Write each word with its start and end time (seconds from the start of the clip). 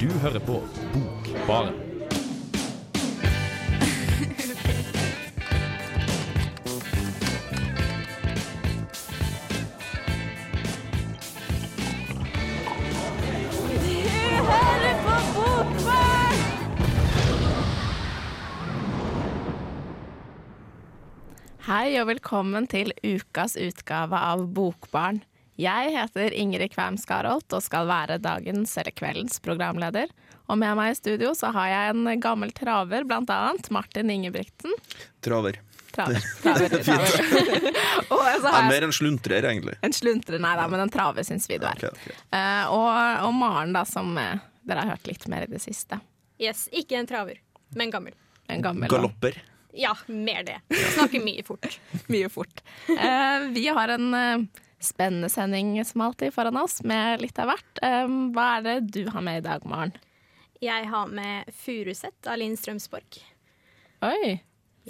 Du 0.00 0.08
hører 0.08 0.40
på 0.40 0.54
Bokbaren. 0.92 1.74
Hei 21.66 22.00
og 22.00 22.06
velkommen 22.08 22.64
til 22.72 22.94
ukas 23.04 23.58
utgave 23.60 24.16
av 24.16 24.48
Bokbarn. 24.48 25.20
Jeg 25.60 25.92
heter 25.92 26.32
Ingrid 26.32 26.72
Kvæm 26.72 26.96
Skarholt 26.96 27.52
og 27.52 27.60
skal 27.60 27.88
være 27.90 28.16
dagens 28.22 28.70
eller 28.80 28.94
kveldens 28.96 29.40
programleder. 29.44 30.08
Og 30.48 30.56
med 30.58 30.72
meg 30.78 30.94
i 30.94 30.96
studio 30.96 31.34
så 31.36 31.50
har 31.54 31.68
jeg 31.68 31.90
en 31.92 32.20
gammel 32.22 32.52
traver, 32.56 33.04
blant 33.04 33.28
annet 33.30 33.68
Martin 33.74 34.10
Ingebrigtsen. 34.10 34.72
Traver. 35.20 35.58
Traver, 35.92 36.22
traver, 36.40 36.76
traver. 36.86 37.68
og 38.14 38.22
så 38.22 38.46
Jeg 38.46 38.62
er 38.62 38.70
mer 38.70 38.86
en 38.86 38.94
sluntrer, 38.94 39.48
egentlig. 39.50 39.74
en 39.84 39.94
sluntrer, 39.94 40.40
nei 40.40 40.54
da, 40.56 40.64
men 40.70 40.84
en 40.86 40.92
traver 40.94 41.26
syns 41.26 41.48
vi 41.50 41.58
du 41.60 41.66
er. 41.68 41.76
Okay, 41.76 41.92
okay. 41.92 42.16
Uh, 42.32 42.72
og, 42.78 42.88
og 43.26 43.36
Maren, 43.36 43.74
da, 43.76 43.84
som 43.90 44.14
uh, 44.16 44.40
dere 44.64 44.86
har 44.86 44.94
hørt 44.94 45.10
litt 45.10 45.28
mer 45.28 45.44
i 45.44 45.50
det 45.50 45.60
siste. 45.60 46.00
Yes, 46.40 46.68
ikke 46.72 46.96
en 47.02 47.10
traver, 47.10 47.42
men 47.76 47.92
gammel. 47.92 48.16
En 48.48 48.64
gammel 48.64 48.90
Galopper. 48.90 49.36
Ja, 49.76 49.92
mer 50.08 50.40
det. 50.46 50.56
Snakker 50.96 51.22
mye 51.22 51.44
fort. 51.46 51.76
mye 52.14 52.32
fort. 52.32 52.64
Uh, 52.88 53.50
vi 53.52 53.68
har 53.68 53.98
en 53.98 54.48
spennende 54.80 55.28
sending 55.32 55.74
som 55.84 56.04
alltid 56.06 56.34
foran 56.34 56.56
oss, 56.60 56.80
med 56.82 57.20
litt 57.22 57.38
av 57.38 57.52
hvert. 57.52 57.82
Hva 58.34 58.46
er 58.58 58.66
det 58.66 58.76
du 58.94 59.02
har 59.12 59.24
med 59.24 59.42
i 59.42 59.46
dag, 59.48 59.66
Maren? 59.68 59.92
Jeg 60.60 60.88
har 60.92 61.08
med 61.08 61.48
Furuset 61.56 62.28
av 62.28 62.36
Linn 62.40 62.56
Strømsborg. 62.60 63.20
Oi! 64.04 64.40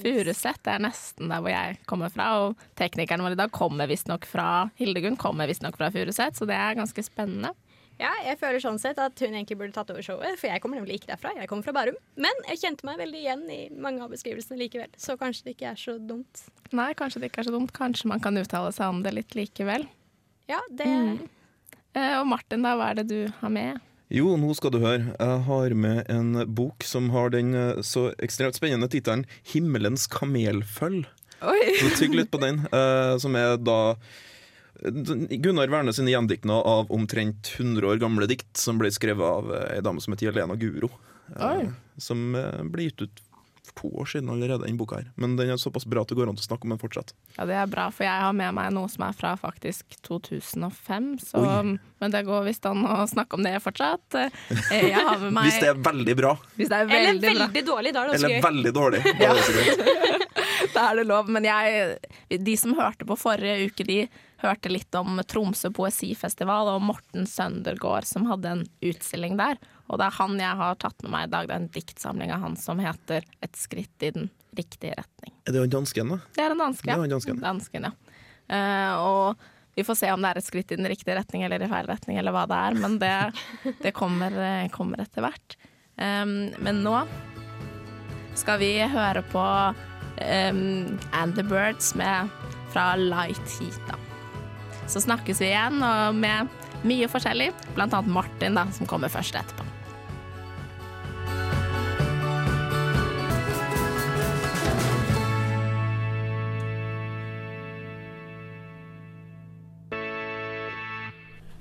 Furuset 0.00 0.69
er 0.70 0.83
nesten 0.83 1.31
der 1.31 1.42
hvor 1.42 1.50
jeg 1.53 1.78
kommer 1.91 2.12
fra, 2.15 2.28
og 2.42 2.61
teknikeren 2.78 3.23
vår 3.27 3.34
i 3.34 3.41
dag 3.41 3.53
kommer 3.55 3.91
visstnok 3.91 4.27
fra 4.31 4.70
Hildegunn 4.78 5.19
kommer 5.19 5.50
visstnok 5.50 5.77
fra 5.78 5.91
Furuset, 5.95 6.39
så 6.39 6.47
det 6.48 6.56
er 6.56 6.78
ganske 6.78 7.05
spennende. 7.05 7.53
Ja, 8.01 8.11
jeg 8.25 8.39
føler 8.41 8.62
sånn 8.65 8.79
sett 8.81 8.98
at 9.03 9.19
hun 9.20 9.34
egentlig 9.37 9.59
burde 9.61 9.75
tatt 9.77 9.91
over 9.93 10.01
showet, 10.05 10.39
for 10.41 10.48
jeg 10.48 10.62
kommer 10.65 10.81
nemlig 10.81 10.97
ikke 11.01 11.11
derfra. 11.12 11.34
Jeg 11.37 11.51
kommer 11.51 11.67
fra 11.67 11.75
Bærum. 11.77 11.98
Men 12.17 12.39
jeg 12.48 12.62
kjente 12.62 12.87
meg 12.89 12.97
veldig 13.03 13.20
igjen 13.20 13.43
i 13.53 13.59
mange 13.77 14.01
av 14.06 14.15
beskrivelsene 14.15 14.56
likevel, 14.62 14.89
så 14.97 15.19
kanskje 15.20 15.45
det 15.51 15.55
ikke 15.59 15.69
er 15.75 15.81
så 15.83 15.98
dumt. 16.01 16.47
Nei, 16.73 16.89
kanskje 16.97 17.21
det 17.21 17.28
ikke 17.31 17.43
er 17.45 17.51
så 17.51 17.55
dumt. 17.59 17.75
Kanskje 17.77 18.09
man 18.09 18.23
kan 18.25 18.41
uttale 18.41 18.73
seg 18.73 18.89
om 18.95 19.03
det 19.05 19.12
litt 19.19 19.37
likevel. 19.37 19.84
Ja, 20.48 20.62
det 20.73 20.87
Mm. 20.89 21.28
og 22.21 22.27
Martin, 22.27 22.62
da, 22.62 22.77
hva 22.78 22.91
er 22.91 22.95
det 23.03 23.09
du 23.11 23.33
har 23.41 23.51
med? 23.51 23.81
Jo, 24.11 24.33
nå 24.37 24.55
skal 24.56 24.73
du 24.75 24.81
høre. 24.83 25.12
Jeg 25.21 25.43
har 25.47 25.75
med 25.75 26.09
en 26.11 26.33
bok 26.55 26.83
som 26.83 27.11
har 27.15 27.31
den 27.31 27.53
eh, 27.55 27.83
så 27.87 28.09
ekstremt 28.19 28.56
spennende 28.59 28.89
tittelen 28.91 29.25
'Himmelens 29.45 30.09
kamelføll'. 30.11 31.05
Oi! 31.43 31.61
Så 31.78 31.93
tygg 31.97 32.15
litt 32.19 32.31
på 32.31 32.41
den. 32.41 32.67
eh, 32.73 33.19
som 33.19 33.37
er 33.37 33.56
da 33.56 33.95
Gunnar 34.83 35.69
Werne 35.69 35.92
sine 35.92 36.11
gjendiktninger 36.14 36.67
av 36.67 36.91
omtrent 36.95 37.53
100 37.59 37.86
år 37.91 38.00
gamle 38.00 38.27
dikt, 38.31 38.53
som 38.56 38.78
ble 38.81 38.91
skrevet 38.95 39.27
av 39.27 39.50
eh, 39.55 39.77
ei 39.77 39.81
dame 39.84 40.00
som 40.00 40.14
heter 40.14 40.31
Jelena 40.31 40.56
Guro. 40.61 40.89
eh, 41.37 41.50
Oi. 41.50 41.67
Som 42.00 42.31
eh, 42.39 42.62
ble 42.64 42.89
gitt 42.89 43.03
ut 43.05 43.20
for 43.70 43.77
to 43.84 43.89
år 44.03 44.09
siden 44.11 44.31
allerede, 44.33 44.64
den 44.67 44.78
boka 44.81 44.97
her. 44.98 45.11
Men 45.20 45.37
den 45.39 45.53
er 45.53 45.59
såpass 45.61 45.84
bra 45.87 46.03
at 46.03 46.09
det 46.11 46.17
går 46.19 46.31
an 46.33 46.39
å 46.41 46.42
snakke 46.42 46.67
om 46.67 46.72
den 46.72 46.81
fortsatt. 46.81 47.12
Ja, 47.37 47.45
det 47.47 47.55
er 47.61 47.69
bra, 47.70 47.84
for 47.95 48.03
jeg 48.03 48.25
har 48.25 48.33
med 48.34 48.50
meg 48.56 48.72
noe 48.75 48.89
som 48.91 49.05
er 49.06 49.14
fra 49.14 49.34
faktisk 49.39 49.95
2005. 50.09 51.11
Så, 51.22 51.39
Oi. 51.44 51.77
men 52.03 52.11
det 52.17 52.25
går 52.27 52.48
visst 52.48 52.67
an 52.67 52.83
å 52.89 52.97
snakke 53.06 53.39
om 53.39 53.44
det 53.47 53.53
fortsatt. 53.62 54.17
Eh, 54.19 54.89
Jeg 54.89 54.97
har 54.97 55.20
med 55.22 55.33
meg 55.39 55.47
Hvis 55.53 55.61
det 55.62 55.69
er 55.70 55.78
veldig 55.87 56.16
bra, 56.19 56.32
hvis 56.56 56.72
det 56.72 56.81
er 56.81 56.88
Eller 56.88 57.21
veldig 57.21 57.37
bra, 57.37 57.62
dårlig, 57.71 57.93
da 57.94 58.03
er 58.03 58.09
det 58.10 58.16
også 58.16 58.25
eller 58.25 58.34
gøy. 58.34 58.43
veldig 58.49 58.72
dårlig. 58.81 59.05
da 59.21 59.28
er 59.28 59.38
det 59.38 59.55
greit. 59.60 60.26
da 60.75 60.88
er 60.88 60.99
det 61.03 61.06
lov. 61.12 61.31
Men 61.38 61.47
jeg, 61.53 62.43
de 62.50 62.56
som 62.65 62.75
hørte 62.81 63.06
på 63.06 63.21
forrige 63.22 63.71
uke, 63.71 63.87
de 63.87 64.00
hørte 64.43 64.73
litt 64.73 64.95
om 64.99 65.21
Tromsø 65.28 65.71
poesifestival 65.75 66.73
og 66.75 66.83
Morten 66.89 67.28
Søndergaard 67.28 68.09
som 68.09 68.27
hadde 68.31 68.55
en 68.55 68.65
utstilling 68.84 69.39
der. 69.41 69.61
Og 69.91 70.01
det 70.01 70.09
er 70.09 70.19
han 70.21 70.37
jeg 70.41 70.59
har 70.62 70.81
tatt 70.81 71.03
med 71.05 71.15
meg 71.15 71.28
i 71.28 71.33
dag. 71.34 71.49
Det 71.49 71.56
er 71.56 71.62
en 71.62 71.73
diktsamling 71.75 72.34
av 72.34 72.45
han 72.45 72.56
som 72.56 72.79
heter 72.79 73.25
'Et 73.43 73.56
skritt 73.56 74.06
i 74.06 74.11
den 74.11 74.31
riktige 74.56 74.95
retning'. 74.95 75.34
Er 75.47 75.53
det 75.53 75.61
han 75.61 75.71
dansken, 75.71 76.09
da? 76.09 76.19
Det 76.34 76.45
er 76.45 76.50
en 76.50 76.59
danske. 76.59 76.91
Er 76.91 77.09
dansken. 77.09 77.41
Dansken, 77.41 77.83
ja. 77.89 77.93
Uh, 78.50 78.95
og 78.99 79.37
vi 79.75 79.84
får 79.84 79.95
se 79.95 80.12
om 80.12 80.23
det 80.23 80.31
er 80.31 80.39
et 80.39 80.45
skritt 80.45 80.73
i 80.73 80.77
den 80.77 80.89
riktige 80.91 81.15
retning 81.17 81.45
eller 81.47 81.62
i 81.62 81.69
feil 81.71 81.87
retning, 81.87 82.19
eller 82.19 82.34
hva 82.34 82.47
det 82.50 82.59
er. 82.59 82.75
Men 82.75 82.99
det, 82.99 83.15
det 83.84 83.95
kommer, 83.95 84.34
eh, 84.34 84.69
kommer 84.69 85.00
etter 85.00 85.25
hvert. 85.25 85.56
Um, 85.97 86.50
men 86.59 86.83
nå 86.84 86.97
skal 88.34 88.61
vi 88.62 88.75
høre 88.89 89.23
på 89.33 89.47
um, 90.21 90.99
And 91.12 91.34
the 91.37 91.43
Birds 91.43 91.95
med, 91.95 92.29
fra 92.73 92.95
Light 92.97 93.59
Heat. 93.59 93.81
Da. 93.89 94.09
Så 94.91 94.99
snakkes 95.05 95.39
vi 95.39 95.53
igjen 95.53 95.78
og 95.87 96.17
med 96.19 96.51
mye 96.83 97.06
forskjellig, 97.11 97.53
annet 97.78 98.09
Martin, 98.11 98.56
da, 98.59 98.65
som 98.75 98.89
kommer 98.91 99.12
først 99.12 99.37
etterpå. 99.39 99.67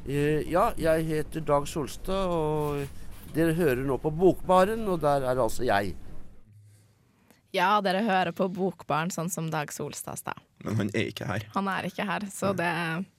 Eh, 0.09 0.41
Ja, 0.49 0.71
jeg 0.81 1.05
heter 1.05 1.45
Dag 1.45 1.67
Solstad, 1.69 2.33
og 2.33 2.87
dere 3.35 3.53
hører 3.53 3.85
nå 3.85 3.99
på 4.01 4.09
Bokbaren, 4.09 4.87
og 4.89 5.03
der 5.03 5.21
er 5.29 5.37
altså 5.37 5.67
jeg. 5.67 5.93
Ja, 7.55 7.79
dere 7.81 8.03
hører 8.05 8.31
på 8.35 8.45
Bokbarn, 8.53 9.09
sånn 9.13 9.31
som 9.33 9.49
Dag 9.49 9.71
Solstad 9.73 10.21
sa. 10.21 10.35
Men 10.65 10.77
han 10.83 10.91
er 10.93 11.09
ikke 11.09 11.25
her. 11.29 11.47
Han 11.55 11.69
er 11.71 11.89
ikke 11.89 12.05
her, 12.05 12.27
så 12.33 12.53
det, 12.57 12.69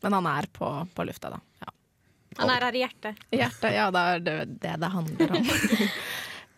men 0.04 0.18
han 0.20 0.28
er 0.30 0.46
på, 0.54 0.70
på 0.94 1.06
lufta, 1.08 1.32
da. 1.34 1.41
Ja. 1.64 1.72
Han 2.38 2.52
er 2.54 2.66
her 2.69 2.78
i 2.78 2.82
hjertet. 2.84 3.22
I 3.34 3.40
hjertet, 3.40 3.72
ja, 3.74 3.88
det 3.90 4.02
er 4.12 4.26
det 4.26 4.36
det, 4.62 4.74
det 4.84 4.92
handler 4.94 5.38
om. 5.38 5.48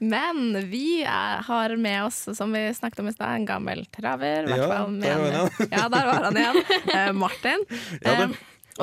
Men 0.02 0.56
vi 0.66 1.04
er, 1.06 1.44
har 1.46 1.76
med 1.78 2.08
oss, 2.08 2.24
som 2.34 2.50
vi 2.52 2.74
snakket 2.74 2.98
om 3.04 3.08
i 3.08 3.12
stad, 3.14 3.36
en 3.36 3.44
gammel 3.46 3.84
traver. 3.86 4.48
Ja, 4.50 4.56
der 4.56 4.66
var 4.66 4.80
han, 4.80 4.96
ja, 5.70 5.84
der 5.88 6.08
var 6.08 6.24
han 6.26 6.38
igjen. 6.40 6.58
Eh, 6.96 7.12
Martin. 7.14 7.62
Ja. 8.00 8.24
Eh, 8.24 8.32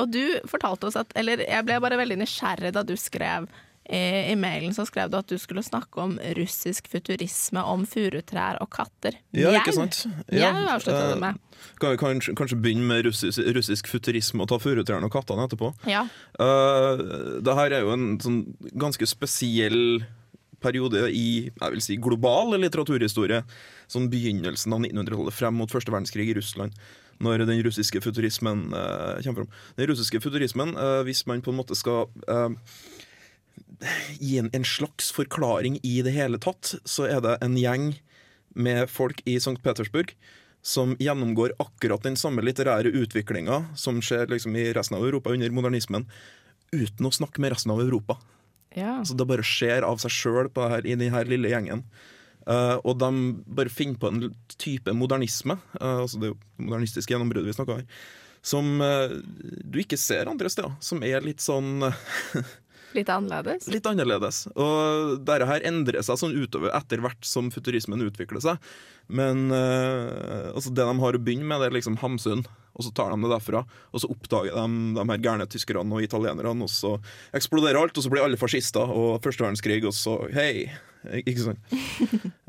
og 0.00 0.08
du 0.08 0.38
fortalte 0.48 0.86
oss 0.88 0.96
at 0.96 1.12
Eller 1.18 1.42
jeg 1.42 1.66
ble 1.66 1.76
bare 1.82 1.98
veldig 1.98 2.20
nysgjerrig 2.22 2.70
da 2.72 2.84
du 2.86 2.94
skrev 2.96 3.50
i, 3.90 4.30
i 4.30 4.36
mailen 4.38 4.74
så 4.74 4.84
skrev 4.86 5.10
du 5.10 5.16
at 5.18 5.30
du 5.30 5.38
skulle 5.40 5.64
snakke 5.66 6.02
om 6.02 6.14
russisk 6.38 6.86
futurisme, 6.92 7.62
om 7.66 7.82
furutrær 7.88 8.60
og 8.62 8.70
katter. 8.74 9.18
Ja, 9.34 9.50
Mjau. 9.50 9.58
ikke 9.58 9.74
sant? 9.74 9.98
Mjau 10.30 10.52
avslutta 10.76 11.00
eh, 11.00 11.10
du 11.14 11.24
med. 11.24 11.40
Kan 11.82 11.96
vi 11.96 12.00
kanskje, 12.00 12.36
kanskje 12.38 12.60
begynne 12.62 12.86
med 12.86 13.08
russisk, 13.08 13.42
russisk 13.56 13.90
futurisme 13.90 14.44
og 14.44 14.52
ta 14.52 14.60
furutrærne 14.62 15.10
og 15.10 15.14
kattene 15.14 15.48
etterpå? 15.48 15.72
Ja. 15.90 16.04
Uh, 16.38 17.42
det 17.42 17.58
her 17.58 17.76
er 17.80 17.84
jo 17.84 17.92
en 17.96 18.08
sånn 18.22 18.40
ganske 18.78 19.10
spesiell 19.10 20.00
periode 20.62 21.08
i 21.10 21.26
jeg 21.48 21.74
vil 21.74 21.82
si, 21.82 21.98
global 21.98 22.54
litteraturhistorie. 22.60 23.42
Sånn 23.90 24.10
begynnelsen 24.12 24.76
av 24.76 24.84
1900-tallet 24.84 25.34
frem 25.34 25.56
mot 25.58 25.72
første 25.72 25.92
verdenskrig 25.92 26.30
i 26.30 26.36
Russland. 26.38 26.76
Når 27.20 27.42
den 27.44 27.58
russiske 27.66 28.00
futurismen 28.00 28.68
uh, 28.72 29.18
kommer 29.20 29.42
fram. 29.42 29.54
Den 29.76 29.90
russiske 29.90 30.22
futurismen, 30.22 30.76
uh, 30.78 31.02
hvis 31.04 31.26
man 31.28 31.42
på 31.44 31.52
en 31.52 31.58
måte 31.58 31.76
skal 31.76 32.06
eh, 32.30 32.54
gi 34.18 34.38
en, 34.38 34.50
en 34.52 34.66
slags 34.66 35.10
forklaring 35.14 35.78
i 35.82 36.00
det 36.04 36.12
hele 36.14 36.40
tatt, 36.42 36.74
så 36.84 37.06
er 37.08 37.22
det 37.24 37.38
en 37.44 37.56
gjeng 37.58 37.92
med 38.54 38.90
folk 38.90 39.22
i 39.28 39.36
St. 39.38 39.58
Petersburg 39.62 40.14
som 40.62 40.92
gjennomgår 41.00 41.54
akkurat 41.62 42.04
den 42.04 42.18
samme 42.20 42.44
litterære 42.44 42.92
utviklinga 42.92 43.62
som 43.80 44.02
skjer 44.04 44.28
liksom 44.28 44.56
i 44.60 44.68
resten 44.76 44.98
av 44.98 45.06
Europa 45.06 45.32
under 45.32 45.52
modernismen, 45.56 46.04
uten 46.72 47.08
å 47.08 47.14
snakke 47.14 47.40
med 47.40 47.54
resten 47.54 47.72
av 47.72 47.80
Europa. 47.80 48.18
ja. 48.74 49.00
Så 49.04 49.14
Det 49.14 49.26
bare 49.26 49.46
skjer 49.46 49.82
av 49.82 49.98
seg 49.98 50.10
sjøl 50.10 50.50
i 50.84 50.94
denne 50.94 51.24
lille 51.24 51.48
gjengen. 51.48 51.84
Uh, 52.48 52.80
og 52.84 52.98
de 52.98 53.10
bare 53.46 53.68
finner 53.68 53.98
på 54.00 54.08
en 54.08 54.34
type 54.58 54.92
modernisme, 54.96 55.58
uh, 55.80 56.02
altså 56.02 56.18
det 56.18 56.30
er 56.30 56.38
modernistiske 56.56 57.12
gjennombruddet 57.12 57.52
vi 57.52 57.56
snakker 57.56 57.82
om 57.82 57.86
som 58.42 58.80
uh, 58.80 59.12
du 59.64 59.80
ikke 59.82 59.98
ser 60.00 60.28
andre 60.30 60.48
steder. 60.48 60.72
Som 60.80 61.04
er 61.04 61.24
litt 61.24 61.42
sånn 61.44 61.84
Litt 62.96 63.10
annerledes. 63.12 63.68
litt 63.70 63.86
annerledes. 63.86 64.44
Og 64.54 65.20
dette 65.26 65.46
her 65.48 65.66
endrer 65.68 66.02
seg 66.06 66.18
sånn 66.20 66.36
utover 66.36 66.72
etter 66.76 67.02
hvert 67.04 67.26
som 67.26 67.50
futurismen 67.54 68.02
utvikler 68.06 68.42
seg. 68.42 68.72
Men 69.10 69.50
eh, 69.54 70.50
altså 70.54 70.72
det 70.74 70.86
de 70.86 70.96
har 71.02 71.16
å 71.16 71.22
begynne 71.22 71.46
med, 71.46 71.62
det 71.62 71.70
er 71.70 71.76
liksom 71.78 71.98
Hamsun, 72.02 72.44
og 72.74 72.86
så 72.86 72.92
tar 72.94 73.10
de 73.12 73.18
det 73.24 73.32
derfra. 73.32 73.64
Og 73.90 74.02
så 74.02 74.10
oppdager 74.12 74.54
de 74.54 74.94
de 74.98 75.06
her 75.10 75.24
gærne 75.24 75.48
tyskerne 75.50 75.96
og 75.96 76.06
italienerne, 76.06 76.66
og 76.66 76.70
så 76.70 76.96
eksploderer 77.36 77.80
alt, 77.80 77.98
og 77.98 78.06
så 78.06 78.12
blir 78.12 78.24
alle 78.26 78.40
fascister 78.40 78.94
og 78.94 79.18
første 79.24 79.46
verdenskrig, 79.46 79.82
og 79.86 79.96
så 79.96 80.16
hei. 80.34 80.70
Ikke 81.16 81.46
sant? 81.46 81.74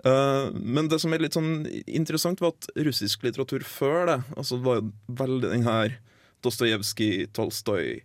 uh, 0.03 0.51
men 0.75 0.89
det 0.91 0.99
som 1.01 1.13
er 1.15 1.23
litt 1.23 1.37
sånn 1.37 1.63
interessant, 1.85 2.41
var 2.43 2.53
at 2.55 2.69
russisk 2.83 3.23
litteratur 3.25 3.63
før 3.65 4.09
det 4.09 4.17
altså 4.35 4.59
var 4.63 4.81
jo 4.81 4.89
veldig 5.21 5.53
den 5.53 5.67
her 5.67 5.99
Dostojevskij, 6.41 7.29
Tolstoj 7.37 8.01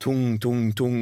tung, 0.00 0.38
tung, 0.42 0.70
tung, 0.76 0.94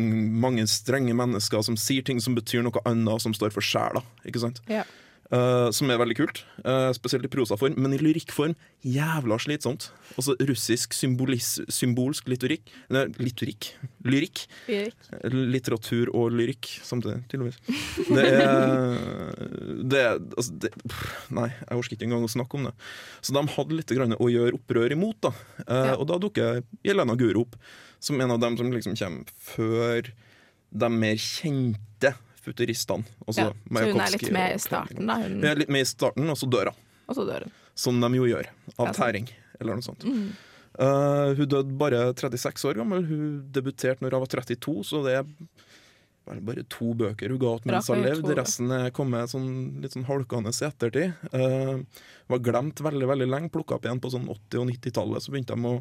mange 0.42 0.66
strenge 0.70 1.14
mennesker 1.16 1.62
som 1.64 1.78
sier 1.78 2.04
ting 2.06 2.20
som 2.22 2.36
betyr 2.38 2.64
noe 2.66 2.82
annet, 2.88 3.22
som 3.24 3.36
står 3.36 3.54
for 3.54 3.64
sjela. 3.64 4.02
Ikke 4.28 4.42
sant? 4.42 4.62
Ja. 4.70 4.86
Uh, 5.28 5.68
som 5.76 5.90
er 5.92 5.98
veldig 6.00 6.14
kult, 6.16 6.38
uh, 6.64 6.88
spesielt 6.96 7.26
i 7.26 7.28
prosaform, 7.28 7.74
men 7.76 7.92
i 7.92 7.98
lyrikkform 8.00 8.54
jævla 8.80 9.36
slitsomt. 9.36 9.90
Altså 10.14 10.32
russisk 10.48 10.94
symbolis, 10.96 11.50
symbolsk 11.68 12.30
liturikk 12.32 12.70
Nei, 12.94 13.02
liturikk. 13.20 13.68
Lyrikk. 14.08 14.46
Litteratur 15.28 16.08
og 16.16 16.32
lyrikk 16.32 16.70
samtidig, 16.80 17.20
tydeligvis. 17.28 17.60
Det 18.08 18.24
er, 18.24 18.56
det 19.84 20.00
er 20.00 20.16
altså, 20.16 20.56
det, 20.64 20.72
Nei, 21.36 21.50
jeg 21.52 21.82
orker 21.82 21.98
ikke 21.98 22.08
engang 22.08 22.24
å 22.24 22.32
snakke 22.32 22.56
om 22.56 22.70
det. 22.70 22.72
Så 23.20 23.36
de 23.36 23.44
hadde 23.58 23.76
litt 23.82 23.92
grann 23.98 24.16
å 24.16 24.30
gjøre 24.32 24.56
opprør 24.56 24.96
imot, 24.96 25.20
da. 25.28 25.34
Uh, 25.66 25.76
Ja. 25.90 25.98
Og 26.00 26.08
da 26.08 26.16
dukker 26.24 26.62
Jelena 26.88 27.18
Guru 27.20 27.42
opp 27.44 27.60
som 28.00 28.20
en 28.20 28.30
av 28.30 28.40
dem 28.42 28.56
som 28.58 28.72
liksom 28.72 28.96
kommer 28.98 29.36
før 29.42 30.10
de 30.70 30.90
mer 30.94 31.20
kjente 31.20 32.14
futuristene. 32.42 33.04
Altså 33.26 33.48
Ja, 33.48 33.52
så 33.52 33.84
hun 33.84 34.00
er 34.00 34.12
litt 34.14 34.32
med 34.32 34.54
i 34.54 34.58
starten, 34.62 35.06
da. 35.08 35.16
Hun, 35.24 35.44
er 35.44 35.62
litt 35.62 35.72
med 35.72 35.84
i 35.84 35.88
starten, 35.88 36.28
og 36.30 36.38
så 36.38 36.48
dør 36.50 36.72
hun. 36.72 36.84
og 37.08 37.16
så 37.18 37.24
dør 37.28 37.46
hun. 37.46 37.56
Som 37.78 38.00
de 38.02 38.10
jo 38.16 38.26
gjør. 38.28 38.50
Av 38.78 38.92
tæring, 38.96 39.28
eller 39.60 39.78
noe 39.78 39.86
sånt. 39.86 40.04
Mm. 40.04 40.28
Uh, 40.78 41.34
hun 41.34 41.48
døde 41.50 41.74
bare 41.78 42.12
36 42.14 42.68
år 42.70 42.78
gammel. 42.78 43.06
Hun 43.06 43.24
debuterte 43.54 44.04
når 44.04 44.14
hun 44.14 44.24
var 44.24 44.32
32, 44.36 44.76
så 44.86 45.02
det 45.06 45.16
er 45.18 45.26
bare 46.44 46.62
to 46.68 46.92
bøker 46.98 47.32
hun 47.32 47.40
ga 47.40 47.54
ut 47.56 47.66
mens 47.68 47.88
hun 47.88 48.04
levde. 48.04 48.36
Resten 48.36 48.70
er 48.74 48.92
kommet 48.94 49.32
sånn, 49.32 49.80
litt 49.82 49.96
sånn 49.96 50.06
halkende 50.08 50.52
i 50.52 50.66
ettertid. 50.68 51.16
Uh, 51.32 51.82
var 52.28 52.44
glemt 52.44 52.82
veldig 52.84 53.10
veldig 53.10 53.28
lenge. 53.30 53.52
Plukka 53.54 53.78
opp 53.78 53.88
igjen 53.88 54.02
på 54.02 54.12
sånn 54.12 54.28
80- 54.28 54.62
og 54.62 54.70
90-tallet. 54.72 55.24
Så 55.24 55.34
begynte 55.34 55.56
de 55.56 55.72
å 55.72 55.78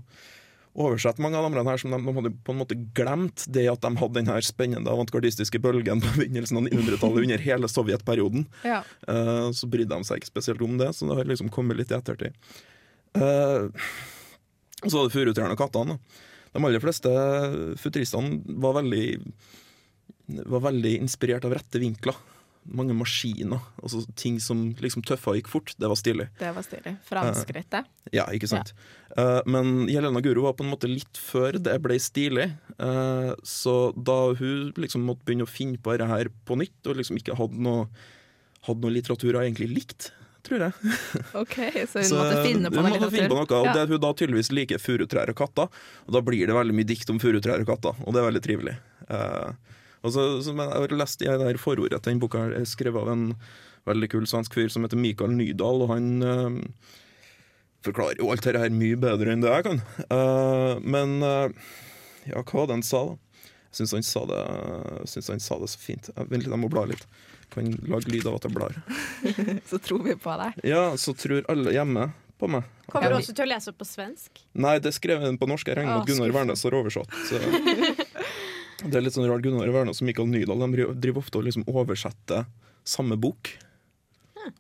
oversette 0.78 1.22
mange 1.24 1.40
av 1.40 1.50
de 1.50 1.64
her 1.66 1.82
som 1.82 1.94
de, 1.94 2.00
de 2.06 2.14
hadde 2.20 2.32
på 2.46 2.54
en 2.54 2.60
måte 2.60 2.78
glemt 2.98 3.46
det 3.50 3.66
at 3.72 3.82
de 3.82 3.92
hadde 3.98 4.20
den 4.20 4.30
her 4.30 4.46
spennende 4.46 4.94
avantgardistiske 4.94 5.62
bølgen 5.64 6.04
på 6.04 6.14
begynnelsen 6.20 6.60
av 6.62 6.70
1900-tallet 6.70 7.26
under 7.26 7.46
hele 7.48 7.72
sovjetperioden. 7.72 8.46
Ja. 8.68 8.84
Uh, 9.10 9.50
så 9.58 9.70
brydde 9.72 9.98
de 9.98 10.08
seg 10.08 10.22
ikke 10.22 10.32
spesielt 10.32 10.64
om 10.66 10.78
det, 10.80 10.92
så 10.94 11.10
det 11.10 11.18
har 11.18 11.32
liksom 11.32 11.52
kommet 11.54 11.80
litt 11.80 11.94
i 11.94 11.98
ettertid. 11.98 12.38
Uh, 13.18 13.74
så 14.84 14.94
var 15.00 15.08
det 15.08 15.16
furutrærne 15.16 15.58
og 15.58 15.62
kattene. 15.62 15.98
De 16.54 16.64
aller 16.64 16.82
fleste 16.82 17.12
futuristene 17.82 18.42
var 18.62 18.78
veldig, 18.78 19.06
var 20.46 20.68
veldig 20.70 20.98
inspirert 21.02 21.46
av 21.50 21.58
rette 21.58 21.82
vinkler. 21.82 22.18
Mange 22.68 22.96
maskiner. 22.98 23.62
Altså 23.82 24.02
ting 24.20 24.40
som 24.44 24.76
liksom 24.84 25.04
tøffa 25.08 25.36
gikk 25.38 25.48
fort. 25.52 25.72
Det 25.80 25.88
var 25.88 25.96
stilig. 26.00 26.28
Det 26.40 26.50
var 26.56 26.66
stilig. 26.66 26.96
Framskrittet. 27.08 27.88
Ja, 28.12 28.26
ikke 28.36 28.50
sant? 28.52 28.74
Eh, 29.18 29.40
men 29.48 29.88
Jelena 29.88 30.22
Guru 30.22 30.42
var 30.44 30.58
på 30.60 30.66
en 30.66 30.72
måte 30.74 30.90
litt 30.92 31.18
før 31.22 31.58
det 31.64 31.78
ble 31.84 31.98
stilig. 32.02 32.50
Uh, 32.78 33.32
så 33.48 33.92
da 33.96 34.34
hun 34.38 34.74
liksom 34.78 35.02
måtte 35.08 35.26
begynne 35.26 35.48
å 35.48 35.50
finne 35.50 35.80
på 35.82 35.96
dette 35.96 36.06
her 36.12 36.30
på 36.46 36.58
nytt, 36.60 36.78
og 36.86 37.00
liksom 37.00 37.18
ikke 37.18 37.38
hadde 37.40 37.58
noe, 37.66 37.88
hadde 38.68 38.84
noe 38.84 38.94
litteratur 38.94 39.34
hun 39.34 39.46
egentlig 39.48 39.72
likte, 39.72 40.12
tror 40.46 40.68
jeg 40.68 40.94
OK, 41.42 41.56
så 41.90 42.04
hun 42.04 42.06
Så, 42.12 42.20
måtte 42.20 42.44
finne 42.46 42.70
på 42.70 42.78
noe 42.78 42.92
måtte 42.94 43.10
finne 43.16 43.32
på 43.32 43.40
noe, 43.40 43.48
og 43.48 43.66
Ja. 43.72 43.74
det 43.80 43.88
hun 43.90 44.04
da 44.04 44.12
tydeligvis 44.14 44.52
liker 44.54 44.84
furutrær 44.84 45.32
og 45.34 45.40
katter. 45.40 45.72
Og 46.06 46.14
da 46.14 46.22
blir 46.22 46.46
det 46.46 46.56
veldig 46.60 46.76
mye 46.78 46.88
dikt 46.94 47.10
om 47.16 47.20
furutrær 47.24 47.64
og 47.66 47.72
katter, 47.72 47.98
og 48.06 48.14
det 48.14 48.22
er 48.22 48.30
veldig 48.30 48.44
trivelig. 48.46 48.76
Eh, 49.10 49.74
og 50.04 50.14
så, 50.14 50.28
så, 50.46 50.54
jeg 50.54 50.70
har 50.76 50.94
lest 51.00 51.24
i 51.26 51.32
det 51.42 51.58
forordet 51.62 52.02
til 52.02 52.14
den 52.14 52.22
boka 52.22 52.46
er 52.52 52.68
skrevet 52.70 53.02
av 53.02 53.12
en 53.14 53.26
veldig 53.88 54.10
kul 54.12 54.28
svensk 54.30 54.56
fyr 54.58 54.72
som 54.74 54.86
heter 54.86 55.00
Mikael 55.00 55.34
Nydal, 55.36 55.86
og 55.86 55.94
han 55.96 56.10
Øh, 56.24 56.58
forklarer 57.86 58.20
jo 58.20 58.32
alt 58.34 58.44
dette 58.44 58.60
her 58.60 58.74
mye 58.74 58.98
bedre 59.00 59.32
enn 59.34 59.44
det 59.44 59.54
jeg 59.54 59.66
kan. 59.68 59.80
Uh, 60.12 60.76
men 60.84 61.22
uh, 61.24 61.48
ja, 62.28 62.42
hva 62.42 62.64
var 62.64 62.70
det 62.70 62.78
han 62.80 62.86
sa, 62.86 63.04
da? 63.12 63.44
Jeg 63.68 63.80
syns 63.82 63.94
han, 63.96 64.06
sa 64.08 64.24
det- 64.26 64.44
jeg 65.04 65.10
synes 65.14 65.28
han 65.36 65.44
sa 65.44 65.58
det 65.62 65.70
så 65.72 65.80
fint. 65.80 66.10
Jeg, 66.10 66.30
vent 66.32 66.44
litt, 66.44 66.52
jeg 66.52 66.60
må 66.60 66.70
bla 66.74 66.86
litt. 66.90 67.04
Kan 67.54 67.70
lage 67.88 68.12
lyd 68.12 68.28
av 68.28 68.40
at 68.40 68.48
jeg 68.48 68.56
blar. 68.58 68.76
Så 69.70 69.80
tror 69.80 70.02
vi 70.04 70.18
på 70.20 70.34
deg. 70.42 70.58
Ja, 70.68 70.82
så 71.00 71.14
tror 71.16 71.46
alle 71.48 71.72
hjemme 71.72 72.10
på 72.42 72.50
meg. 72.52 72.66
Kommer 72.92 73.14
du 73.14 73.18
også 73.22 73.36
til 73.38 73.46
å 73.46 73.50
lese 73.54 73.72
opp 73.72 73.78
på 73.80 73.88
svensk? 73.88 74.42
Nei, 74.60 74.74
det 74.84 74.92
skrev 74.98 75.24
jeg 75.24 75.40
på 75.40 75.48
norsk. 75.48 75.70
Jeg 75.72 75.80
regner 75.80 75.96
med 75.96 76.04
at 76.04 76.12
Gunnar. 76.12 76.34
Wærnes 76.36 76.66
har 76.68 76.76
oversatt. 76.76 77.16
Så. 77.30 77.40
Det 78.84 78.98
er 78.98 79.06
litt 79.06 79.16
sånn 79.16 79.30
rart. 79.30 79.44
Gunnar 79.46 79.72
Wærnes 79.74 80.02
og 80.02 80.08
Mikael 80.10 80.30
Nydal 80.30 80.64
de 80.64 80.68
driver- 81.02 81.22
ofte 81.24 81.40
og 81.40 81.48
liksom 81.48 81.64
oversetter 81.68 82.42
samme 82.88 83.16
bok. 83.20 83.42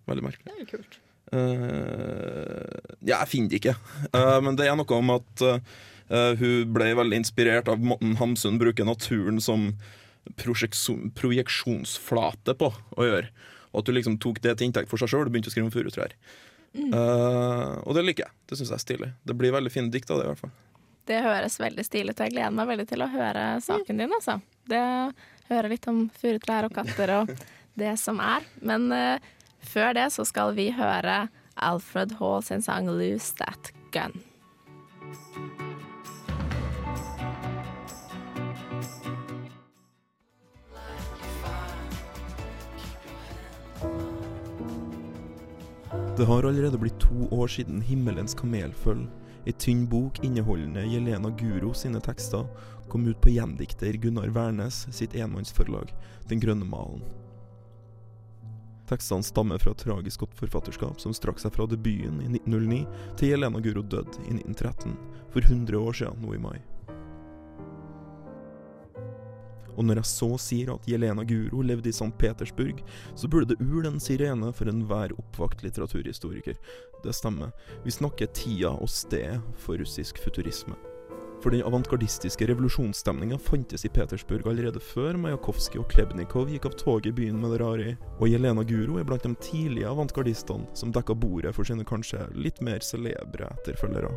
Veldig 0.09 0.25
merkelig. 0.25 0.47
Det 0.47 0.55
er 0.55 0.63
jo 0.63 0.71
kult. 0.73 0.93
Uh, 1.27 2.79
ja, 3.03 3.19
jeg 3.19 3.31
finner 3.33 3.49
det 3.51 3.59
ikke. 3.61 3.75
Uh, 4.15 4.39
men 4.43 4.53
det 4.59 4.65
er 4.67 4.75
noe 4.79 4.97
om 4.97 5.13
at 5.17 5.33
uh, 5.43 5.59
hun 6.39 6.73
ble 6.75 6.87
veldig 6.97 7.17
inspirert 7.21 7.67
av 7.71 7.83
måten 7.83 8.11
Hamsun 8.19 8.59
bruker 8.61 8.87
naturen 8.87 9.37
som 9.43 9.61
projeksjonsflate 10.39 12.55
på 12.59 12.71
å 12.73 13.07
gjøre. 13.07 13.31
Og 13.71 13.81
at 13.81 13.89
hun 13.91 13.97
liksom 13.99 14.19
tok 14.23 14.37
det 14.43 14.57
til 14.57 14.69
inntekt 14.69 14.91
for 14.91 14.99
seg 14.99 15.11
sjøl 15.11 15.27
og 15.27 15.33
begynte 15.33 15.51
å 15.51 15.53
skrive 15.53 15.69
om 15.69 15.75
furutrær. 15.75 16.15
Eh, 16.77 17.73
og 17.83 17.95
det 17.97 18.03
liker 18.05 18.27
jeg. 18.27 18.35
Det 18.49 18.59
syns 18.59 18.71
jeg 18.71 18.77
er 18.77 18.83
stilig. 18.83 19.09
Det 19.27 19.35
blir 19.37 19.55
veldig 19.55 19.71
fine 19.73 19.91
dikt 19.93 20.11
av 20.11 20.19
det, 20.19 20.27
i 20.27 20.31
hvert 20.31 20.43
fall. 20.43 20.53
Det 21.07 21.23
høres 21.23 21.55
veldig 21.61 21.85
stilig 21.87 22.13
ut. 22.13 22.21
Jeg 22.25 22.35
gleder 22.35 22.53
meg 22.53 22.67
veldig 22.67 22.85
til 22.89 23.03
å 23.05 23.09
høre 23.11 23.47
saken 23.63 24.03
din, 24.03 24.13
altså. 24.17 24.39
Det 24.67 24.83
Høre 25.47 25.69
litt 25.71 25.85
om 25.87 26.07
furutrær 26.19 26.67
og 26.67 26.73
katter 26.75 27.13
og 27.21 27.29
det 27.79 27.93
som 28.01 28.19
er. 28.19 28.43
Men 28.59 28.89
uh, 28.91 29.15
før 29.63 29.93
det 29.95 30.09
så 30.15 30.25
skal 30.27 30.51
vi 30.57 30.73
høre 30.75 31.27
Alfred 31.55 32.17
Hall 32.19 32.43
sin 32.43 32.61
sang 32.61 32.89
'Lose 32.91 33.31
That 33.39 33.71
Gun'. 33.95 34.19
Det 46.17 46.25
har 46.25 46.43
allerede 46.43 46.77
blitt 46.81 46.99
to 46.99 47.29
år 47.31 47.47
siden 47.47 47.79
'Himmelens 47.81 48.35
kamelføll', 48.35 49.07
ei 49.47 49.55
tynn 49.55 49.85
bok 49.87 50.19
inneholdende 50.25 50.83
Jelena 50.85 51.31
Guro 51.39 51.73
sine 51.73 52.01
tekster, 52.03 52.45
kom 52.91 53.07
ut 53.07 53.21
på 53.23 53.31
gjendikter 53.31 53.95
Gunnar 54.03 54.29
Wærnes 54.35 54.85
sitt 54.91 55.15
enmannsforlag, 55.15 55.93
Den 56.27 56.39
grønne 56.43 56.65
malen. 56.67 57.03
Tekstene 58.87 59.23
stammer 59.23 59.59
fra 59.59 59.71
et 59.71 59.83
tragisk 59.83 60.23
godt 60.23 60.35
forfatterskap 60.39 60.99
som 61.03 61.15
strakk 61.15 61.39
seg 61.39 61.51
fra 61.55 61.67
debuten 61.67 62.21
i 62.23 62.29
1909 62.37 62.81
til 63.19 63.33
Jelena 63.33 63.59
Guro 63.63 63.83
døde 63.83 64.15
i 64.27 64.35
1913, 64.35 64.95
for 65.31 65.43
100 65.43 65.79
år 65.79 66.01
siden 66.01 66.23
nå 66.23 66.35
i 66.35 66.43
mai. 66.43 66.59
Og 69.77 69.85
når 69.85 70.01
jeg 70.01 70.09
så 70.09 70.29
sier 70.41 70.73
at 70.73 70.89
Jelena 70.89 71.23
Guro 71.27 71.61
levde 71.61 71.91
i 71.91 71.95
St. 71.95 72.09
Petersburg, 72.17 72.81
så 73.15 73.29
burde 73.29 73.53
det 73.53 73.61
ule 73.61 73.91
en 73.91 74.01
sirene 74.01 74.51
for 74.55 74.69
enhver 74.69 75.13
oppvakt 75.21 75.63
litteraturhistoriker. 75.65 76.57
Det 77.03 77.15
stemmer. 77.15 77.53
Vi 77.85 77.93
snakker 77.93 78.33
tida 78.33 78.73
og 78.73 78.89
stedet 78.89 79.39
for 79.61 79.77
russisk 79.77 80.21
futurisme. 80.23 80.75
For 81.37 81.53
den 81.53 81.61
avantgardistiske 81.61 82.47
revolusjonsstemninga 82.49 83.37
fantes 83.37 83.85
i 83.85 83.91
Petersburg 83.93 84.47
allerede 84.49 84.81
før 84.81 85.19
Majakovskij 85.21 85.77
og 85.77 85.85
Klebnikov 85.91 86.49
gikk 86.49 86.65
av 86.65 86.77
toget 86.81 87.11
i 87.11 87.13
byen 87.19 87.37
med 87.37 87.53
det 87.53 87.59
rare 87.61 87.91
i, 87.91 87.93
og 88.17 88.31
Jelena 88.31 88.65
Guro 88.65 88.97
er 88.97 89.05
blant 89.05 89.27
de 89.27 89.35
tidlige 89.45 89.91
avantgardistene 89.91 90.65
som 90.73 90.93
dekka 90.95 91.13
bordet 91.13 91.53
for 91.53 91.69
sine 91.69 91.85
kanskje 91.85 92.25
litt 92.33 92.57
mer 92.65 92.81
celebre 92.81 93.51
etterfølgere. 93.59 94.09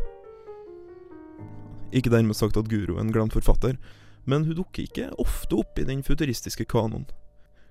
Ikke 1.93 2.13
dermed 2.13 2.39
sagt 2.39 2.57
at 2.57 2.71
Guro 2.71 2.97
er 2.97 3.05
en 3.05 3.13
glemt 3.13 3.37
forfatter, 3.37 3.77
men 4.25 4.45
hun 4.47 4.59
dukker 4.59 4.87
ikke 4.87 5.11
ofte 5.23 5.59
opp 5.61 5.81
i 5.81 5.87
den 5.89 6.05
futuristiske 6.07 6.67
kanoen. 6.71 7.07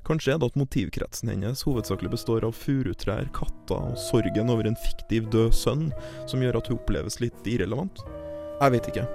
Kanskje 0.08 0.34
er 0.34 0.40
det 0.42 0.50
at 0.50 0.58
motivkretsen 0.58 1.30
hennes 1.30 1.62
hovedsakelig 1.68 2.14
består 2.16 2.46
av 2.48 2.56
furutrær, 2.58 3.28
katter 3.36 3.92
og 3.92 4.00
sorgen 4.00 4.50
over 4.50 4.66
en 4.66 4.80
fiktiv 4.80 5.28
død 5.34 5.54
sønn, 5.54 5.90
som 6.30 6.42
gjør 6.42 6.62
at 6.62 6.70
hun 6.72 6.80
oppleves 6.80 7.20
litt 7.22 7.50
irrelevant? 7.50 8.02
Jeg 8.60 8.74
vet 8.74 8.90
ikke. 8.90 9.06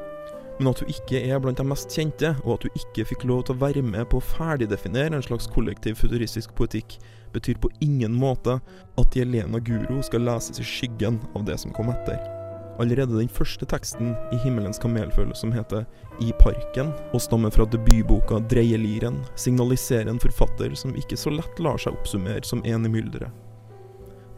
Men 0.61 0.71
at 0.71 0.85
hun 0.85 0.93
ikke 0.93 1.19
er 1.27 1.41
blant 1.43 1.59
de 1.59 1.67
mest 1.67 1.91
kjente, 1.91 2.31
og 2.45 2.55
at 2.57 2.69
hun 2.69 2.79
ikke 2.79 3.09
fikk 3.11 3.27
lov 3.27 3.43
til 3.49 3.57
å 3.57 3.63
være 3.65 3.83
med 3.83 4.07
på 4.13 4.21
å 4.21 4.29
ferdigdefinere 4.37 5.19
en 5.19 5.27
slags 5.27 5.51
kollektiv 5.51 5.99
futuristisk 5.99 6.55
poetikk, 6.55 7.01
betyr 7.35 7.59
på 7.59 7.73
ingen 7.83 8.15
måte 8.15 8.61
at 9.01 9.19
Jelena 9.19 9.59
Guro 9.59 9.99
skal 10.07 10.29
leses 10.29 10.63
i 10.63 10.69
skyggen 10.69 11.19
av 11.35 11.49
det 11.49 11.59
som 11.65 11.75
kom 11.75 11.91
etter. 11.91 12.44
Allerede 12.83 13.15
den 13.15 13.31
første 13.31 13.67
teksten 13.71 14.17
i 14.35 14.37
'Himmelens 14.43 14.81
kamelføl', 14.83 15.37
som 15.37 15.53
heter 15.53 15.85
'I 16.21 16.33
parken', 16.41 16.93
og 17.15 17.21
stammer 17.21 17.51
fra 17.51 17.65
debutboka 17.65 18.41
'Dreieliren', 18.51 19.23
signaliserer 19.37 20.11
en 20.11 20.19
forfatter 20.19 20.75
som 20.75 20.95
ikke 20.95 21.17
så 21.17 21.31
lett 21.31 21.61
lar 21.61 21.79
seg 21.79 21.95
oppsummere 21.95 22.45
som 22.45 22.63
en 22.65 22.87
i 22.87 22.89
mylderet. 22.89 23.31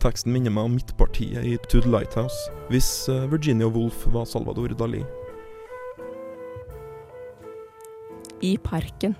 Teksten 0.00 0.32
minner 0.32 0.50
meg 0.50 0.64
om 0.64 0.76
midtpartiet 0.76 1.44
i 1.44 1.56
'To 1.56 1.80
the 1.80 1.88
Lighthouse', 1.88 2.50
hvis 2.68 3.08
eh, 3.08 3.30
Virginia 3.30 3.66
Woolf 3.66 4.06
var 4.12 4.24
Salvador 4.24 4.68
Dali. 4.68 5.04
I 8.42 8.56
parken. 8.58 9.14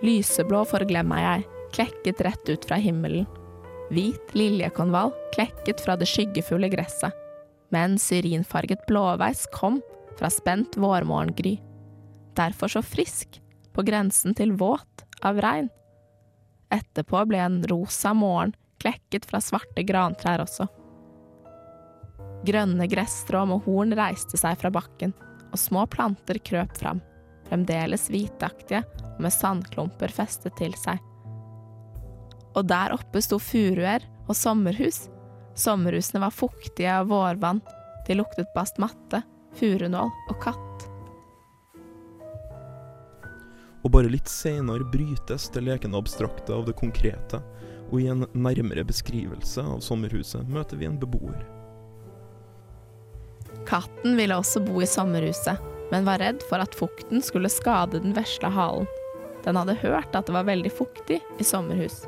Lyseblå 0.00 0.64
forglemmer 0.64 1.20
jeg, 1.20 1.44
klekket 1.72 2.20
rett 2.24 2.48
ut 2.48 2.64
fra 2.64 2.76
himmelen. 2.80 3.26
Hvit 3.90 4.32
liljekonvall, 4.32 5.12
klekket 5.34 5.80
fra 5.84 5.96
det 5.96 6.08
skyggefulle 6.08 6.70
gresset. 6.72 7.12
Med 7.70 7.84
en 7.84 7.98
syrinfarget 7.98 8.86
blåveis 8.88 9.46
kom 9.54 9.80
fra 10.18 10.30
spent 10.30 10.76
vårmorgengry. 10.76 11.58
derfor 12.34 12.68
så 12.68 12.82
frisk, 12.82 13.40
på 13.72 13.82
grensen 13.82 14.34
til 14.34 14.52
våt 14.52 15.04
av 15.22 15.40
regn. 15.42 15.68
Etterpå 16.72 17.24
ble 17.28 17.40
en 17.42 17.58
rosa 17.68 18.14
morgen 18.14 18.54
klekket 18.80 19.26
fra 19.28 19.40
svarte 19.44 19.82
grantrær 19.84 20.40
også. 20.44 20.66
Grønne 22.46 22.86
gresstrå 22.88 23.44
med 23.50 23.66
horn 23.66 23.92
reiste 23.98 24.40
seg 24.40 24.56
fra 24.62 24.70
bakken, 24.72 25.12
og 25.50 25.58
små 25.58 25.84
planter 25.90 26.38
krøp 26.38 26.72
fram, 26.78 27.02
fremdeles 27.50 28.08
hvitaktige 28.08 28.84
og 29.10 29.20
med 29.26 29.34
sandklumper 29.34 30.14
festet 30.14 30.56
til 30.56 30.72
seg. 30.78 31.02
Og 32.56 32.64
der 32.66 32.94
oppe 32.96 33.20
sto 33.22 33.38
furuer 33.42 34.06
og 34.26 34.36
sommerhus. 34.38 35.08
Sommerhusene 35.60 36.22
var 36.22 36.32
fuktige 36.32 36.98
av 36.98 37.10
vårvann, 37.12 37.60
de 38.06 38.14
luktet 38.16 38.48
bastmatte, 38.54 39.22
furunål 39.60 40.08
og 40.32 40.38
katt. 40.40 40.86
Og 43.84 43.92
bare 43.92 44.08
litt 44.12 44.28
senere 44.28 44.86
brytes 44.92 45.50
det 45.52 45.64
lekende 45.66 46.00
abstrakte 46.00 46.54
av 46.56 46.64
det 46.68 46.76
konkrete, 46.80 47.42
og 47.90 48.00
i 48.00 48.08
en 48.08 48.24
nærmere 48.32 48.86
beskrivelse 48.88 49.60
av 49.60 49.82
sommerhuset 49.84 50.48
møter 50.48 50.80
vi 50.80 50.88
en 50.88 51.00
beboer. 51.00 51.42
Katten 53.68 54.16
ville 54.16 54.38
også 54.40 54.62
bo 54.64 54.80
i 54.80 54.88
sommerhuset, 54.88 55.60
men 55.90 56.06
var 56.08 56.22
redd 56.22 56.40
for 56.48 56.62
at 56.62 56.76
fukten 56.76 57.20
skulle 57.24 57.52
skade 57.52 58.00
den 58.00 58.16
vesle 58.16 58.48
halen. 58.48 58.88
Den 59.44 59.60
hadde 59.60 59.76
hørt 59.82 60.16
at 60.16 60.28
det 60.28 60.36
var 60.36 60.48
veldig 60.48 60.72
fuktig 60.72 61.20
i 61.40 61.44
sommerhus. 61.44 62.06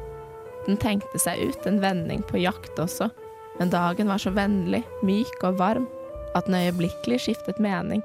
Den 0.65 0.79
tenkte 0.81 1.21
seg 1.21 1.51
ut 1.51 1.67
en 1.67 1.83
vending 1.83 2.25
på 2.29 2.41
jakt 2.41 2.79
også, 2.81 3.11
men 3.59 3.73
dagen 3.73 4.09
var 4.09 4.21
så 4.23 4.33
vennlig, 4.35 4.83
myk 5.05 5.45
og 5.45 5.59
varm 5.61 5.89
at 6.37 6.47
den 6.49 6.57
øyeblikkelig 6.57 7.21
skiftet 7.27 7.61
mening, 7.61 8.03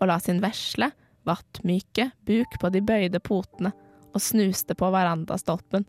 og 0.00 0.10
la 0.10 0.18
sin 0.22 0.42
vesle, 0.42 0.90
vattmyke 1.28 2.10
buk 2.26 2.58
på 2.60 2.70
de 2.74 2.82
bøyde 2.82 3.20
potene 3.22 3.72
og 4.14 4.22
snuste 4.24 4.74
på 4.78 4.90
verandastolpen, 4.94 5.86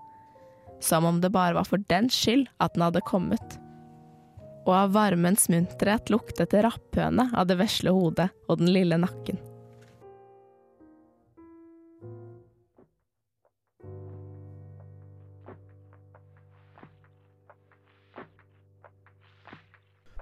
som 0.83 1.05
om 1.05 1.19
det 1.21 1.31
bare 1.33 1.57
var 1.57 1.67
for 1.67 1.81
dens 1.91 2.15
skyld 2.15 2.47
at 2.59 2.75
den 2.75 2.85
hadde 2.85 3.03
kommet. 3.07 3.59
Og 4.67 4.75
av 4.75 4.93
varmens 4.93 5.47
munterhet 5.49 6.11
luktet 6.13 6.51
det 6.53 6.63
rapphøne 6.65 7.29
av 7.33 7.49
det 7.49 7.57
vesle 7.59 7.93
hodet 7.95 8.29
og 8.47 8.61
den 8.61 8.71
lille 8.75 8.99
nakken. 9.01 9.39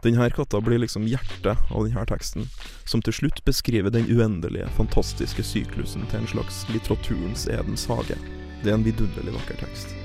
Denne 0.04 0.30
katta 0.30 0.62
blir 0.62 0.78
liksom 0.78 1.08
hjertet 1.10 1.58
av 1.74 1.86
denne 1.88 2.06
teksten, 2.06 2.46
som 2.86 3.02
til 3.02 3.16
slutt 3.18 3.42
beskriver 3.46 3.90
den 3.94 4.06
uendelige, 4.06 4.70
fantastiske 4.78 5.44
syklusen 5.44 6.06
til 6.12 6.22
en 6.22 6.30
slags 6.30 6.64
litteraturens 6.70 7.48
Edens 7.50 7.88
hage. 7.90 8.18
Det 8.62 8.70
er 8.70 8.78
en 8.78 8.86
vidunderlig 8.86 9.34
vakker 9.40 9.58
tekst. 9.66 9.96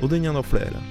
Og 0.00 0.12
den 0.12 0.24
er 0.24 0.34
en 0.34 0.40
av 0.42 0.48
flere. 0.48 0.82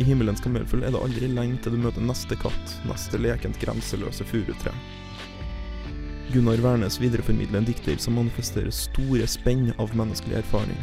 I 0.00 0.06
himmelens 0.06 0.40
kamelfugl 0.40 0.86
er 0.86 0.94
det 0.94 1.02
aldri 1.02 1.28
lenge 1.28 1.60
til 1.60 1.76
du 1.76 1.82
møter 1.82 2.04
neste 2.04 2.36
katt, 2.40 2.74
neste 2.88 3.20
lekent 3.20 3.60
grenseløse 3.60 4.24
furutre. 4.28 4.72
Gunnar 6.32 6.60
Wærnes 6.64 7.00
videreformidler 7.00 7.62
en 7.62 7.68
dikter 7.68 7.96
som 8.00 8.16
manifesterer 8.16 8.72
store 8.72 9.28
spenn 9.28 9.72
av 9.80 9.92
menneskelig 9.96 10.40
erfaring. 10.40 10.78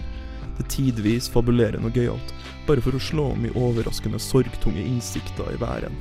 Det 0.57 0.69
tidvis 0.73 1.29
fabulerende 1.33 1.89
og 1.89 1.97
gøyalt, 1.97 2.33
bare 2.65 2.81
for 2.81 2.97
å 2.97 3.01
slå 3.01 3.31
om 3.33 3.45
i 3.45 3.53
overraskende 3.53 4.21
sorgtunge 4.21 4.85
innsikter 4.85 5.49
i 5.53 5.61
væren. 5.61 5.97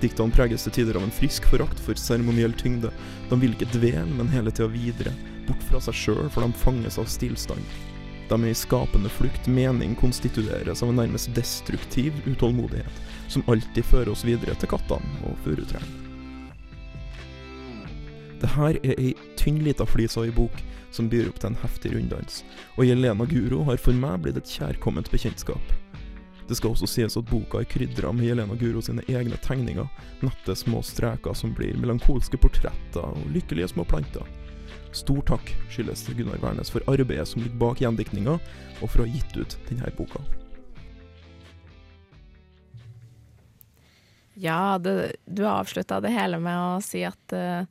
Diktene 0.00 0.32
preges 0.32 0.64
til 0.64 0.72
tider 0.78 0.96
av 0.96 1.04
en 1.04 1.12
frisk 1.12 1.44
forakt 1.50 1.80
for 1.84 1.98
seremoniell 2.00 2.54
tyngde. 2.56 2.88
De 3.28 3.36
vil 3.42 3.52
ikke 3.52 3.68
dvele, 3.74 4.08
men 4.16 4.30
hele 4.32 4.52
tida 4.52 4.70
videre, 4.72 5.12
bort 5.44 5.64
fra 5.68 5.80
seg 5.84 5.98
sjøl, 5.98 6.28
for 6.32 6.40
de 6.46 6.56
fanges 6.56 6.96
av 7.00 7.08
stillstand. 7.12 7.74
De 8.30 8.38
er 8.38 8.52
i 8.52 8.56
skapende 8.56 9.10
flukt, 9.12 9.48
mening 9.50 9.96
konstitueres 9.98 10.80
av 10.80 10.92
en 10.92 11.00
nærmest 11.02 11.34
destruktiv 11.36 12.16
utålmodighet, 12.24 13.02
som 13.28 13.44
alltid 13.50 13.84
fører 13.90 14.12
oss 14.14 14.24
videre 14.24 14.54
til 14.56 14.70
kattene 14.72 15.24
og 15.28 15.36
furutrærne. 15.44 15.98
Det 18.40 18.48
her 18.54 18.78
er 18.80 18.96
ei 18.96 19.10
tynn 19.36 19.60
lita 19.66 19.84
flis 19.84 20.16
av 20.16 20.24
ei 20.24 20.32
bok 20.32 20.56
som 20.96 21.10
byr 21.12 21.28
opp 21.28 21.42
til 21.42 21.50
en 21.50 21.60
heftig 21.60 21.92
runddans, 21.92 22.40
og 22.78 22.88
Jelena 22.88 23.26
Guro 23.28 23.66
har 23.68 23.82
for 23.82 23.92
meg 23.92 24.22
blitt 24.24 24.40
et 24.40 24.54
kjærkomment 24.56 25.10
bekjentskap. 25.12 25.74
Det 26.50 26.56
skal 26.58 26.72
også 26.74 26.88
sies 26.90 27.14
at 27.14 27.28
boka 27.30 27.60
er 27.60 27.66
krydra 27.70 28.10
med 28.10 28.26
Jelena 28.26 28.56
Guro 28.58 28.80
sine 28.82 29.04
egne 29.06 29.36
tegninger, 29.38 29.86
nette 30.18 30.56
små 30.58 30.80
streker 30.82 31.36
som 31.38 31.52
blir 31.54 31.76
melankolske 31.78 32.40
portretter 32.42 33.06
og 33.06 33.28
lykkelige 33.30 33.68
små 33.70 33.84
planter. 33.86 34.26
Stor 34.90 35.22
takk 35.28 35.52
skyldes 35.70 36.02
til 36.08 36.18
Gunnar 36.18 36.42
Wærnes 36.42 36.74
for 36.74 36.82
arbeidet 36.90 37.28
som 37.30 37.44
ligger 37.44 37.60
bak 37.62 37.84
gjendiktninga, 37.84 38.34
og 38.80 38.82
for 38.82 39.04
å 39.04 39.06
ha 39.06 39.14
gitt 39.14 39.38
ut 39.38 39.54
denne 39.68 39.94
boka. 39.94 40.24
Ja, 44.34 44.74
det, 44.82 45.20
du 45.30 45.46
avslutta 45.46 46.00
det 46.02 46.10
hele 46.16 46.42
med 46.42 46.58
å 46.58 46.76
si 46.82 47.06
at 47.06 47.36
uh, 47.36 47.62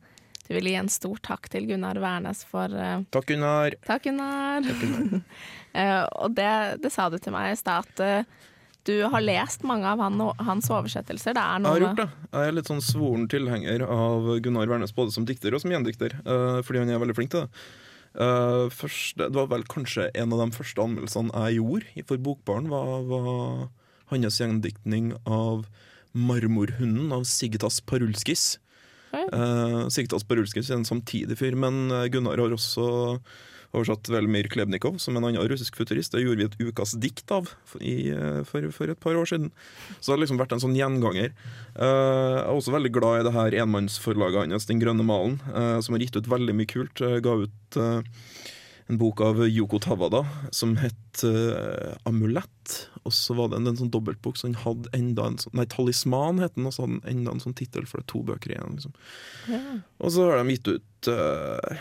du 0.48 0.54
ville 0.56 0.72
gi 0.72 0.80
en 0.80 0.88
stor 0.88 1.20
takk 1.20 1.52
til 1.52 1.68
Gunnar 1.68 2.00
Wærnes 2.00 2.46
for 2.48 2.72
uh, 2.72 3.04
Takk, 3.12 3.28
Gunnar. 3.28 3.76
Takk, 3.84 4.08
Gunnar. 4.08 4.64
Eh, 5.70 6.02
og 6.18 6.32
det, 6.34 6.82
det 6.82 6.90
sa 6.90 7.04
du 7.06 7.14
til 7.22 7.30
meg 7.30 7.52
i 7.52 7.58
stad, 7.60 7.86
at 7.94 8.24
du 8.88 8.94
har 9.12 9.20
lest 9.24 9.64
mange 9.66 9.88
av 9.88 10.00
han, 10.00 10.20
hans 10.40 10.70
oversettelser. 10.72 11.36
Det 11.36 11.42
er 11.42 11.60
Jeg 11.64 11.70
har 11.70 11.84
gjort 11.84 12.00
det. 12.00 12.08
Jeg 12.32 12.48
er 12.48 12.56
litt 12.56 12.70
sånn 12.70 12.82
svoren 12.84 13.28
tilhenger 13.30 13.84
av 13.84 14.30
Gunnar 14.44 14.70
Wærnes 14.70 14.94
både 14.96 15.14
som 15.14 15.26
dikter 15.28 15.54
og 15.54 15.62
som 15.62 15.74
gjendikter, 15.74 16.16
eh, 16.24 16.60
fordi 16.66 16.82
han 16.82 16.92
er 16.92 17.02
veldig 17.02 17.16
flink 17.18 17.34
til 17.34 17.44
det. 17.44 17.64
Eh, 18.10 18.64
første, 18.74 19.28
det 19.28 19.36
var 19.36 19.50
vel 19.52 19.66
kanskje 19.70 20.08
en 20.18 20.32
av 20.34 20.42
de 20.42 20.56
første 20.56 20.82
anmeldelsene 20.82 21.44
jeg 21.44 21.60
gjorde 21.60 22.06
for 22.08 22.24
Bokbaren, 22.24 22.70
var, 22.72 23.04
var 23.06 23.68
hans 24.10 24.40
gjendiktning 24.40 25.12
av 25.26 25.68
'Marmorhunden' 26.14 27.12
av 27.14 27.22
Sigtas 27.24 27.80
Parulskis. 27.80 28.58
Oi. 29.14 29.26
Uh, 29.34 29.88
Sigtas 29.90 30.24
Parulskis 30.26 30.70
er 30.70 30.80
en 30.80 30.86
samtidig 30.86 31.38
fyr, 31.38 31.54
men 31.58 31.90
eh, 31.90 32.08
Gunnar 32.10 32.38
har 32.38 32.54
også 32.54 33.20
oversatt 33.70 34.10
Velmir 34.10 34.48
Klebnikov, 34.50 34.98
som 34.98 35.16
en 35.16 35.28
annen 35.28 35.48
russisk 35.48 35.78
futurist. 35.78 36.12
Det 36.14 36.24
gjorde 36.24 36.42
vi 36.42 36.48
et 36.48 36.70
ukas 36.70 36.96
dikt 36.98 37.30
av 37.34 37.52
i, 37.78 38.10
eh, 38.10 38.42
for, 38.48 38.66
for 38.74 38.90
et 38.90 39.00
par 39.00 39.18
år 39.18 39.28
siden. 39.30 39.50
Så 39.98 40.10
det 40.10 40.16
har 40.16 40.22
liksom 40.24 40.40
vært 40.40 40.54
en 40.56 40.62
sånn 40.64 40.78
gjenganger. 40.78 41.34
Eh, 41.76 41.86
jeg 41.86 42.44
er 42.44 42.54
også 42.54 42.74
veldig 42.74 42.94
glad 42.96 43.20
i 43.20 43.26
det 43.28 43.34
her 43.36 43.58
enmannsforlaget 43.64 44.50
hans, 44.50 44.66
Den 44.70 44.82
grønne 44.82 45.06
malen, 45.06 45.38
eh, 45.54 45.78
som 45.84 45.94
har 45.94 46.02
gitt 46.02 46.18
ut 46.18 46.30
veldig 46.30 46.56
mye 46.56 46.70
kult. 46.70 46.98
Ga 46.98 47.36
ut 47.44 47.78
en 48.90 48.98
bok 48.98 49.20
av 49.22 49.38
Yoko 49.46 49.78
Tawada 49.78 50.24
som 50.50 50.72
het 50.80 51.20
uh, 51.22 51.94
Amulett. 52.08 52.72
Og 53.06 53.14
så 53.14 53.36
var 53.38 53.52
det 53.52 53.60
en, 53.60 53.68
en 53.70 53.78
sånn 53.78 53.92
dobbeltbok 53.94 54.34
som 54.40 54.56
hadde 54.64 54.90
enda 54.96 55.28
en 55.30 55.38
sånn 55.38 55.54
Nei, 55.54 55.68
Talisman 55.70 56.42
het 56.42 56.56
den, 56.56 56.66
og 56.66 56.74
så 56.74 56.82
hadde 56.82 56.96
den 56.96 57.12
enda 57.12 57.36
en 57.36 57.44
sånn 57.44 57.54
tittel, 57.54 57.86
for 57.86 58.00
det 58.00 58.08
er 58.08 58.10
to 58.10 58.24
bøker 58.26 58.56
igjen. 58.56 58.74
liksom. 58.80 58.96
Ja. 59.46 59.62
Og 60.02 60.10
så 60.16 60.26
har 60.26 60.42
de 60.42 60.56
gitt 60.56 60.72
ut 60.74 61.10
ja, 61.14 61.78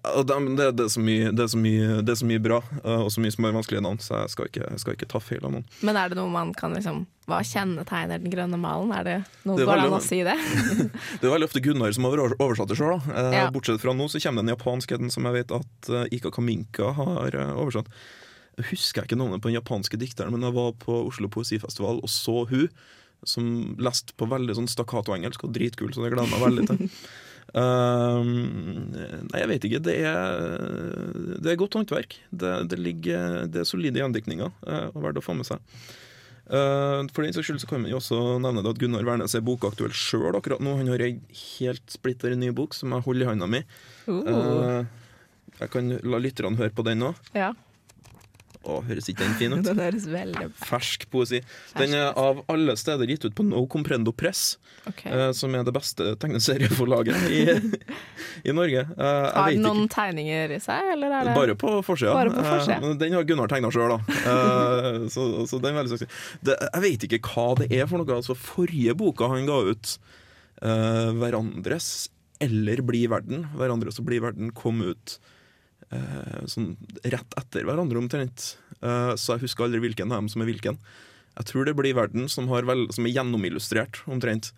det, 0.00 0.36
det, 0.56 0.66
det, 0.78 0.84
er 0.86 0.92
så 0.94 1.00
mye, 1.04 1.30
det, 1.36 1.44
er 1.44 1.50
så 1.52 1.58
mye, 1.60 1.88
det 2.06 2.12
er 2.14 2.18
så 2.20 2.26
mye 2.28 2.40
bra, 2.42 2.58
eh, 2.80 3.00
og 3.04 3.10
så 3.12 3.20
mye 3.20 3.32
som 3.34 3.44
er 3.48 3.52
vanskelige 3.56 3.82
navn, 3.84 3.98
så 4.00 4.22
jeg 4.22 4.32
skal 4.32 4.48
ikke, 4.50 4.68
skal 4.80 4.94
ikke 4.96 5.08
ta 5.12 5.20
feil 5.20 5.44
av 5.44 5.52
noen. 5.56 5.66
Men 5.84 5.98
er 6.00 6.12
det 6.12 6.16
noe 6.20 6.32
man 6.32 6.54
kan 6.56 6.72
liksom 6.76 7.02
Hva 7.30 7.42
kjennetegner 7.46 8.18
den 8.22 8.32
grønne 8.32 8.58
malen? 8.58 8.90
Er 8.96 9.04
det 9.06 9.16
noe 9.46 9.58
Det 9.60 9.66
er 9.66 9.68
Går 9.70 9.82
an 9.84 9.96
å 9.98 10.00
si 10.02 10.22
det? 10.26 10.34
Det 11.20 11.28
er 11.28 11.34
veldig 11.34 11.46
ofte 11.50 11.62
Gunnar 11.62 11.92
som 11.94 12.08
har 12.08 12.16
over- 12.24 12.34
oversatt 12.40 12.72
det 12.72 12.78
sjøl. 12.80 12.96
Eh, 13.12 13.28
Ja. 13.36 13.44
Bortsett 13.54 13.82
fra 13.84 13.92
nå 13.94 14.08
så 14.10 14.18
kommer 14.24 14.42
den 14.42 14.54
japanske 14.56 14.96
en 14.98 15.12
som 15.14 15.28
jeg 15.28 15.36
vet 15.42 15.52
at 15.60 15.90
eh, 15.94 16.08
Ika 16.16 16.32
Kaminka 16.34 16.90
har 16.96 17.36
oversatt. 17.54 17.92
Jeg 18.58 18.72
husker 18.72 19.06
ikke 19.06 19.16
navnet 19.20 19.40
på 19.44 19.48
den 19.52 19.60
japanske 19.60 19.96
dikteren, 20.00 20.32
men 20.34 20.42
jeg 20.48 20.56
var 20.56 20.72
på 20.82 20.96
Oslo 21.06 21.28
Poesifestival 21.32 22.00
og 22.02 22.10
så 22.10 22.42
hun 22.50 22.66
som 23.28 23.76
leste 23.76 24.14
på 24.16 24.24
veldig 24.28 24.54
sånn 24.56 24.68
stakkato-engelsk, 24.72 25.42
og 25.44 25.52
dritkul, 25.52 25.90
så 25.92 26.00
det 26.06 26.14
gleder 26.14 26.24
jeg 26.24 26.32
meg 26.38 26.46
veldig 26.46 26.64
til. 26.70 26.86
Um, 27.50 28.92
nei, 28.94 29.40
jeg 29.42 29.48
vet 29.50 29.66
ikke. 29.66 29.80
Det 29.82 29.96
er, 30.06 30.44
det 31.42 31.52
er 31.52 31.58
godt 31.58 31.78
håndverk. 31.78 32.18
Det, 32.30 32.52
det, 32.70 32.78
ligger, 32.78 33.48
det 33.50 33.64
er 33.64 33.68
solide 33.68 34.02
gjendiktninger 34.02 34.52
uh, 34.52 34.86
og 34.92 35.00
verdt 35.02 35.20
å 35.20 35.24
få 35.24 35.34
med 35.38 35.48
seg. 35.48 35.62
Uh, 36.50 37.06
for 37.14 37.22
den 37.22 37.34
saks 37.34 37.46
skyld 37.46 37.62
så 37.62 37.70
kan 37.70 37.82
man 37.82 37.92
jo 37.92 38.00
også 38.00 38.20
nevne 38.42 38.64
det 38.66 38.72
at 38.72 38.80
Gunnar 38.82 39.06
Wærnes 39.06 39.36
er 39.38 39.44
bokaktuell 39.46 39.94
sjøl 39.94 40.34
akkurat 40.38 40.62
nå. 40.62 40.76
Han 40.80 40.90
har 40.90 41.02
ei 41.06 41.16
helt 41.58 41.84
splitter 41.90 42.34
ny 42.38 42.52
bok 42.54 42.74
som 42.78 42.94
jeg 42.96 43.06
holder 43.06 43.26
i 43.26 43.30
handa 43.32 43.50
mi. 43.50 43.64
Uh, 44.06 44.82
jeg 45.60 45.74
kan 45.74 45.98
la 46.06 46.22
lytterne 46.22 46.58
høre 46.58 46.74
på 46.74 46.86
den 46.86 47.02
nå. 47.04 47.14
ja. 47.36 47.52
Å, 48.60 48.74
høres 48.84 49.06
ikke 49.08 49.24
den 49.24 49.36
fin 49.40 49.54
ut? 49.56 49.62
Den 49.70 49.78
høres 49.80 50.04
veldig 50.10 50.50
Fersk 50.60 51.06
poesi. 51.08 51.38
Den 51.78 51.94
er 51.96 52.10
av 52.20 52.42
alle 52.52 52.74
steder 52.76 53.08
gitt 53.08 53.24
ut 53.24 53.32
på 53.38 53.46
No 53.48 53.62
Comprendo 53.72 54.12
Press, 54.12 54.58
okay. 54.84 55.08
eh, 55.08 55.30
som 55.32 55.54
er 55.56 55.64
det 55.64 55.72
beste 55.72 56.10
tegneserieforlaget 56.20 57.24
i, 57.32 57.40
i 58.52 58.52
Norge. 58.52 58.82
Eh, 58.84 59.00
jeg 59.00 59.32
Har 59.38 59.48
vet 59.48 59.62
noen 59.64 59.80
ikke- 59.86 59.94
tegninger 59.96 60.52
i 60.58 60.60
seg, 60.60 60.90
eller 60.92 61.16
er 61.22 61.30
det 61.30 61.36
Bare 61.40 61.56
på 61.56 61.72
forsida. 61.88 62.12
Bare. 62.12 62.68
Eh, 62.76 62.92
den 63.00 63.16
har 63.16 63.24
Gunnar 63.32 63.48
tegna 63.48 63.72
sjøl, 63.72 63.96
da. 63.96 64.20
Eh, 64.34 65.00
så, 65.16 65.24
så 65.48 65.56
den 65.64 65.72
er 65.72 65.80
veldig 65.80 65.94
suksess. 65.96 66.22
Jeg 66.44 66.84
vet 66.84 67.08
ikke 67.08 67.22
hva 67.32 67.48
det 67.62 67.70
er 67.80 67.88
for 67.88 67.96
noe. 68.04 68.20
Altså, 68.20 68.36
forrige 68.36 68.92
boka 69.00 69.32
han 69.32 69.48
ga 69.48 69.56
ut, 69.72 69.96
eh, 70.60 71.10
'Hverandres 71.16 72.10
eller 72.44 72.84
Bli 72.84 73.06
verden', 73.08 73.48
'Hverandres 73.56 73.98
og 74.00 74.06
bli 74.12 74.20
verden', 74.20 74.52
kom 74.52 74.84
ut 74.84 75.16
eh, 75.94 76.42
sånn 76.50 76.74
rett 77.04 77.38
etter 77.40 77.66
hverandre 77.68 78.00
omtrent. 78.00 78.52
Eh, 78.80 79.14
så 79.20 79.36
jeg 79.36 79.46
husker 79.46 79.66
aldri 79.68 79.82
hvilken 79.84 80.10
av 80.12 80.22
dem 80.22 80.30
som 80.32 80.44
er 80.44 80.50
hvilken. 80.50 80.78
Jeg 81.38 81.48
tror 81.48 81.66
det 81.66 81.76
blir 81.78 81.96
Verden 81.96 82.28
som, 82.28 82.50
har 82.50 82.66
vel, 82.68 82.88
som 82.92 83.06
er 83.06 83.14
gjennomillustrert 83.14 84.02
omtrent. 84.10 84.52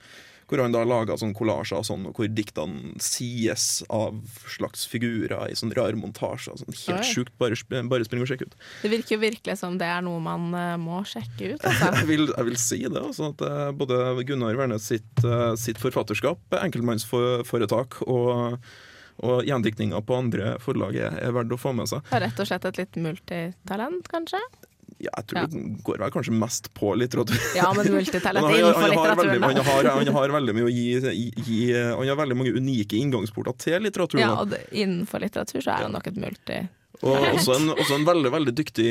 Hvor 0.50 0.60
han 0.60 0.74
da 0.74 0.82
laga 0.84 1.14
sånn 1.16 1.30
kollasjer 1.32 1.78
og 1.78 1.86
sånn, 1.86 2.02
og 2.10 2.18
hvor 2.18 2.26
diktene 2.28 2.90
sies 3.00 3.84
av 3.92 4.18
slags 4.50 4.82
figurer 4.90 5.46
i 5.48 5.54
sånne 5.56 5.76
rare 5.78 5.96
montasjer. 5.96 6.58
Sånn, 6.60 6.76
helt 6.76 7.06
Oi. 7.06 7.08
sjukt. 7.08 7.32
Bare, 7.40 7.56
bare 7.88 8.04
spring 8.04 8.24
og 8.24 8.28
sjekk 8.28 8.44
ut. 8.50 8.56
Det 8.82 8.90
virker 8.92 9.16
jo 9.16 9.22
virkelig 9.22 9.56
som 9.62 9.78
det 9.80 9.88
er 9.88 10.04
noe 10.04 10.20
man 10.20 10.50
eh, 10.58 10.74
må 10.82 11.00
sjekke 11.08 11.54
ut. 11.54 11.64
Altså. 11.64 11.92
Jeg 12.02 12.10
vil, 12.10 12.26
jeg 12.34 12.48
vil 12.50 12.60
si 12.60 12.80
det. 12.84 13.00
Altså, 13.00 13.30
at 13.32 13.76
både 13.78 14.26
Gunnar 14.28 14.58
Wærnes 14.58 14.90
sitt, 14.92 15.24
sitt 15.60 15.80
forfatterskap, 15.80 16.42
enkeltmannsforetak 16.58 18.02
og, 18.04 18.58
og 19.22 19.44
gjendiktninger 19.46 20.02
på 20.06 20.16
andre 20.18 20.56
forlag 20.62 20.96
er, 20.98 21.16
er 21.22 21.32
verdt 21.36 21.54
å 21.54 21.60
få 21.60 21.72
med 21.78 21.88
seg. 21.90 22.02
Og 22.10 22.20
Rett 22.24 22.42
og 22.42 22.48
slett 22.50 22.64
et 22.72 22.80
litt 22.82 22.96
multitalent, 23.04 24.08
kanskje? 24.10 24.40
Ja, 25.02 25.10
jeg 25.18 25.26
tror 25.30 25.38
Ja. 25.40 25.46
det 25.50 25.62
går 25.82 25.98
vel 25.98 26.10
kanskje 26.14 26.34
mest 26.38 26.68
på 26.78 26.92
litteratur. 26.94 27.38
Ja, 27.56 27.72
men 27.74 27.88
multitalent 27.90 28.46
innenfor 28.54 28.92
litteraturen. 28.92 29.42
han, 29.42 29.62
har, 29.66 29.88
han 29.96 30.12
har 30.14 30.34
veldig 30.36 30.54
mye 30.58 30.68
å 30.68 30.70
gi, 30.70 31.32
gi 31.42 31.58
Han 31.74 32.06
har 32.06 32.18
veldig 32.20 32.36
mange 32.38 32.52
unike 32.54 32.98
inngangsporter 33.00 33.56
til 33.58 33.82
litteraturen. 33.82 34.22
Ja, 34.22 34.36
og 34.44 34.54
innenfor 34.70 35.24
litteratur 35.24 35.58
så 35.64 35.74
er 35.74 35.88
han 35.88 35.96
nok 35.96 36.06
et 36.12 36.20
multi... 36.22 36.60
Og 37.02 37.16
også 37.34 37.56
en, 37.58 37.70
også 37.74 37.96
en 37.98 38.04
veldig 38.06 38.30
veldig 38.30 38.52
dyktig, 38.54 38.90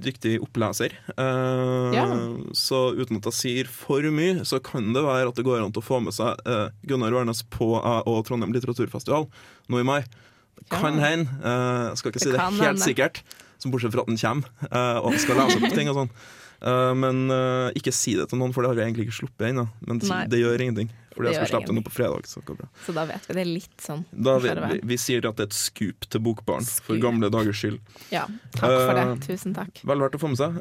dyktig 0.00 0.38
oppleser. 0.40 0.94
Eh, 1.12 1.92
Ja. 1.92 2.06
Så 2.56 2.94
uten 2.96 3.18
at 3.20 3.28
jeg 3.28 3.36
sier 3.36 3.68
for 3.68 4.00
mye, 4.14 4.44
så 4.48 4.62
kan 4.64 4.92
det 4.96 5.02
være 5.04 5.28
at 5.28 5.36
det 5.36 5.44
går 5.44 5.60
an 5.66 5.72
å 5.76 5.82
få 5.84 6.00
med 6.02 6.14
seg 6.16 6.40
eh, 6.48 6.70
Gunnar 6.88 7.12
Wærnes 7.12 7.42
på 7.52 7.74
eh, 7.76 8.00
og 8.08 8.24
Trondheim 8.24 8.54
litteraturfestival 8.56 9.28
nå 9.68 9.80
i 9.82 9.84
mai. 9.84 10.00
Det 10.56 10.68
kan 10.72 10.96
Ja. 10.96 11.04
hende. 11.10 11.28
eh, 11.44 11.88
jeg 11.90 11.96
skal 12.00 12.10
ikke 12.12 12.18
Det 12.20 12.26
si 12.28 12.32
det 12.32 12.40
helt 12.40 12.62
hende. 12.64 12.86
sikkert, 12.88 13.22
som 13.60 13.70
bortsett 13.72 13.92
fra 13.92 14.00
at 14.06 14.08
den 14.08 14.16
kommer 14.16 14.48
eh, 14.72 14.98
og 15.04 15.18
skal 15.20 15.36
lese 15.36 15.60
opp 15.60 15.74
ting 15.76 15.88
og 15.92 15.96
sånn. 16.00 16.10
Eh, 16.60 16.94
men 16.94 17.30
uh, 17.32 17.70
ikke 17.76 17.92
si 17.94 18.16
det 18.18 18.28
til 18.30 18.40
noen, 18.40 18.52
for 18.52 18.64
det 18.64 18.72
har 18.72 18.80
vi 18.80 18.84
egentlig 18.84 19.08
ikke 19.08 19.20
sluppet 19.22 19.50
ennå. 19.50 19.68
Men 19.88 20.00
det, 20.02 20.24
det 20.32 20.42
gjør 20.42 20.66
ingenting. 20.66 20.90
Fordi 21.10 21.32
jeg 21.32 21.40
skal 21.40 21.48
slippe 21.50 21.68
det 21.72 21.74
nå 21.74 21.82
på 21.84 21.92
fredag. 21.92 22.26
Så 22.30 22.40
går 22.46 22.58
bra. 22.60 22.66
Så 22.84 22.92
da 22.94 23.02
vet 23.08 23.24
vi 23.26 23.34
det 23.36 23.44
litt 23.48 23.82
sånn. 23.82 24.04
Da, 24.12 24.36
vi, 24.40 24.52
vi, 24.54 24.76
vi 24.92 24.98
sier 25.00 25.26
at 25.26 25.40
det 25.40 25.48
er 25.48 25.50
et 25.50 25.56
skup 25.58 26.06
til 26.06 26.22
Bokbarn, 26.22 26.68
for 26.86 27.00
gamle 27.02 27.28
dagers 27.34 27.58
skyld. 27.60 27.80
Ja, 28.14 28.26
takk 28.54 28.76
for 28.76 28.92
det. 28.94 29.06
Eh, 29.06 29.24
Tusen 29.26 29.56
takk. 29.56 29.82
Vel 29.90 30.04
verdt 30.04 30.20
å 30.20 30.22
få 30.22 30.30
med 30.32 30.40
seg. 30.40 30.60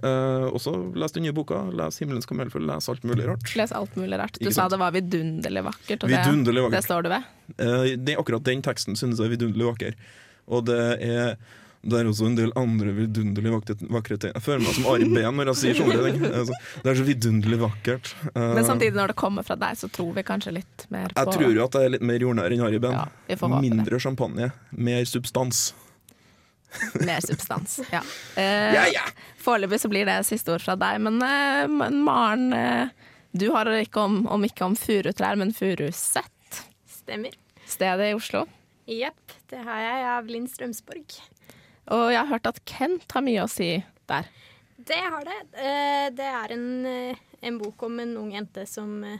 Også 0.49 0.73
les 0.99 1.15
den 1.15 1.27
nye 1.27 1.35
boka. 1.37 1.61
Les 1.75 2.01
'Himmelens 2.01 2.27
kamelfugl'. 2.29 2.65
Les 2.71 2.89
alt 2.91 3.05
mulig 3.07 3.27
rart. 3.29 3.53
Les 3.59 3.75
alt 3.75 3.99
mulig 3.99 4.19
rart. 4.23 4.41
Du 4.41 4.51
sa 4.55 4.67
det 4.71 4.81
var 4.81 4.95
vidunderlig 4.95 5.63
vakkert, 5.69 6.07
og 6.07 6.15
vidunderlig 6.15 6.65
vakkert. 6.65 6.79
det 6.79 6.81
det, 6.81 6.89
står 6.89 7.05
du 7.05 7.13
ved. 7.13 8.03
Det, 8.07 8.17
akkurat 8.17 8.49
den 8.49 8.65
teksten 8.65 8.97
synes 8.99 9.21
jeg 9.21 9.29
er 9.29 9.37
vidunderlig 9.37 9.69
vakker. 9.69 10.01
Og 10.49 10.65
det 10.65 10.81
er 11.05 11.35
det 11.81 11.95
er 12.01 12.07
også 12.09 12.25
en 12.27 12.35
del 12.35 12.51
andre 12.59 12.91
vidunderlig 12.91 13.51
vakre, 13.53 13.75
vakre 13.95 14.17
ting. 14.19 14.33
Jeg 14.35 14.43
føler 14.43 14.65
meg 14.65 14.75
som 14.75 14.87
Ari 14.91 15.05
Behn 15.07 15.37
når 15.39 15.51
jeg 15.53 15.59
sier 15.61 15.77
sånne 15.79 15.99
ting. 16.09 16.25
Altså, 16.39 16.57
det 16.83 16.91
er 16.91 16.97
så 16.99 17.05
vidunderlig 17.07 17.59
vakkert. 17.61 18.09
Eh, 18.33 18.47
Men 18.57 18.65
samtidig, 18.67 18.95
når 18.97 19.13
det 19.13 19.15
kommer 19.21 19.47
fra 19.47 19.55
deg, 19.61 19.77
så 19.79 19.87
tror 19.95 20.09
vi 20.17 20.23
kanskje 20.27 20.51
litt 20.57 20.85
mer 20.91 21.07
på 21.13 21.23
jeg 21.23 21.37
tror 21.37 21.53
jo 21.55 21.63
at 21.65 21.77
jeg 21.79 21.87
er 21.87 21.93
litt 21.95 22.03
mer 22.11 22.25
jordnær 22.25 22.51
enn 22.55 22.65
Ari 22.67 22.81
Behn. 22.83 22.97
Ja, 22.99 23.05
Mindre 23.29 23.47
det. 23.55 23.61
Mindre 23.69 23.99
champagne, 24.03 24.49
mer 24.75 25.07
substans. 25.07 25.61
mer 27.05 27.23
substans. 27.25 27.79
Ja. 27.95 28.01
Eh, 28.35 28.73
Ja, 28.75 28.83
ja. 28.93 29.05
Foreløpig 29.39 29.79
så 29.79 29.89
blir 29.89 30.05
det 30.05 30.19
siste 30.27 30.51
ord 30.53 30.61
fra 30.61 30.75
deg, 30.75 30.99
men, 31.01 31.21
eh, 31.23 31.63
men 31.71 32.03
Maren, 32.03 32.51
eh, 32.53 32.89
du 33.31 33.47
har 33.55 33.71
ikke 33.79 34.03
om, 34.03 34.25
om 34.27 34.43
ikke 34.43 34.67
om 34.67 34.75
furutrær, 34.75 35.39
men 35.39 35.55
furuset. 35.55 36.27
Stemmer. 36.91 37.33
Stedet 37.69 38.11
i 38.11 38.13
Oslo. 38.17 38.43
Jepp, 38.89 39.33
det 39.49 39.63
har 39.63 39.79
jeg 39.85 40.05
av 40.11 40.27
Linn 40.29 40.47
Strømsborg. 40.49 41.19
Og 41.95 42.11
jeg 42.13 42.21
har 42.21 42.29
hørt 42.29 42.49
at 42.49 42.61
Kent 42.69 43.15
har 43.15 43.25
mye 43.25 43.45
å 43.45 43.49
si 43.51 43.71
der. 44.09 44.29
Det 44.77 44.99
har 44.99 45.25
det. 45.25 45.39
Eh, 45.57 46.09
Det 46.15 46.25
er 46.25 46.53
en, 46.53 46.85
eh, 46.85 47.15
en 47.41 47.57
bok 47.57 47.83
om 47.83 47.99
en 47.99 48.17
ung 48.17 48.31
jente 48.31 48.65
som 48.67 49.03
eh, 49.03 49.19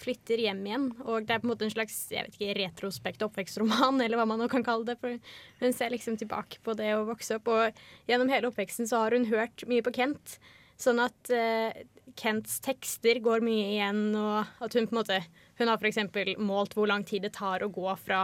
flytter 0.00 0.38
hjem 0.38 0.62
igjen. 0.66 0.86
Og 1.04 1.26
det 1.26 1.34
er 1.34 1.40
på 1.40 1.48
en 1.48 1.52
måte 1.52 1.66
en 1.66 1.74
slags 1.74 1.96
jeg 2.12 2.24
vet 2.26 2.36
ikke, 2.36 2.56
retrospekt 2.60 3.24
oppvekstroman, 3.26 4.00
eller 4.04 4.20
hva 4.20 4.26
man 4.28 4.40
nå 4.40 4.48
kan 4.52 4.64
kalle 4.64 4.86
det. 4.88 4.98
For 5.00 5.18
hun 5.60 5.76
ser 5.76 5.90
liksom 5.90 6.18
tilbake 6.20 6.62
på 6.64 6.76
det 6.78 6.94
å 6.96 7.06
vokse 7.08 7.40
opp, 7.40 7.48
og 7.48 7.82
gjennom 8.08 8.32
hele 8.32 8.50
oppveksten 8.50 8.88
så 8.88 9.04
har 9.04 9.16
hun 9.16 9.28
hørt 9.32 9.66
mye 9.70 9.84
på 9.84 9.94
Kent. 9.96 10.38
Sånn 10.80 11.00
at 11.02 11.28
uh, 11.28 11.76
Kents 12.16 12.54
tekster 12.64 13.18
går 13.20 13.42
mye 13.44 13.66
igjen, 13.74 14.14
og 14.16 14.48
at 14.64 14.72
hun 14.72 14.86
på 14.88 14.94
en 14.94 15.00
måte 15.02 15.18
Hun 15.60 15.68
har 15.68 15.76
f.eks. 15.76 15.98
målt 16.40 16.72
hvor 16.72 16.88
lang 16.88 17.04
tid 17.04 17.26
det 17.26 17.34
tar 17.36 17.60
å 17.60 17.68
gå 17.68 17.92
fra 18.00 18.22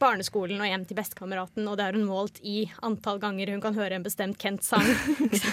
barneskolen 0.00 0.62
og 0.62 0.70
hjem 0.70 0.86
til 0.88 0.98
bestekameraten, 0.98 1.66
og 1.68 1.76
det 1.78 1.88
har 1.88 1.98
hun 1.98 2.08
målt 2.08 2.40
i 2.46 2.64
antall 2.86 3.20
ganger 3.22 3.52
hun 3.52 3.62
kan 3.62 3.76
høre 3.76 3.98
en 3.98 4.06
bestemt 4.06 4.40
Kent-sang. 4.40 4.88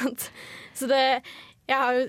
Så 0.77 0.89
det 0.89 1.03
Jeg 1.67 1.77
har 1.77 1.99
jo 1.99 2.07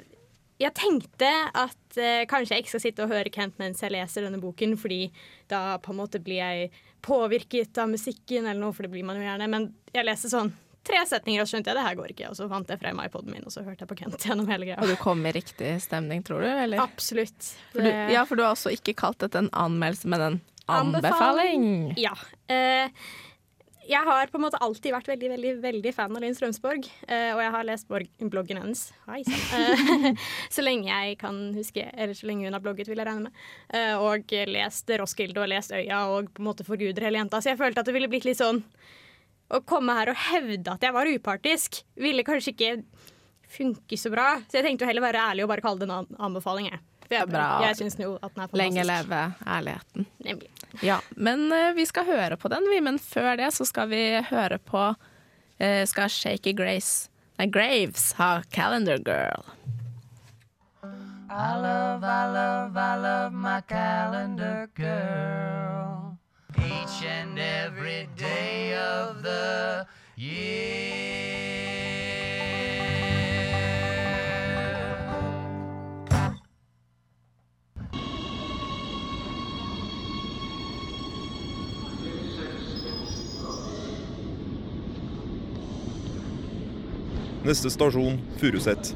jeg 0.59 0.75
tenkte 0.75 1.29
at 1.55 1.99
eh, 2.03 2.25
kanskje 2.27 2.57
jeg 2.57 2.65
ikke 2.65 2.73
skal 2.73 2.83
sitte 2.83 3.05
og 3.05 3.13
høre 3.13 3.31
Kent 3.31 3.61
mens 3.63 3.83
jeg 3.83 3.95
leser 3.95 4.25
denne 4.27 4.41
boken, 4.43 4.75
fordi 4.81 5.05
da 5.51 5.79
på 5.83 5.93
en 5.95 6.01
måte 6.01 6.19
blir 6.23 6.41
jeg 6.43 6.73
påvirket 7.07 7.79
av 7.79 7.93
musikken 7.93 8.43
eller 8.43 8.59
noe, 8.65 8.75
for 8.75 8.87
det 8.87 8.91
blir 8.91 9.07
man 9.07 9.21
jo 9.21 9.23
gjerne. 9.23 9.47
Men 9.51 9.69
jeg 9.95 10.09
leser 10.09 10.33
sånn 10.33 10.51
tre 10.89 11.05
setninger, 11.07 11.45
og 11.45 11.51
skjønte 11.51 11.71
jeg 11.71 11.79
det 11.79 11.87
her 11.87 11.97
går 11.99 12.13
ikke. 12.15 12.33
Og 12.33 12.39
så 12.39 12.49
fant 12.51 12.75
jeg 12.75 12.81
frem 12.81 13.01
iPoden 13.05 13.37
min, 13.37 13.47
og 13.47 13.55
så 13.55 13.63
hørte 13.63 13.85
jeg 13.85 13.91
på 13.93 14.01
Kent 14.03 14.27
gjennom 14.27 14.51
hele 14.51 14.67
greia. 14.67 14.81
Og 14.83 14.91
du 14.91 14.99
kom 15.01 15.23
i 15.29 15.35
riktig 15.37 15.77
stemning, 15.85 16.27
tror 16.27 16.43
du? 16.43 16.51
Eller? 16.51 16.83
Absolutt. 16.83 17.53
For 17.75 17.87
du, 17.87 17.91
ja, 18.15 18.25
for 18.27 18.39
du 18.39 18.43
har 18.43 18.57
også 18.57 18.75
ikke 18.75 18.97
kalt 18.99 19.21
dette 19.23 19.45
en 19.45 19.53
anmeldelse, 19.55 20.11
men 20.11 20.27
en 20.27 20.41
anbefaling. 20.69 21.65
Ja. 22.01 22.13
Eh, 22.49 22.91
jeg 23.89 24.05
har 24.05 24.29
på 24.29 24.37
en 24.37 24.45
måte 24.45 24.59
alltid 24.61 24.93
vært 24.93 25.07
veldig 25.09 25.31
veldig, 25.33 25.53
veldig 25.63 25.93
fan 25.97 26.17
av 26.17 26.21
Linn 26.21 26.35
Strømsborg. 26.37 26.85
eh, 27.09 27.31
og 27.33 27.41
jeg 27.41 27.53
har 27.55 27.65
lest 27.65 27.89
bloggen 27.89 28.61
hennes 28.61 28.83
Hei. 29.09 29.23
Eh, 29.57 30.13
så 30.55 30.65
lenge 30.65 30.91
jeg 30.91 31.17
kan 31.23 31.39
huske, 31.57 31.87
eller 31.95 32.13
så 32.19 32.29
lenge 32.29 32.45
hun 32.45 32.57
har 32.57 32.65
blogget, 32.65 32.91
vil 32.91 33.01
jeg 33.01 33.09
regne 33.09 33.31
med. 33.31 33.43
Eh, 33.73 33.95
og 33.97 34.29
lest 34.53 34.93
Roskilde 35.01 35.41
og 35.41 35.49
lest 35.49 35.73
Øya 35.73 36.03
og 36.13 36.29
på 36.35 36.45
en 36.45 36.51
måte 36.51 36.69
forguder 36.69 37.09
hele 37.09 37.23
jenta. 37.23 37.41
Så 37.41 37.55
jeg 37.55 37.61
følte 37.63 37.81
at 37.81 37.89
det 37.89 37.97
ville 37.97 38.11
blitt 38.13 38.29
litt 38.29 38.41
sånn 38.43 38.61
Å 39.49 39.63
komme 39.65 39.95
her 39.97 40.11
og 40.13 40.21
hevde 40.29 40.75
at 40.75 40.83
jeg 40.85 40.93
var 40.93 41.09
upartisk, 41.09 41.81
ville 41.97 42.21
kanskje 42.27 42.53
ikke 42.53 42.73
funke 43.49 43.97
så 43.97 44.13
bra. 44.13 44.35
Så 44.45 44.59
jeg 44.61 44.67
tenkte 44.67 44.85
jo 44.85 44.91
heller 44.91 45.07
være 45.07 45.25
ærlig 45.31 45.47
og 45.47 45.53
bare 45.55 45.65
kalle 45.65 45.81
det 45.81 45.89
en 45.89 46.11
anbefaling. 46.29 46.69
Jeg, 46.69 46.83
For 47.07 47.17
jeg, 47.17 47.31
Bra. 47.33 47.47
jeg 47.65 47.79
syns 47.81 47.97
jo 47.97 48.19
at 48.21 48.35
den 48.35 48.45
er 48.45 48.51
fantastisk. 48.51 48.61
Lenge 48.61 48.85
leve 48.85 49.23
ærligheten. 49.57 50.09
Nemlig. 50.29 50.51
Ja, 50.85 51.01
men 51.17 51.53
eh, 51.53 51.73
vi 51.77 51.87
skal 51.87 52.07
høre 52.07 52.37
på 52.41 52.51
den, 52.53 52.67
vi. 52.71 52.81
Men 52.85 52.99
før 53.03 53.37
det 53.41 53.53
så 53.57 53.67
skal 53.69 53.91
vi 53.91 54.03
høre 54.31 54.59
på 54.59 54.83
eh, 55.59 55.85
Skal 55.89 56.11
Shaky 56.13 56.55
Grace 56.57 57.09
Nei, 57.39 57.47
Graves 57.47 58.13
ha 58.19 58.43
Calendar 58.51 58.99
Girl. 58.99 59.45
I 61.31 61.55
love, 61.61 62.03
I 62.03 62.27
love, 62.33 62.77
I 62.77 62.97
love 62.97 63.33
my 63.33 63.61
calendar 63.61 64.69
girl. 64.75 66.19
Each 66.57 67.05
and 67.05 67.39
every 67.39 68.09
day 68.17 68.75
of 68.75 69.23
the 69.23 69.87
year. 70.17 71.68
Neste 87.49 87.71
stasjon 87.73 88.19
Furuset. 88.37 88.91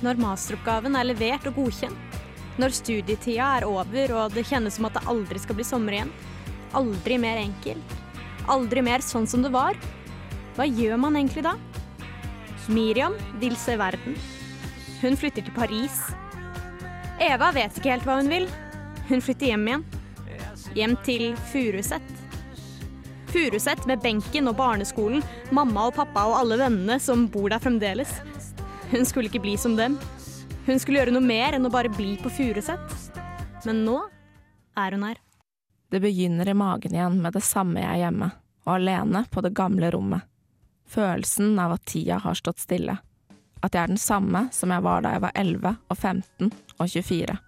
Når 0.00 0.20
masteroppgaven 0.22 0.94
er 0.96 1.08
levert 1.10 1.44
og 1.50 1.58
godkjent, 1.58 2.16
når 2.56 2.72
studietida 2.72 3.50
er 3.58 3.66
over 3.68 4.14
og 4.16 4.32
det 4.32 4.46
kjennes 4.48 4.78
som 4.78 4.86
at 4.88 4.96
det 4.96 5.02
aldri 5.12 5.42
skal 5.42 5.58
bli 5.58 5.66
sommer 5.68 5.98
igjen, 5.98 6.12
aldri 6.78 7.18
mer 7.20 7.36
enkelt, 7.42 7.92
aldri 8.48 8.80
mer 8.86 9.04
sånn 9.04 9.28
som 9.28 9.44
det 9.44 9.52
var, 9.52 9.76
hva 10.56 10.64
gjør 10.64 10.96
man 11.04 11.18
egentlig 11.20 11.44
da? 11.44 11.52
Miriam 12.72 13.18
vil 13.42 13.60
se 13.60 13.76
verden. 13.76 14.16
Hun 15.02 15.20
flytter 15.20 15.44
til 15.44 15.56
Paris. 15.58 16.00
Eva 17.28 17.52
vet 17.52 17.76
ikke 17.76 17.92
helt 17.92 18.08
hva 18.08 18.22
hun 18.22 18.32
vil. 18.32 18.48
Hun 19.12 19.20
flytter 19.20 19.52
hjem 19.52 19.68
igjen. 19.68 19.84
Hjem 20.78 20.96
til 21.04 21.34
Furuset. 21.52 22.17
Furuset 23.28 23.84
med 23.86 24.00
benken 24.00 24.48
og 24.48 24.56
barneskolen, 24.56 25.20
mamma 25.52 25.88
og 25.90 25.96
pappa 25.98 26.22
og 26.30 26.38
alle 26.38 26.56
vennene 26.62 26.96
som 27.02 27.26
bor 27.28 27.50
der 27.52 27.60
fremdeles. 27.60 28.14
Hun 28.88 29.04
skulle 29.04 29.28
ikke 29.28 29.42
bli 29.44 29.56
som 29.60 29.74
dem. 29.76 29.98
Hun 30.64 30.80
skulle 30.80 31.02
gjøre 31.02 31.12
noe 31.12 31.24
mer 31.24 31.56
enn 31.56 31.68
å 31.68 31.72
bare 31.72 31.92
bli 31.92 32.14
på 32.22 32.32
Furuset. 32.32 32.96
Men 33.68 33.84
nå 33.84 33.98
er 34.80 34.96
hun 34.96 35.04
her. 35.10 35.20
Det 35.92 36.00
begynner 36.00 36.48
i 36.48 36.56
magen 36.56 36.96
igjen 36.96 37.20
med 37.20 37.36
det 37.36 37.44
samme 37.44 37.84
jeg 37.84 37.98
er 37.98 38.02
hjemme, 38.06 38.30
og 38.64 38.74
alene 38.78 39.24
på 39.28 39.44
det 39.44 39.52
gamle 39.56 39.92
rommet. 39.92 40.24
Følelsen 40.88 41.52
av 41.60 41.76
at 41.76 41.84
tida 41.88 42.22
har 42.24 42.36
stått 42.36 42.64
stille. 42.64 42.96
At 43.60 43.74
jeg 43.74 43.82
er 43.82 43.92
den 43.92 44.00
samme 44.00 44.46
som 44.56 44.72
jeg 44.72 44.84
var 44.88 45.04
da 45.04 45.12
jeg 45.16 45.26
var 45.26 45.36
11 45.36 45.76
og 45.76 45.96
15 45.98 46.52
og 46.78 46.84
24. 46.88 47.38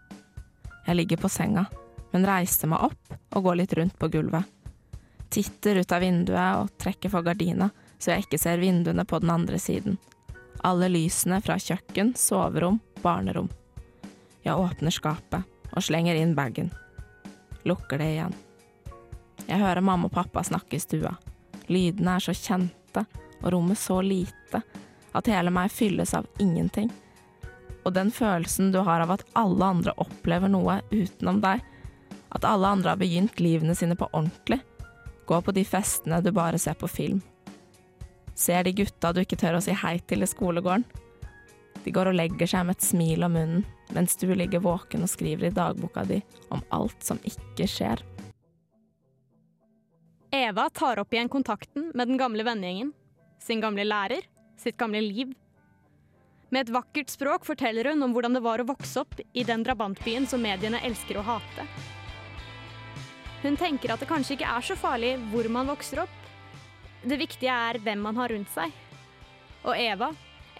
Jeg 0.86 0.96
ligger 0.96 1.24
på 1.24 1.32
senga, 1.32 1.68
men 2.12 2.28
reiser 2.28 2.68
meg 2.68 2.90
opp 2.90 3.36
og 3.36 3.44
går 3.48 3.62
litt 3.62 3.76
rundt 3.80 3.96
på 4.00 4.12
gulvet. 4.12 4.59
Titter 5.30 5.78
ut 5.78 5.92
av 5.94 6.02
vinduet 6.02 6.58
og 6.58 6.72
trekker 6.82 7.12
for 7.12 7.22
gardina, 7.22 7.70
så 7.98 8.14
jeg 8.14 8.26
ikke 8.26 8.40
ser 8.42 8.62
vinduene 8.62 9.04
på 9.06 9.20
den 9.22 9.30
andre 9.30 9.58
siden. 9.62 9.98
Alle 10.66 10.88
lysene 10.90 11.38
fra 11.44 11.54
kjøkken, 11.60 12.14
soverom, 12.18 12.80
barnerom. 13.02 13.48
Jeg 14.42 14.58
åpner 14.58 14.90
skapet 14.90 15.46
og 15.70 15.84
slenger 15.86 16.18
inn 16.18 16.34
bagen. 16.34 16.72
Lukker 17.68 18.00
det 18.00 18.08
igjen. 18.14 18.34
Jeg 19.46 19.60
hører 19.60 19.84
mamma 19.84 20.08
og 20.08 20.16
pappa 20.16 20.42
snakke 20.44 20.78
i 20.78 20.82
stua. 20.82 21.12
Lydene 21.70 22.16
er 22.16 22.24
så 22.24 22.34
kjente, 22.34 23.04
og 23.40 23.52
rommet 23.54 23.78
så 23.78 24.00
lite, 24.02 24.62
at 25.16 25.30
hele 25.30 25.52
meg 25.54 25.70
fylles 25.72 26.12
av 26.16 26.26
ingenting. 26.42 26.90
Og 27.84 27.94
den 27.96 28.10
følelsen 28.12 28.72
du 28.74 28.80
har 28.84 29.04
av 29.04 29.14
at 29.14 29.24
alle 29.38 29.70
andre 29.76 29.94
opplever 30.02 30.50
noe 30.50 30.80
utenom 30.90 31.40
deg, 31.44 31.62
at 32.30 32.46
alle 32.46 32.74
andre 32.74 32.92
har 32.92 33.00
begynt 33.00 33.40
livene 33.42 33.74
sine 33.74 33.96
på 33.98 34.10
ordentlig, 34.12 34.60
gå 35.30 35.38
på 35.46 35.54
de 35.54 35.62
festene 35.66 36.18
du 36.24 36.32
bare 36.34 36.58
ser 36.58 36.74
på 36.78 36.88
film. 36.90 37.20
Ser 38.34 38.64
de 38.66 38.72
gutta 38.74 39.12
du 39.14 39.22
ikke 39.22 39.38
tør 39.38 39.58
å 39.58 39.62
si 39.64 39.74
hei 39.76 39.98
til 40.10 40.24
i 40.24 40.28
skolegården. 40.28 40.86
De 41.84 41.92
går 41.94 42.10
og 42.10 42.16
legger 42.18 42.50
seg 42.50 42.66
med 42.66 42.76
et 42.76 42.84
smil 42.84 43.24
om 43.24 43.36
munnen, 43.36 43.62
mens 43.94 44.16
du 44.20 44.26
ligger 44.34 44.62
våken 44.64 45.04
og 45.06 45.12
skriver 45.12 45.48
i 45.48 45.54
dagboka 45.54 46.04
di 46.08 46.18
om 46.52 46.64
alt 46.76 47.06
som 47.06 47.20
ikke 47.24 47.68
skjer. 47.70 48.02
Eva 50.34 50.68
tar 50.70 51.00
opp 51.02 51.14
igjen 51.14 51.30
kontakten 51.30 51.88
med 51.94 52.10
den 52.10 52.20
gamle 52.20 52.44
vennegjengen, 52.46 52.92
sin 53.42 53.62
gamle 53.62 53.86
lærer, 53.86 54.26
sitt 54.60 54.78
gamle 54.78 55.00
liv. 55.02 55.32
Med 56.50 56.66
et 56.66 56.74
vakkert 56.74 57.10
språk 57.10 57.46
forteller 57.46 57.90
hun 57.90 58.02
om 58.06 58.14
hvordan 58.14 58.36
det 58.36 58.44
var 58.44 58.62
å 58.62 58.68
vokse 58.68 59.02
opp 59.02 59.16
i 59.32 59.46
den 59.46 59.64
drabantbyen 59.66 60.28
som 60.30 60.42
mediene 60.42 60.82
elsker 60.86 61.18
å 61.18 61.26
hate. 61.26 61.66
Hun 63.40 63.56
tenker 63.56 63.94
at 63.94 64.02
det 64.02 64.08
kanskje 64.10 64.36
ikke 64.36 64.48
er 64.52 64.64
så 64.64 64.76
farlig 64.76 65.14
hvor 65.32 65.48
man 65.52 65.70
vokser 65.70 66.02
opp. 66.02 66.16
Det 67.00 67.16
viktige 67.16 67.52
er 67.52 67.80
hvem 67.80 68.02
man 68.04 68.18
har 68.20 68.32
rundt 68.34 68.50
seg. 68.52 68.74
Og 69.64 69.72
Eva, 69.76 70.10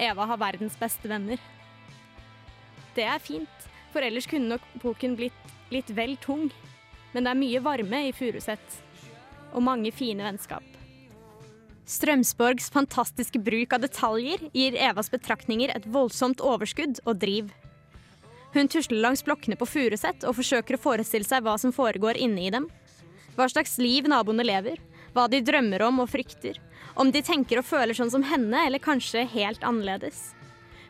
Eva 0.00 0.26
har 0.30 0.40
verdens 0.40 0.78
beste 0.80 1.08
venner. 1.08 1.40
Det 2.96 3.04
er 3.04 3.20
fint, 3.20 3.68
for 3.92 4.04
ellers 4.04 4.28
kunne 4.28 4.48
nok 4.48 4.64
boken 4.82 5.16
blitt 5.18 5.52
litt 5.70 5.92
vel 5.96 6.16
tung. 6.24 6.48
Men 7.12 7.26
det 7.26 7.32
er 7.32 7.40
mye 7.42 7.62
varme 7.64 8.02
i 8.08 8.12
Furuset, 8.16 8.80
og 9.52 9.64
mange 9.66 9.92
fine 9.92 10.24
vennskap. 10.24 10.64
Strømsborgs 11.90 12.68
fantastiske 12.70 13.40
bruk 13.42 13.74
av 13.74 13.82
detaljer 13.82 14.44
gir 14.54 14.76
Evas 14.78 15.10
betraktninger 15.10 15.72
et 15.74 15.88
voldsomt 15.90 16.40
overskudd 16.40 17.02
og 17.02 17.18
driv. 17.18 17.50
Hun 18.52 18.68
tusler 18.68 18.98
langs 18.98 19.22
blokkene 19.22 19.58
på 19.58 19.68
Furuset 19.68 20.24
og 20.26 20.34
forsøker 20.40 20.74
å 20.76 20.82
forestille 20.82 21.26
seg 21.26 21.44
hva 21.46 21.54
som 21.60 21.74
foregår 21.74 22.18
inne 22.18 22.42
i 22.48 22.50
dem. 22.50 22.66
Hva 23.36 23.46
slags 23.50 23.76
liv 23.78 24.08
naboene 24.10 24.44
lever, 24.46 24.80
hva 25.14 25.28
de 25.30 25.42
drømmer 25.44 25.84
om 25.86 26.02
og 26.02 26.10
frykter. 26.10 26.58
Om 26.98 27.12
de 27.14 27.22
tenker 27.22 27.60
og 27.60 27.68
føler 27.68 27.94
sånn 27.94 28.10
som 28.10 28.26
henne, 28.26 28.66
eller 28.66 28.82
kanskje 28.82 29.22
helt 29.36 29.62
annerledes. 29.66 30.32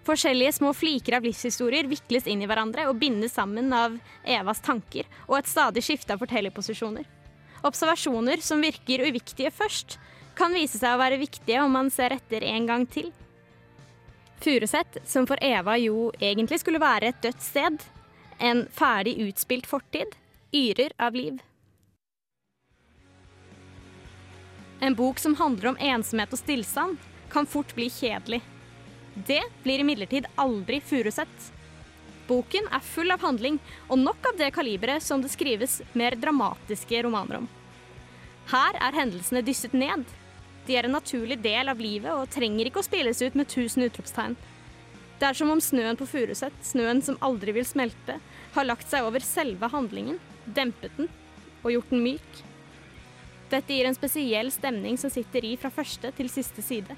Forskjellige 0.09 0.57
små 0.57 0.73
fliker 0.73 1.19
av 1.19 1.27
livshistorier 1.29 1.89
vikles 1.91 2.27
inn 2.31 2.41
i 2.41 2.49
hverandre 2.49 2.87
og 2.89 2.97
bindes 3.03 3.37
sammen 3.37 3.69
av 3.77 3.99
Evas 4.25 4.63
tanker 4.65 5.05
og 5.27 5.37
et 5.39 5.51
stadig 5.51 5.85
skifte 5.85 6.17
av 6.17 6.23
fortellerposisjoner. 6.25 7.05
Observasjoner 7.69 8.41
som 8.41 8.65
virker 8.65 9.05
uviktige 9.05 9.53
først, 9.53 9.99
kan 10.35 10.55
vise 10.57 10.81
seg 10.81 10.95
å 10.97 11.01
være 11.03 11.21
viktige 11.21 11.61
om 11.61 11.75
man 11.77 11.91
ser 11.93 12.15
etter 12.17 12.47
en 12.49 12.69
gang 12.71 12.87
til. 12.89 13.11
Furuset, 14.41 14.97
som 15.05 15.27
for 15.29 15.39
Eva 15.45 15.77
jo 15.79 16.11
egentlig 16.19 16.61
skulle 16.63 16.81
være 16.81 17.11
et 17.11 17.23
dødt 17.23 17.43
sted, 17.45 17.83
en 18.41 18.65
ferdig 18.73 19.19
utspilt 19.27 19.69
fortid, 19.69 20.17
yrer 20.57 20.95
av 20.99 21.15
liv. 21.15 21.37
En 24.81 24.97
bok 24.97 25.19
som 25.21 25.37
handler 25.37 25.75
om 25.75 25.81
ensomhet 25.93 26.33
og 26.33 26.41
stillstand, 26.41 26.97
kan 27.31 27.47
fort 27.47 27.75
bli 27.77 27.91
kjedelig. 27.93 28.41
Det 29.15 29.43
blir 29.63 29.85
imidlertid 29.85 30.27
aldri 30.41 30.81
Furuset. 30.81 31.51
Boken 32.31 32.65
er 32.73 32.81
full 32.81 33.13
av 33.13 33.21
handling, 33.21 33.59
og 33.91 34.01
nok 34.01 34.31
av 34.33 34.39
det 34.39 34.53
kaliberet 34.57 35.05
som 35.05 35.21
det 35.21 35.33
skrives 35.35 35.81
mer 35.93 36.17
dramatiske 36.17 37.03
romaner 37.05 37.43
om. 37.43 37.51
Her 38.51 38.79
er 38.81 38.97
hendelsene 38.97 39.45
dysset 39.45 39.77
ned. 39.77 40.07
De 40.67 40.77
er 40.77 40.87
en 40.87 40.95
naturlig 40.95 41.41
del 41.43 41.73
av 41.73 41.81
livet 41.81 42.13
og 42.13 42.31
trenger 42.33 42.69
ikke 42.69 42.83
å 42.83 42.87
spilles 42.87 43.23
ut 43.23 43.37
med 43.39 43.49
tusen 43.51 43.87
utropstegn. 43.87 44.37
Det 45.21 45.29
er 45.29 45.37
som 45.37 45.51
om 45.53 45.61
snøen 45.61 45.99
på 46.01 46.09
Furuset, 46.09 46.55
snøen 46.65 47.03
som 47.05 47.19
aldri 47.25 47.53
vil 47.57 47.67
smelte, 47.69 48.17
har 48.55 48.67
lagt 48.67 48.89
seg 48.89 49.05
over 49.05 49.25
selve 49.25 49.69
handlingen, 49.73 50.21
dempet 50.47 50.95
den 50.97 51.11
og 51.61 51.75
gjort 51.75 51.91
den 51.93 52.05
myk. 52.05 52.39
Dette 53.51 53.75
gir 53.75 53.89
en 53.89 53.97
spesiell 53.97 54.49
stemning 54.55 54.97
som 55.01 55.13
sitter 55.13 55.45
i 55.45 55.57
fra 55.61 55.73
første 55.75 56.13
til 56.17 56.31
siste 56.33 56.65
side. 56.65 56.97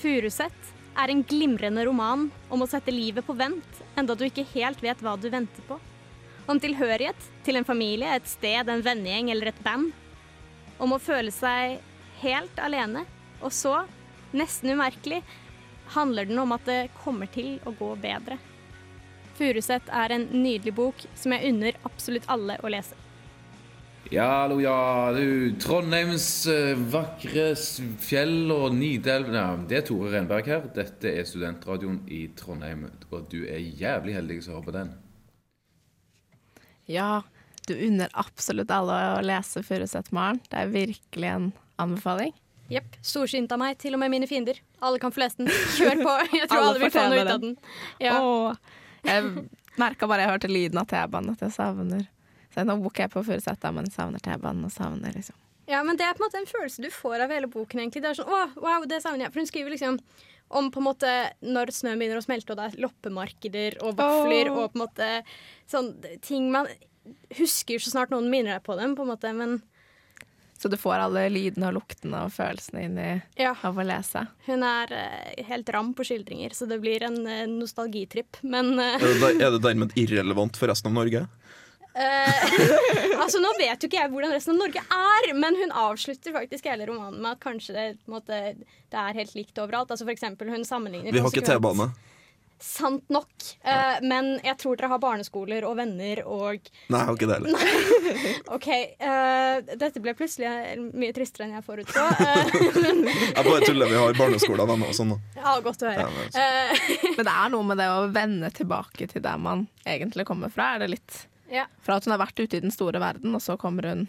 Furuset 0.00 0.72
er 0.96 1.12
en 1.12 1.22
glimrende 1.26 1.84
roman 1.84 2.28
om 2.52 2.62
å 2.62 2.68
sette 2.70 2.94
livet 2.94 3.26
på 3.26 3.36
vent, 3.36 3.82
enda 3.98 4.16
du 4.16 4.24
ikke 4.28 4.46
helt 4.54 4.80
vet 4.84 5.02
hva 5.04 5.16
du 5.20 5.28
venter 5.32 5.66
på. 5.68 5.76
Om 6.46 6.60
tilhørighet 6.62 7.28
til 7.44 7.58
en 7.58 7.66
familie, 7.66 8.14
et 8.14 8.28
sted, 8.30 8.68
en 8.70 8.84
vennegjeng 8.84 9.32
eller 9.34 9.50
et 9.50 9.62
band. 9.64 9.90
Om 10.78 10.94
å 10.94 11.02
føle 11.02 11.34
seg 11.34 11.80
helt 12.22 12.58
alene. 12.62 13.04
Og 13.44 13.52
så, 13.52 13.78
nesten 14.36 14.72
umerkelig, 14.76 15.22
handler 15.94 16.26
den 16.28 16.38
om 16.42 16.54
at 16.56 16.66
det 16.66 16.80
kommer 17.02 17.30
til 17.30 17.58
å 17.66 17.74
gå 17.76 17.94
bedre. 18.02 18.38
Furuset 19.36 19.90
er 19.92 20.14
en 20.14 20.30
nydelig 20.32 20.72
bok 20.76 21.02
som 21.14 21.34
jeg 21.36 21.52
unner 21.52 21.76
absolutt 21.84 22.28
alle 22.32 22.56
å 22.64 22.72
lese. 22.72 22.96
Ja, 24.14 24.26
hallo, 24.44 24.60
ja. 24.62 25.10
Du, 25.12 25.50
Trondheims 25.58 26.46
eh, 26.46 26.78
vakre 26.78 27.48
fjell 27.58 28.52
og 28.54 28.76
Nidelv 28.76 29.32
ja, 29.34 29.48
Det 29.58 29.80
er 29.80 29.86
Tore 29.88 30.12
Renberg 30.12 30.46
her. 30.46 30.68
Dette 30.76 31.10
er 31.10 31.26
studentradioen 31.26 31.98
i 32.06 32.28
Trondheim. 32.38 32.86
Og 33.10 33.26
du 33.32 33.40
er 33.50 33.58
jævlig 33.58 34.14
heldig 34.14 34.38
som 34.44 34.54
hører 34.54 34.68
på 34.68 34.76
den. 34.78 34.92
Ja, 36.86 37.10
du 37.66 37.74
unner 37.74 38.12
absolutt 38.14 38.70
alle 38.70 39.00
å 39.16 39.22
lese 39.26 39.64
Furuset-Maren. 39.66 40.38
Det 40.52 40.62
er 40.62 40.70
virkelig 40.70 41.32
en 41.32 41.50
anbefaling. 41.82 42.34
Jepp. 42.72 42.96
Storsynt 43.04 43.52
av 43.54 43.60
meg, 43.62 43.76
til 43.78 43.94
og 43.94 44.02
med 44.02 44.10
mine 44.10 44.26
fiender. 44.26 44.58
Alle 44.82 44.98
kan 45.02 45.14
få 45.14 45.22
lese 45.22 45.38
den. 45.42 45.50
Kjør 45.78 46.02
på. 46.02 46.16
Jeg 46.34 46.50
tror 46.50 46.58
Alle 46.58 46.72
alle, 46.72 46.82
vil 46.82 46.92
få 46.94 47.06
noe 47.06 47.22
ut 47.22 47.32
av 47.32 47.44
den. 47.44 47.56
Ja. 48.02 48.18
Åh, 48.18 48.84
jeg 49.06 49.32
merka 49.78 50.08
bare 50.10 50.24
jeg 50.24 50.34
hørte 50.34 50.50
lyden 50.50 50.80
av 50.82 50.88
T-banen 50.90 51.34
at 51.36 51.42
jeg 51.44 51.52
savner 51.54 52.06
Så 52.50 52.64
nå 52.66 52.74
booker 52.80 53.04
jeg 53.04 53.12
på 53.12 53.22
Furuset, 53.26 53.66
men 53.76 53.90
savner 53.92 54.22
T-banen 54.24 54.64
og 54.66 54.72
savner 54.74 55.14
liksom 55.14 55.36
ja, 55.66 55.80
men 55.82 55.98
det 55.98 56.04
er 56.06 56.14
på 56.14 56.22
en 56.22 56.28
måte 56.28 56.38
en 56.38 56.46
følelse 56.46 56.82
du 56.84 56.92
får 56.94 57.24
av 57.24 57.32
hele 57.34 57.48
boken. 57.50 57.80
egentlig. 57.82 57.98
Det 58.04 58.12
er 58.12 58.18
sånn, 58.20 58.28
åh, 58.30 58.52
wow, 58.62 58.84
det 58.86 59.00
savner 59.02 59.24
jeg. 59.24 59.32
For 59.34 59.42
hun 59.42 59.48
skriver 59.50 59.72
liksom 59.74 59.96
om 60.54 60.68
på 60.70 60.78
en 60.78 60.86
måte 60.86 61.14
når 61.42 61.72
snøen 61.74 61.98
begynner 61.98 62.20
å 62.20 62.22
smelte, 62.22 62.54
og 62.54 62.60
det 62.60 62.66
er 62.68 62.84
loppemarkeder 62.84 63.78
og 63.82 63.96
vafler 63.98 64.52
oh. 64.52 64.60
og 64.60 64.68
på 64.70 64.78
en 64.78 64.84
måte 64.84 65.08
sånn 65.66 65.90
ting 66.22 66.52
man 66.54 66.70
husker 67.34 67.82
så 67.82 67.96
snart 67.96 68.14
noen 68.14 68.30
minner 68.30 68.56
deg 68.56 68.66
på 68.66 68.76
dem, 68.78 68.94
på 68.94 69.02
en 69.02 69.10
måte. 69.10 69.32
Men 69.34 69.58
Så 70.56 70.70
du 70.72 70.76
får 70.80 71.02
alle 71.04 71.26
lydene 71.32 71.68
og 71.68 71.76
luktene 71.76 72.24
og 72.26 72.32
følelsene 72.32 72.84
inn 72.86 73.00
i 73.00 73.10
ja, 73.42 73.52
av 73.54 73.76
å 73.76 73.84
lese. 73.84 74.24
hun 74.48 74.64
er 74.64 74.92
uh, 74.96 75.42
helt 75.50 75.68
ram 75.74 75.92
på 75.96 76.06
skildringer, 76.08 76.54
så 76.56 76.68
det 76.70 76.80
blir 76.80 77.04
en 77.04 77.18
uh, 77.26 77.44
nostalgitripp. 77.50 78.40
Men 78.42 78.72
uh, 78.78 78.96
Er 78.96 79.20
det, 79.20 79.32
er 79.36 79.50
det 79.58 79.62
dermed 79.64 79.92
irrelevant 80.00 80.56
for 80.56 80.72
resten 80.72 80.92
av 80.92 81.02
Norge? 81.02 81.26
Eh, 81.96 83.20
altså 83.22 83.40
Nå 83.40 83.48
vet 83.56 83.80
jo 83.80 83.88
ikke 83.88 83.96
jeg 83.96 84.10
hvordan 84.12 84.34
resten 84.36 84.52
av 84.52 84.66
Norge 84.66 84.82
er, 84.84 85.30
men 85.32 85.56
hun 85.56 85.70
avslutter 85.80 86.34
faktisk 86.34 86.66
hele 86.68 86.84
romanen 86.90 87.22
med 87.24 87.30
at 87.30 87.40
kanskje 87.40 87.72
det, 87.72 87.84
måte, 88.10 88.40
det 88.92 88.98
er 89.00 89.16
helt 89.16 89.32
likt 89.32 89.56
overalt. 89.62 89.88
Altså 89.88 90.04
for 90.04 90.12
eksempel, 90.12 90.50
hun 90.52 90.66
sammenligner 90.68 91.16
Vi 91.16 91.22
har 91.24 91.32
ikke 91.32 91.46
T-bane. 91.46 91.88
Sant 92.62 93.04
nok. 93.12 93.28
uh, 93.66 93.98
men 94.02 94.38
jeg 94.44 94.56
tror 94.62 94.76
dere 94.80 94.88
har 94.94 95.00
barneskoler 95.02 95.64
og 95.68 95.76
venner 95.76 96.22
og 96.24 96.70
Nei, 96.88 96.98
jeg 96.98 97.06
har 97.08 97.14
ikke 97.18 97.28
det 97.28 97.36
heller. 97.36 97.52
OK. 98.56 98.68
Uh, 99.02 99.76
dette 99.82 100.00
ble 100.04 100.14
plutselig 100.16 100.48
mye 100.96 101.12
tristere 101.16 101.46
enn 101.48 101.56
jeg 101.58 101.66
forutså. 101.66 102.06
Uh, 102.16 102.50
Jeg 103.36 103.44
bare 103.44 103.60
tuller, 103.66 103.90
vi 103.92 103.98
har 104.00 104.16
barneskoler 104.18 104.64
og 104.64 104.84
Sånn. 104.96 105.12
da. 105.12 105.40
ja, 105.42 105.54
godt 105.64 105.82
å 105.84 105.90
høre. 105.90 106.06
Ja, 106.06 106.10
men- 106.10 106.24
Eh, 106.36 107.14
Men 107.16 107.24
det 107.28 107.32
er 107.32 107.48
noe 107.52 107.64
med 107.64 107.78
det 107.80 107.86
å 107.92 108.06
vende 108.12 108.50
tilbake 108.54 109.06
til 109.10 109.22
der 109.24 109.38
man 109.40 109.66
egentlig 109.86 110.24
kommer 110.28 110.50
fra. 110.52 110.74
Er 110.76 110.84
det 110.84 110.90
litt 110.96 111.26
ja. 111.52 111.64
Fra 111.84 111.96
at 112.00 112.04
hun 112.08 112.12
har 112.16 112.20
vært 112.24 112.40
ute 112.42 112.56
i 112.58 112.60
den 112.64 112.72
store 112.74 112.98
verden, 113.00 113.34
og 113.36 113.40
så 113.44 113.54
kommer 113.60 113.86
hun 113.86 114.08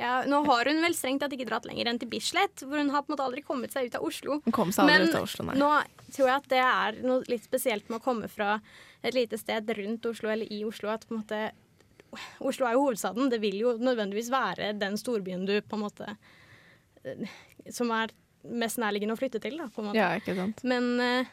Ja, 0.00 0.22
nå 0.24 0.38
har 0.46 0.68
hun 0.70 0.78
vel 0.80 0.94
strengt 0.96 1.20
tatt 1.20 1.34
ikke 1.36 1.44
dratt 1.50 1.66
lenger 1.68 1.90
enn 1.90 1.98
til 2.00 2.08
Bislett, 2.08 2.62
hvor 2.64 2.80
hun 2.80 2.92
har 2.94 3.04
på 3.04 3.10
en 3.10 3.14
måte 3.16 3.26
aldri 3.26 3.42
kommet 3.44 3.74
seg 3.74 3.90
ut 3.90 3.98
av 3.98 4.06
Oslo. 4.08 4.38
Hun 4.46 4.54
kom 4.56 4.70
seg 4.72 4.86
aldri 4.86 4.96
Men 4.96 5.10
ut 5.10 5.18
av 5.18 5.26
Oslo, 5.26 5.44
nei. 5.50 5.56
nå 5.60 5.68
tror 6.14 6.30
jeg 6.30 6.36
at 6.38 6.46
det 6.52 6.60
er 6.64 7.00
noe 7.04 7.26
litt 7.28 7.44
spesielt 7.44 7.90
med 7.92 7.98
å 8.00 8.04
komme 8.04 8.30
fra 8.32 8.54
et 9.04 9.16
lite 9.16 9.36
sted 9.40 9.68
rundt 9.76 10.08
Oslo 10.08 10.32
eller 10.32 10.48
i 10.48 10.62
Oslo. 10.64 10.88
At 10.94 11.04
på 11.08 11.14
en 11.14 11.20
måte 11.20 11.42
Oslo 12.40 12.66
er 12.66 12.74
jo 12.74 12.86
hovedstaden. 12.86 13.28
Det 13.30 13.38
vil 13.42 13.58
jo 13.60 13.74
nødvendigvis 13.78 14.30
være 14.32 14.72
den 14.78 14.96
storbyen 14.98 15.44
du 15.46 15.58
på 15.62 15.78
en 15.78 15.84
måte 15.84 16.08
eh, 17.04 17.28
Som 17.70 17.92
er 17.94 18.14
mest 18.40 18.80
nærliggende 18.80 19.14
å 19.14 19.20
flytte 19.20 19.42
til, 19.42 19.58
da, 19.60 19.68
på 19.68 19.82
en 19.82 19.90
måte. 19.90 20.00
Ja, 20.00 20.14
ikke 20.16 20.34
sant. 20.38 20.64
Men 20.64 20.94
eh, 21.04 21.28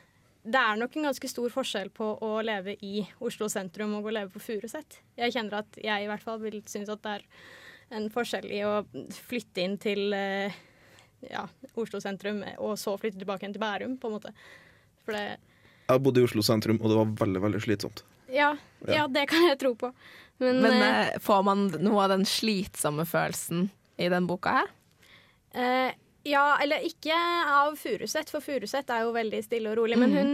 det 0.47 0.59
er 0.59 0.79
nok 0.79 0.97
en 0.97 1.07
ganske 1.09 1.29
stor 1.31 1.51
forskjell 1.51 1.89
på 1.95 2.09
å 2.23 2.33
leve 2.45 2.75
i 2.83 3.05
Oslo 3.23 3.47
sentrum 3.51 3.95
og 3.97 4.09
å 4.09 4.13
leve 4.15 4.31
på 4.35 4.43
Furuset. 4.43 4.99
Jeg 5.19 5.33
kjenner 5.35 5.61
at 5.63 5.79
jeg 5.79 6.03
i 6.03 6.11
hvert 6.11 6.23
fall 6.23 6.43
vil 6.43 6.59
synes 6.67 6.91
at 6.93 7.03
det 7.03 7.15
er 7.21 7.25
en 7.95 8.09
forskjell 8.11 8.47
i 8.51 8.63
å 8.67 8.81
flytte 9.15 9.63
inn 9.63 9.77
til 9.81 10.13
eh, 10.15 10.55
ja, 11.27 11.45
Oslo 11.79 12.01
sentrum, 12.03 12.43
og 12.63 12.77
så 12.79 12.95
flytte 12.99 13.21
tilbake 13.21 13.45
igjen 13.45 13.55
til 13.55 13.63
Bærum, 13.63 13.97
på 14.01 14.09
en 14.09 14.17
måte. 14.17 14.33
For 15.05 15.15
det 15.15 15.25
Jeg 15.87 16.03
bodde 16.03 16.21
i 16.21 16.27
Oslo 16.27 16.43
sentrum, 16.45 16.79
og 16.81 16.91
det 16.91 16.99
var 16.99 17.13
veldig 17.25 17.43
veldig 17.47 17.63
slitsomt. 17.63 18.03
Ja, 18.31 18.55
ja 18.87 19.07
det 19.07 19.27
kan 19.31 19.45
jeg 19.47 19.59
tro 19.61 19.73
på. 19.79 19.93
Men, 20.37 20.59
Men 20.61 20.81
eh, 20.81 20.99
eh, 21.07 21.21
får 21.23 21.45
man 21.47 21.67
noe 21.81 22.03
av 22.03 22.13
den 22.13 22.27
slitsomme 22.27 23.07
følelsen 23.07 23.69
i 23.97 24.09
den 24.13 24.27
boka 24.29 24.59
her? 24.59 24.75
Eh, 25.57 25.95
ja, 26.27 26.45
eller 26.61 26.83
ikke 26.85 27.15
av 27.15 27.77
Furuset, 27.79 28.29
for 28.29 28.43
Furuset 28.43 28.89
er 28.93 29.05
jo 29.05 29.15
veldig 29.15 29.41
stille 29.45 29.71
og 29.71 29.79
rolig. 29.79 29.97
Men 29.97 30.13
hun 30.13 30.33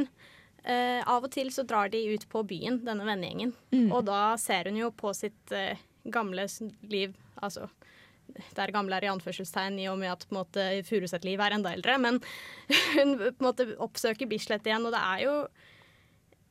eh, 0.66 1.00
Av 1.06 1.24
og 1.24 1.32
til 1.32 1.54
så 1.54 1.64
drar 1.70 1.92
de 1.94 2.02
ut 2.16 2.26
på 2.32 2.44
byen, 2.50 2.82
denne 2.88 3.06
vennegjengen. 3.08 3.54
Og 3.94 4.02
da 4.10 4.34
ser 4.42 4.72
hun 4.72 4.80
jo 4.82 4.90
på 4.98 5.14
sitt 5.16 5.54
eh, 5.56 5.78
gamle 6.12 6.48
liv, 6.92 7.16
altså 7.42 7.70
der 8.56 8.72
gamle 8.74 8.98
er 8.98 9.06
i 9.06 9.12
anførselstegn 9.12 9.78
i 9.82 9.90
og 9.92 10.00
med 10.02 10.14
at 10.14 10.26
på 10.30 10.44
Furuset-liv 10.88 11.42
er 11.44 11.58
enda 11.58 11.74
eldre. 11.76 11.98
Men 12.02 12.20
hun 12.96 13.18
på 13.20 13.30
en 13.30 13.46
måte 13.46 13.68
oppsøker 13.84 14.30
Bislett 14.30 14.66
igjen, 14.68 14.86
og 14.88 14.96
det 14.96 15.02
er 15.02 15.24
jo 15.26 15.36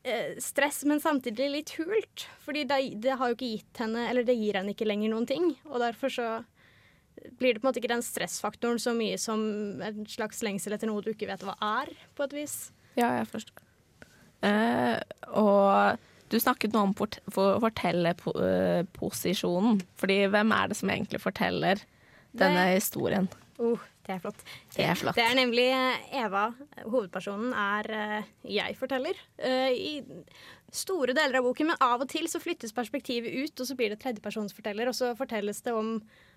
eh, 0.04 0.38
stress, 0.42 0.82
men 0.88 1.02
samtidig 1.02 1.48
litt 1.50 1.74
hult. 1.80 2.26
Fordi 2.44 2.64
det, 2.68 2.80
det 3.02 3.16
har 3.18 3.30
jo 3.30 3.38
ikke 3.38 3.52
gitt 3.56 3.82
henne, 3.82 4.06
eller 4.10 4.26
det 4.28 4.38
gir 4.38 4.60
henne 4.60 4.76
ikke 4.76 4.88
lenger 4.88 5.14
noen 5.14 5.28
ting. 5.28 5.50
Og 5.70 5.80
derfor 5.82 6.12
så 6.12 6.28
blir 7.40 7.54
det 7.54 7.62
på 7.62 7.66
en 7.66 7.70
måte 7.70 7.82
ikke 7.82 7.92
den 7.92 8.04
stressfaktoren 8.04 8.80
så 8.82 8.94
mye 8.96 9.18
som 9.20 9.42
en 9.84 10.06
slags 10.10 10.40
lengsel 10.44 10.76
etter 10.76 10.90
noe 10.90 11.04
du 11.04 11.12
ikke 11.12 11.30
vet 11.30 11.44
hva 11.46 11.56
er, 11.82 11.92
på 12.16 12.28
et 12.28 12.40
vis. 12.42 12.56
Ja, 12.98 13.14
jeg 13.20 13.28
forstår. 13.32 13.68
Eh, 14.42 14.98
og 15.38 16.10
du 16.32 16.38
snakket 16.42 16.72
nå 16.74 16.80
om 16.88 16.94
port 16.96 17.14
for, 17.32 17.48
fortellerposisjonen. 17.62 19.80
Fordi 20.00 20.18
hvem 20.32 20.48
er 20.56 20.64
det 20.72 20.76
som 20.80 20.88
egentlig 20.92 21.20
forteller 21.22 21.76
denne 22.32 22.64
historien? 22.74 23.26
Oh, 23.62 23.78
det 24.06 24.12
er 24.16 24.20
flott. 24.24 24.40
Det 24.74 24.84
er 24.88 24.96
flott. 24.98 25.14
Det 25.18 25.24
er 25.28 25.36
nemlig 25.38 25.68
eh, 25.70 25.96
Eva, 26.24 26.44
hovedpersonen, 26.88 27.50
er 27.54 27.84
eh, 27.94 28.22
jeg 28.56 28.70
forteller. 28.80 29.14
eh, 29.38 29.70
I 29.70 30.02
store 30.72 31.12
deler 31.14 31.36
av 31.38 31.44
boken, 31.46 31.66
men 31.68 31.76
av 31.84 32.00
og 32.02 32.08
til 32.10 32.26
så 32.32 32.40
flyttes 32.42 32.72
perspektivet 32.74 33.30
ut, 33.44 33.60
og 33.60 33.66
så 33.68 33.74
blir 33.78 33.90
det 33.92 34.00
tredjepersonsforteller, 34.02 34.86
og 34.88 34.94
så 34.98 35.12
fortelles 35.18 35.62
det 35.66 35.72
om 35.76 35.88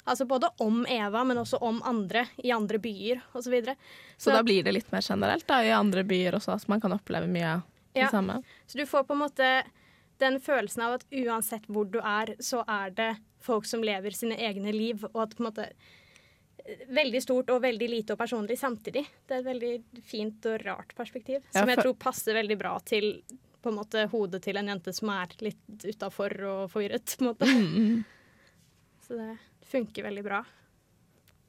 Altså 0.05 0.21
både 0.29 0.45
om 0.61 0.83
Eva, 0.85 1.23
men 1.25 1.33
også 1.41 1.57
om 1.65 1.79
andre 1.89 2.27
i 2.45 2.51
andre 2.53 2.77
byer 2.77 3.23
osv. 3.33 3.41
Så, 3.41 3.49
videre. 3.49 3.73
Så 4.21 4.29
da 4.35 4.43
blir 4.45 4.61
det 4.61 4.69
litt 4.75 4.91
mer 4.93 5.01
generelt 5.01 5.47
da, 5.49 5.57
i 5.65 5.71
andre 5.73 6.03
byer 6.05 6.35
også, 6.37 6.59
så 6.61 6.69
man 6.69 6.77
kan 6.83 6.93
oppleve 6.93 7.25
mye 7.25 7.55
av 7.55 7.61
det 7.95 8.03
Ja. 8.03 8.09
samme. 8.13 8.35
Så 8.69 8.77
du 8.77 8.85
får 8.85 9.01
på 9.09 9.13
en 9.15 9.23
måte 9.23 9.47
den 10.21 10.39
følelsen 10.43 10.85
av 10.85 10.97
at 10.97 11.05
uansett 11.11 11.67
hvor 11.71 11.87
du 11.91 11.99
er, 11.99 12.35
så 12.43 12.63
er 12.69 12.93
det 12.95 13.11
folk 13.43 13.67
som 13.69 13.83
lever 13.85 14.15
sine 14.15 14.37
egne 14.39 14.73
liv, 14.73 15.05
og 15.13 15.21
at 15.27 15.37
på 15.37 15.43
en 15.43 15.51
måte 15.51 15.69
Veldig 16.65 17.19
stort 17.21 17.51
og 17.53 17.59
veldig 17.61 17.87
lite 17.91 18.15
og 18.15 18.17
personlig 18.17 18.55
samtidig. 18.57 19.03
Det 19.27 19.35
er 19.35 19.43
et 19.43 19.45
veldig 19.45 20.01
fint 20.01 20.47
og 20.49 20.63
rart 20.65 20.95
perspektiv, 20.97 21.43
Ja, 21.53 21.59
som 21.59 21.69
jeg 21.69 21.77
tror 21.77 21.93
passer 22.01 22.33
veldig 22.33 22.57
bra 22.57 22.71
til 22.81 23.21
på 23.61 23.69
en 23.69 23.77
måte 23.77 24.07
hodet 24.09 24.39
til 24.41 24.57
en 24.57 24.71
jente 24.71 24.93
som 24.93 25.11
er 25.13 25.35
litt 25.45 25.85
utafor 25.85 26.33
og 26.49 26.63
forvirret, 26.73 27.13
på 27.19 27.21
en 27.21 27.29
måte. 27.29 27.45
Mm, 27.45 28.01
Så 29.05 29.19
det 29.19 29.37
funker 29.69 30.07
veldig 30.07 30.23
bra. 30.25 30.41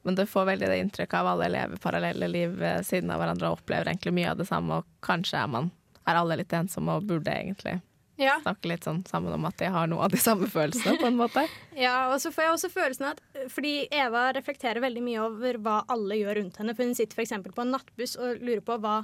Men 0.04 0.20
du 0.20 0.26
får 0.28 0.50
veldig 0.52 0.68
det 0.68 0.78
inntrykket 0.84 1.16
av 1.22 1.32
alle 1.32 1.48
lever 1.48 1.80
parallelle 1.80 2.28
liv 2.28 2.60
siden 2.84 3.10
av 3.10 3.22
hverandre 3.22 3.48
og 3.48 3.62
opplever 3.62 3.88
egentlig 3.88 4.18
mye 4.20 4.34
av 4.34 4.42
det 4.42 4.50
samme, 4.52 4.82
og 4.82 5.00
kanskje 5.00 5.40
er 5.40 5.48
man 5.48 5.72
er 6.06 6.20
alle 6.20 6.36
litt 6.42 6.52
ensomme 6.54 6.94
og 7.00 7.08
burde 7.08 7.32
egentlig 7.32 7.80
Ja. 8.16 8.38
snakke 8.40 8.70
litt 8.70 8.86
sånn 8.86 9.02
sammen 9.08 9.34
om 9.36 9.44
at 9.48 9.60
jeg 9.60 9.72
har 9.74 9.88
noe 9.90 10.06
av 10.06 10.12
de 10.14 10.20
samme 10.20 10.48
følelsene, 10.48 10.96
på 11.00 11.08
en 11.10 11.18
måte. 11.18 11.44
Ja, 11.76 12.08
og 12.08 12.20
så 12.22 12.30
får 12.32 12.46
jeg 12.46 12.52
også 12.54 12.68
følelsen 12.72 13.08
at 13.10 13.18
Fordi 13.52 13.74
Eva 13.92 14.30
reflekterer 14.32 14.80
veldig 14.80 15.02
mye 15.04 15.24
over 15.26 15.58
hva 15.60 15.82
alle 15.92 16.16
gjør 16.16 16.40
rundt 16.40 16.56
henne. 16.60 16.72
For 16.76 16.88
hun 16.88 16.96
sitter 16.96 17.18
f.eks. 17.20 17.34
på 17.52 17.64
en 17.64 17.74
nattbuss 17.74 18.16
og 18.16 18.40
lurer 18.40 18.64
på 18.64 18.78
hva 18.80 19.02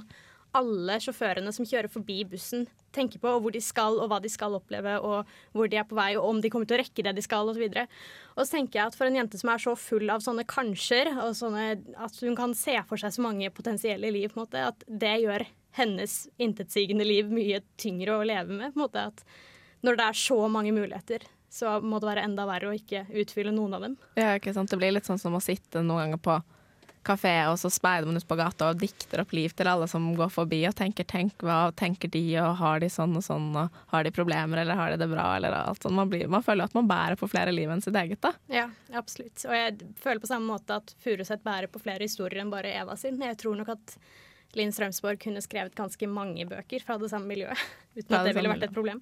alle 0.57 0.99
sjåførene 1.01 1.51
som 1.53 1.65
kjører 1.65 1.89
forbi 1.89 2.19
bussen, 2.29 2.67
tenker 2.93 3.21
på, 3.21 3.29
og 3.29 3.41
hvor 3.41 3.53
de 3.55 3.61
skal, 3.63 3.97
og 3.97 4.11
hva 4.11 4.19
de 4.21 4.29
skal 4.29 4.53
oppleve, 4.53 4.99
og 5.01 5.29
hvor 5.57 5.69
de 5.69 5.79
er 5.81 5.87
på 5.89 5.97
vei, 5.97 6.11
og 6.17 6.27
om 6.29 6.41
de 6.43 6.51
kommer 6.53 6.69
til 6.69 6.77
å 6.77 6.83
rekke 6.83 7.05
det 7.07 7.15
de 7.17 7.23
skal, 7.25 7.49
osv. 7.49 7.63
Og, 7.65 7.95
og 8.35 8.45
så 8.45 8.59
tenker 8.59 8.79
jeg 8.79 8.91
at 8.91 8.97
for 8.99 9.09
en 9.09 9.17
jente 9.17 9.39
som 9.41 9.49
er 9.49 9.63
så 9.63 9.73
full 9.79 10.13
av 10.13 10.21
sånne 10.25 10.45
kanskjer, 10.49 11.09
og 11.25 11.33
sånne, 11.39 11.65
at 11.97 12.21
hun 12.21 12.37
kan 12.37 12.53
se 12.57 12.77
for 12.89 13.01
seg 13.01 13.15
så 13.15 13.25
mange 13.25 13.49
potensielle 13.55 14.13
liv, 14.13 14.29
på 14.29 14.39
en 14.39 14.45
måte, 14.45 14.67
at 14.69 14.85
det 14.85 15.15
gjør 15.23 15.47
hennes 15.77 16.27
intetsigende 16.41 17.05
liv 17.07 17.31
mye 17.33 17.61
tyngre 17.81 18.17
å 18.17 18.25
leve 18.27 18.53
med. 18.53 18.73
på 18.73 18.79
en 18.79 18.85
måte, 18.85 19.07
at 19.13 19.23
Når 19.83 19.97
det 19.99 20.03
er 20.07 20.15
så 20.15 20.47
mange 20.47 20.71
muligheter, 20.71 21.25
så 21.51 21.81
må 21.83 21.99
det 21.99 22.07
være 22.07 22.23
enda 22.23 22.45
verre 22.47 22.69
å 22.71 22.75
ikke 22.77 23.03
utfylle 23.19 23.51
noen 23.51 23.73
av 23.75 23.81
dem. 23.81 23.97
Ja, 24.15 24.37
ikke 24.39 24.53
sant? 24.55 24.71
Det 24.71 24.79
blir 24.79 24.93
litt 24.95 25.09
sånn 25.09 25.19
som 25.19 25.35
å 25.35 25.43
sitte 25.43 25.83
noen 25.83 26.05
ganger 26.05 26.21
på 26.23 26.37
kafé, 27.03 27.33
og 27.51 27.57
så 27.59 27.69
speider 27.71 28.07
man 28.07 28.17
ut 28.17 28.27
på 28.27 28.37
gata 28.39 28.69
og 28.71 28.79
dikter 28.79 29.21
opp 29.23 29.33
liv 29.35 29.53
til 29.55 29.67
alle 29.69 29.87
som 29.91 30.05
går 30.17 30.31
forbi, 30.33 30.61
og 30.69 30.75
tenker 30.79 31.03
'tenk, 31.03 31.35
hva 31.43 31.75
tenker 31.75 32.09
de', 32.09 32.39
og 32.41 32.55
har 32.57 32.79
de 32.79 32.89
sånn 32.89 33.15
og 33.19 33.23
sånn, 33.23 33.51
og 33.59 33.69
har 33.91 34.03
de 34.03 34.11
problemer, 34.11 34.61
eller 34.61 34.79
har 34.79 34.91
de 34.91 34.97
det 34.97 35.09
bra, 35.11 35.35
eller 35.35 35.51
alt 35.53 35.83
sånn. 35.83 35.95
Man, 35.99 36.09
blir, 36.09 36.27
man 36.27 36.43
føler 36.43 36.63
at 36.63 36.73
man 36.73 36.87
bærer 36.87 37.19
på 37.19 37.29
flere 37.29 37.51
liv 37.51 37.69
enn 37.69 37.83
sitt 37.83 37.95
eget, 37.95 38.21
da. 38.21 38.33
Ja, 38.47 38.69
absolutt. 38.93 39.43
Og 39.45 39.53
jeg 39.53 39.77
føler 39.99 40.23
på 40.23 40.31
samme 40.31 40.47
måte 40.47 40.79
at 40.79 40.95
Furuset 41.03 41.43
bærer 41.43 41.67
på 41.67 41.81
flere 41.83 42.07
historier 42.07 42.41
enn 42.41 42.53
bare 42.53 42.73
Eva 42.73 42.95
sin. 42.95 43.19
Jeg 43.19 43.37
tror 43.37 43.59
nok 43.59 43.75
at 43.75 43.97
Linn 44.59 44.73
Strømsborg 44.75 45.21
kunne 45.23 45.41
skrevet 45.43 45.75
ganske 45.77 46.07
mange 46.09 46.45
bøker 46.49 46.83
fra 46.85 46.97
det 47.01 47.09
samme 47.11 47.29
miljøet, 47.31 47.59
uten 47.97 48.17
at 48.17 48.27
det 48.27 48.35
ville 48.37 48.51
vært 48.51 48.67
et 48.69 48.75
problem. 48.75 49.01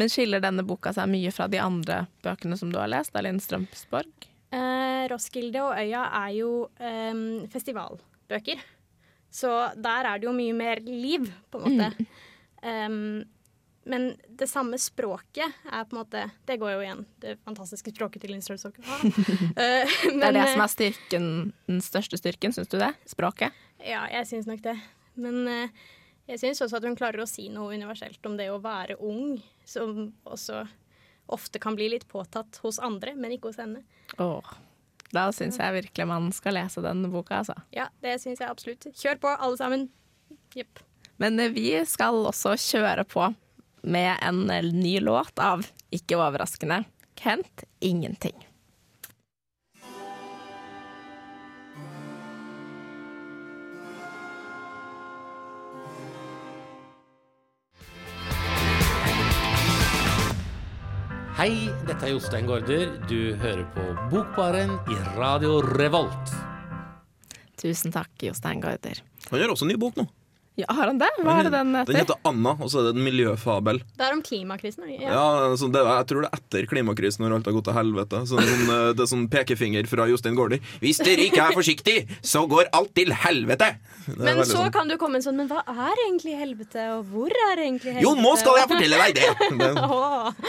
Men 0.00 0.10
skiller 0.10 0.42
denne 0.42 0.64
boka 0.66 0.90
seg 0.94 1.10
mye 1.10 1.30
fra 1.34 1.46
de 1.50 1.60
andre 1.62 2.04
bøkene 2.24 2.58
som 2.58 2.72
du 2.72 2.80
har 2.80 2.90
lest, 2.90 3.14
av 3.14 3.26
Linn 3.26 3.38
Strømsborg? 3.42 4.30
Eh, 4.54 5.04
Roskilde 5.10 5.62
og 5.62 5.74
Øya 5.78 6.06
er 6.24 6.32
jo 6.38 6.50
eh, 6.78 7.14
festivalbøker. 7.50 8.62
Så 9.34 9.50
der 9.82 10.06
er 10.06 10.20
det 10.20 10.28
jo 10.28 10.34
mye 10.34 10.54
mer 10.54 10.82
liv, 10.86 11.26
på 11.50 11.58
en 11.58 11.64
måte. 11.78 12.08
Em, 12.64 13.24
men 13.84 14.14
det 14.28 14.48
samme 14.48 14.78
språket 14.80 15.44
er 15.68 15.84
på 15.84 15.94
en 15.96 16.00
måte 16.00 16.22
Det 16.48 16.56
går 16.60 16.72
jo 16.72 16.84
igjen. 16.84 17.02
Det 17.20 17.34
fantastiske 17.44 17.92
språket 17.92 18.24
til 18.24 18.32
Linn 18.32 18.44
Strømsborg. 18.44 18.78
Eh, 19.60 19.90
Det 20.08 20.28
er 20.30 20.36
det 20.36 20.46
som 20.52 20.64
er 20.64 20.72
styrken, 20.72 21.26
den 21.68 21.82
største 21.84 22.18
styrken, 22.20 22.54
syns 22.56 22.70
du 22.72 22.78
det? 22.80 22.92
Språket? 23.08 23.52
Ja, 23.84 24.06
jeg 24.12 24.26
syns 24.30 24.48
nok 24.48 24.62
det. 24.64 24.76
Men 25.20 25.44
eh, 25.50 25.84
jeg 26.30 26.40
syns 26.40 26.62
også 26.64 26.80
at 26.80 26.86
hun 26.88 26.96
klarer 26.98 27.22
å 27.22 27.28
si 27.28 27.50
noe 27.52 27.74
universelt 27.76 28.24
om 28.26 28.38
det 28.40 28.48
å 28.50 28.60
være 28.64 28.96
ung, 29.04 29.36
som 29.68 30.14
også 30.24 30.64
ofte 31.34 31.60
kan 31.60 31.76
bli 31.76 31.90
litt 31.92 32.08
påtatt 32.08 32.58
hos 32.64 32.80
andre, 32.84 33.14
men 33.16 33.36
ikke 33.36 33.52
hos 33.52 33.60
henne. 33.60 33.84
Åh. 34.20 34.54
Da 35.14 35.28
syns 35.30 35.60
jeg 35.60 35.76
virkelig 35.76 36.08
man 36.10 36.32
skal 36.34 36.56
lese 36.56 36.82
den 36.82 37.04
boka, 37.12 37.42
altså. 37.44 37.54
Ja, 37.76 37.86
det 38.02 38.16
syns 38.22 38.40
jeg 38.42 38.50
absolutt. 38.50 38.88
Kjør 38.98 39.20
på, 39.22 39.30
alle 39.36 39.60
sammen. 39.60 39.86
Jepp. 40.56 40.80
Men 41.22 41.38
eh, 41.38 41.52
vi 41.54 41.68
skal 41.86 42.18
også 42.26 42.56
kjøre 42.58 43.04
på 43.06 43.28
med 43.84 44.16
en 44.22 44.50
eh, 44.50 44.64
ny 44.64 45.00
låt 45.00 45.38
av, 45.38 45.66
ikke 45.92 46.18
overraskende, 46.18 46.84
Kent 47.20 47.64
Ingenting. 47.84 48.36
Hei, 61.34 61.66
dette 61.84 62.06
er 62.06 62.14
Jostein 62.14 62.46
Gaarder. 62.48 62.92
Du 63.10 63.34
hører 63.42 63.64
på 63.74 63.82
Bokbaren 64.08 64.76
i 64.88 64.98
Radio 65.18 65.58
Revolt. 65.66 66.30
Tusen 67.60 67.92
takk, 67.92 68.12
Jostein 68.22 68.62
Gaarder. 68.62 69.02
Han 69.28 69.42
gjør 69.42 69.52
også 69.56 69.66
en 69.66 69.74
ny 69.74 69.80
bok 69.82 69.98
nå. 69.98 70.06
Ja, 70.54 70.68
har 70.70 70.86
han 70.86 71.00
det? 71.00 71.08
Hva 71.18 71.32
er 71.40 71.48
det 71.48 71.50
den 71.50 71.72
heter? 71.74 71.90
Den 71.90 71.96
heter? 71.98 72.18
Anna, 72.30 72.52
og 72.62 72.68
så 72.70 72.78
er 72.78 72.84
det 72.86 72.92
en 72.94 73.02
miljøfabel. 73.02 73.80
Det 73.98 74.04
er 74.06 74.14
om 74.14 74.20
klimakrisen. 74.22 74.84
Ja. 74.92 75.08
Ja, 75.10 75.24
så 75.58 75.66
det, 75.74 75.82
Jeg 75.82 76.06
tror 76.12 76.22
det 76.22 76.28
er 76.28 76.38
etter 76.38 76.68
klimakrisen, 76.70 77.24
når 77.24 77.34
alt 77.40 77.50
har 77.50 77.56
gått 77.56 77.66
til 77.66 77.74
helvete. 77.74 78.20
Så 78.30 78.38
det, 78.38 78.46
sånn, 78.52 78.70
eh, 78.70 78.90
det 78.94 79.02
er 79.02 79.10
sånn 79.10 79.24
pekefinger 79.32 79.90
fra 79.90 80.06
Jostein 80.06 80.38
Gaarder. 80.38 80.62
Hvis 80.84 81.02
dere 81.02 81.26
ikke 81.26 81.48
er 81.48 81.58
forsiktig, 81.58 81.96
så 82.22 82.44
går 82.50 82.70
alt 82.70 82.94
til 82.94 83.10
helvete! 83.24 83.72
Det 84.04 84.20
Men 84.20 84.44
så 84.44 84.60
sånn. 84.60 84.70
kan 84.70 84.86
du 84.86 84.98
komme 85.00 85.16
en 85.16 85.24
sånn 85.24 85.38
Men 85.38 85.46
hva 85.48 85.62
er 85.64 86.00
egentlig 86.04 86.34
helvete, 86.36 86.82
og 86.92 87.06
hvor 87.08 87.32
er 87.32 87.62
egentlig 87.64 87.96
helvete? 87.96 88.04
Jo, 88.04 88.14
nå 88.20 88.34
skal 88.38 88.60
jeg 88.60 88.70
fortelle 88.74 88.98
deg 89.00 89.18
det! 89.18 89.28
det. 89.64 90.44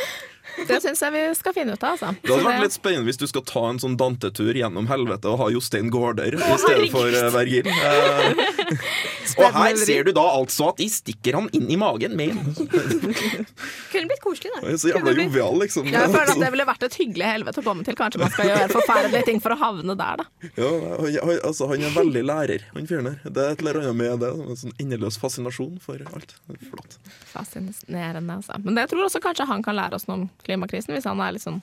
Det 0.69 0.79
syns 0.83 1.01
jeg 1.03 1.13
vi 1.13 1.21
skal 1.37 1.53
finne 1.55 1.75
ut 1.75 1.83
av, 1.83 1.95
altså. 1.95 2.11
det 2.21 2.31
hadde 2.31 2.45
vært 2.47 2.65
litt 2.65 2.75
spennende 2.75 3.09
hvis 3.09 3.19
du 3.19 3.25
skal 3.29 3.43
ta 3.47 3.63
en 3.69 3.79
sånn 3.81 3.97
Dante-tur 3.99 4.55
gjennom 4.55 4.87
helvete 4.89 5.31
og 5.31 5.39
ha 5.41 5.49
Jostein 5.53 5.91
Gaarder 5.93 6.37
i 6.37 6.57
stedet 6.61 6.89
for 6.93 7.09
eh, 7.09 7.27
Vergil. 7.33 7.69
Eh, 7.69 8.41
og 9.41 9.57
her 9.57 9.79
ser 9.81 10.07
du 10.07 10.13
da 10.15 10.25
altså 10.37 10.69
at 10.71 10.79
de 10.81 10.87
stikker 10.91 11.37
han 11.39 11.49
inn 11.55 11.67
i 11.71 11.77
magen 11.79 12.15
med 12.17 12.35
Kunne 13.91 14.09
blitt 14.09 14.23
koselig, 14.23 14.51
da. 14.55 14.75
Så 14.79 14.91
jævla 14.91 15.13
jovial, 15.15 15.59
liksom. 15.61 15.87
Jeg 15.91 16.11
føler 16.11 16.31
at 16.33 16.41
det 16.41 16.51
ville 16.53 16.67
vært 16.67 16.85
et 16.87 16.97
hyggelig 16.99 17.27
helvete 17.29 17.61
å 17.61 17.65
komme 17.65 17.85
til. 17.87 17.95
Kanskje 17.97 18.21
man 18.21 18.33
skal 18.33 18.49
gjøre 18.49 18.69
forferdelige 18.73 19.27
ting 19.29 19.41
for 19.43 19.55
å 19.55 19.57
havne 19.59 19.95
der, 19.99 20.23
da. 20.23 20.49
Ja, 20.57 20.71
han, 20.99 21.31
altså, 21.37 21.69
han 21.71 21.85
er 21.85 21.93
veldig 21.95 22.23
lærer, 22.27 22.65
han 22.75 22.89
fyren 22.89 23.09
der. 23.11 23.19
Det 23.25 23.45
er 23.45 23.55
et 23.55 23.63
eller 23.63 23.81
annet 23.81 23.99
med 24.01 24.25
det. 24.25 24.31
En 24.45 24.59
sånn 24.59 24.75
endeløs 24.81 25.19
fascinasjon 25.21 25.77
for 25.83 26.01
alt. 26.11 26.35
Flott. 26.67 26.97
Fascinerende, 27.31 28.39
altså. 28.39 28.59
Men 28.65 28.79
det 28.79 28.89
tror 28.91 29.07
også 29.07 29.23
kanskje 29.23 29.47
han 29.49 29.63
kan 29.65 29.79
lære 29.79 29.99
oss 29.99 30.09
noe 30.09 30.23
om 30.23 30.27
klimakrisen, 30.43 30.93
hvis 30.95 31.07
han 31.07 31.21
er 31.23 31.35
litt 31.35 31.45
sånn 31.45 31.61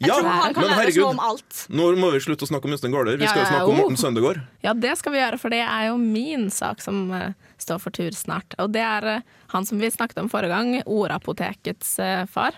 Jeg 0.00 0.08
Ja, 0.08 0.16
tror 0.16 0.30
han 0.30 0.54
kan 0.54 0.64
men 0.64 0.70
lære 0.72 0.88
oss 0.88 0.96
noe 0.96 1.10
om 1.12 1.20
alt. 1.20 1.58
Nå 1.68 1.88
må 2.00 2.08
vi 2.14 2.20
slutte 2.24 2.46
å 2.46 2.48
snakke 2.48 2.64
om 2.64 2.72
Jostein 2.72 2.94
Gaarder. 2.94 3.18
Vi 3.20 3.26
Ja, 3.26 3.34
skal 3.34 3.42
jo 3.42 3.50
snakke 3.50 3.68
om 3.68 3.74
oh. 3.74 3.80
Morten 3.82 4.00
Søndegård. 4.00 4.40
Ja, 4.64 4.72
det 4.72 4.94
skal 4.96 5.12
vi 5.12 5.20
gjøre, 5.20 5.38
for 5.42 5.52
det 5.52 5.60
er 5.60 5.90
jo 5.90 5.98
min 6.00 6.46
sak 6.50 6.80
som 6.80 7.10
uh, 7.12 7.34
står 7.60 7.82
for 7.82 7.92
tur 7.92 8.10
snart. 8.16 8.56
Og 8.58 8.72
det 8.72 8.80
er 8.80 9.08
uh, 9.20 9.20
han 9.52 9.68
som 9.68 9.78
vi 9.82 9.90
snakket 9.92 10.22
om 10.22 10.30
forrige 10.32 10.54
gang, 10.56 10.82
Ordapotekets 10.88 11.98
uh, 12.00 12.24
far, 12.32 12.56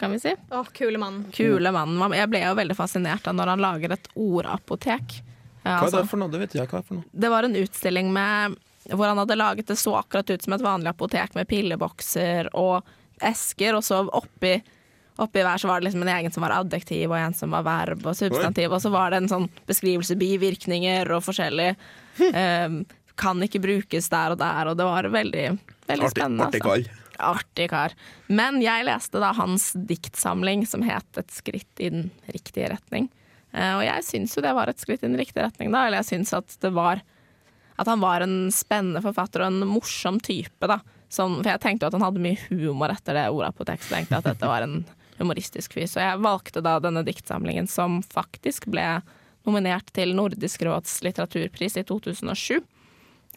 kan 0.00 0.14
vi 0.16 0.22
si. 0.22 0.32
Å, 0.32 0.62
kule 0.72 0.96
mann. 1.02 1.26
Kule 1.36 1.72
mannen. 1.76 2.16
Jeg 2.16 2.30
ble 2.32 2.40
jo 2.46 2.54
veldig 2.56 2.76
fascinert 2.78 3.24
da 3.28 3.36
når 3.36 3.52
han 3.52 3.66
lager 3.66 3.92
et 3.98 4.08
ordapotek. 4.16 5.20
Ja, 5.66 5.74
Hva 5.74 5.76
er 5.76 5.84
altså, 5.90 6.00
det 6.00 6.08
for 6.08 6.22
noe? 6.22 6.32
Det 6.32 6.40
vet 6.40 6.56
jeg 6.56 6.70
hva 6.70 6.80
er 6.80 6.88
for 6.88 7.00
noe. 7.02 7.04
det 7.12 7.28
var 7.34 7.44
en 7.44 7.56
utstilling 7.58 8.12
med 8.14 8.56
hvor 8.88 9.10
han 9.10 9.18
hadde 9.20 9.36
laget 9.36 9.68
det 9.68 9.76
så 9.76 9.98
akkurat 9.98 10.30
ut 10.30 10.42
som 10.42 10.54
et 10.56 10.62
vanlig 10.64 10.88
apotek 10.94 11.34
med 11.36 11.48
pillebokser 11.50 12.48
og 12.56 12.86
esker, 13.24 13.78
og 13.78 13.84
så 13.86 14.02
oppi 14.06 14.58
Oppi 15.18 15.42
hver 15.42 15.58
så 15.58 15.66
var 15.66 15.80
det 15.80 15.88
liksom 15.88 16.02
en 16.04 16.12
egen 16.12 16.30
som 16.30 16.44
var 16.44 16.52
adjektiv, 16.60 17.10
og 17.10 17.18
en 17.18 17.34
som 17.34 17.50
var 17.50 17.64
verb 17.66 18.04
og 18.06 18.14
substantiv. 18.14 18.70
Og 18.70 18.78
så 18.78 18.90
var 18.94 19.10
det 19.10 19.18
en 19.18 19.30
sånn 19.32 19.48
beskrivelse, 19.66 20.14
bivirkninger 20.14 21.10
og 21.10 21.24
forskjellig. 21.26 21.72
Um, 22.22 22.84
kan 23.18 23.42
ikke 23.42 23.58
brukes 23.64 24.06
der 24.12 24.36
og 24.36 24.38
der, 24.38 24.70
og 24.70 24.78
det 24.78 24.86
var 24.86 25.08
veldig, 25.10 25.44
veldig 25.88 26.06
Artig, 26.06 26.14
spennende. 26.14 26.46
artig 26.46 26.62
altså. 26.62 26.94
kar. 26.94 27.04
Artig 27.32 27.66
kar. 27.72 27.96
Men 28.30 28.60
jeg 28.62 28.86
leste 28.86 29.18
da 29.18 29.32
hans 29.34 29.72
diktsamling 29.74 30.62
som 30.70 30.86
het 30.86 31.18
'Et 31.18 31.34
skritt 31.34 31.82
i 31.82 31.90
den 31.90 32.10
riktige 32.30 32.70
retning'. 32.70 33.10
Uh, 33.50 33.80
og 33.80 33.82
jeg 33.82 34.04
syns 34.04 34.36
jo 34.36 34.42
det 34.42 34.54
var 34.54 34.68
et 34.68 34.78
skritt 34.78 35.02
i 35.02 35.08
den 35.08 35.18
riktige 35.18 35.42
retning, 35.42 35.72
da. 35.72 35.86
Eller 35.86 35.98
jeg 35.98 36.12
syns 36.14 36.32
at 36.32 36.56
det 36.60 36.70
var 36.70 37.02
At 37.78 37.86
han 37.86 38.00
var 38.00 38.20
en 38.20 38.50
spennende 38.50 39.00
forfatter 39.02 39.40
og 39.40 39.52
en 39.52 39.66
morsom 39.66 40.18
type, 40.18 40.66
da. 40.66 40.80
Som, 41.08 41.38
for 41.40 41.50
jeg 41.50 41.62
tenkte 41.62 41.86
jo 41.86 41.90
at 41.90 41.96
han 41.96 42.04
hadde 42.04 42.22
mye 42.22 42.40
humor 42.50 42.92
etter 42.92 43.16
det 43.16 43.28
ordet 43.32 43.54
på 43.56 43.64
tenkte 43.64 43.96
jeg 43.96 44.08
at 44.12 44.26
dette 44.26 44.50
var 44.50 44.66
en 44.66 44.82
humoristisk 45.18 45.74
fyr. 45.74 45.86
Så 45.88 46.02
jeg 46.02 46.22
valgte 46.22 46.62
da 46.64 46.76
denne 46.82 47.04
diktsamlingen 47.06 47.68
som 47.70 48.00
faktisk 48.04 48.68
ble 48.70 49.00
nominert 49.48 49.88
til 49.96 50.12
Nordisk 50.16 50.62
råds 50.66 51.00
litteraturpris 51.06 51.78
i 51.80 51.84
2007. 51.88 52.58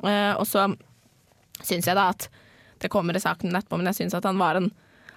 Eh, 0.04 0.34
og 0.36 0.46
så 0.50 0.68
syns 1.62 1.88
jeg 1.88 1.98
da 1.98 2.10
at 2.12 2.28
det 2.82 2.90
kommer 2.92 3.16
i 3.16 3.22
saken 3.22 3.54
etterpå, 3.54 3.78
men 3.78 3.92
jeg 3.92 4.02
syns 4.02 4.18
at 4.18 4.28
han 4.28 4.40
var 4.42 4.60
en 4.60 4.72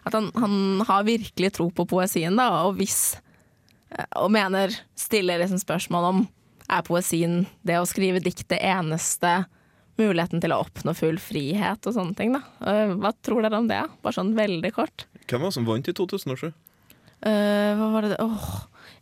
At 0.05 0.13
han, 0.13 0.27
han 0.37 0.83
har 0.85 1.07
virkelig 1.07 1.55
tro 1.57 1.71
på 1.73 1.87
poesien, 1.89 2.37
da, 2.37 2.67
og 2.67 2.75
hvis 2.77 3.17
eh, 3.89 4.05
Og 4.21 4.31
mener 4.31 4.75
Stiller 4.95 5.41
liksom 5.41 5.59
spørsmål 5.63 6.05
om 6.11 6.27
er 6.69 6.85
poesien 6.85 7.47
det 7.63 7.79
å 7.81 7.87
skrive 7.89 8.21
dikt 8.25 8.49
det 8.49 8.61
eneste 8.65 9.45
muligheten 10.01 10.43
til 10.43 10.55
å 10.55 10.61
oppnå 10.65 10.95
full 10.99 11.19
frihet 11.23 11.87
og 11.89 11.97
sånne 11.97 12.19
ting, 12.19 12.35
da. 12.37 12.43
Eh, 12.67 12.95
Hva 12.99 13.15
tror 13.25 13.45
dere 13.45 13.61
om 13.61 13.71
det? 13.71 13.83
Bare 14.03 14.17
sånn 14.17 14.35
veldig 14.37 14.73
kort. 14.75 15.07
Hvem 15.25 15.45
var 15.45 15.53
det 15.53 15.59
som 15.59 15.69
vant 15.69 15.91
i 15.91 15.97
2007? 15.97 16.53
Uh, 17.25 17.73
hva 17.79 17.87
var 17.95 18.05
det 18.05 18.17
Åh, 18.21 18.49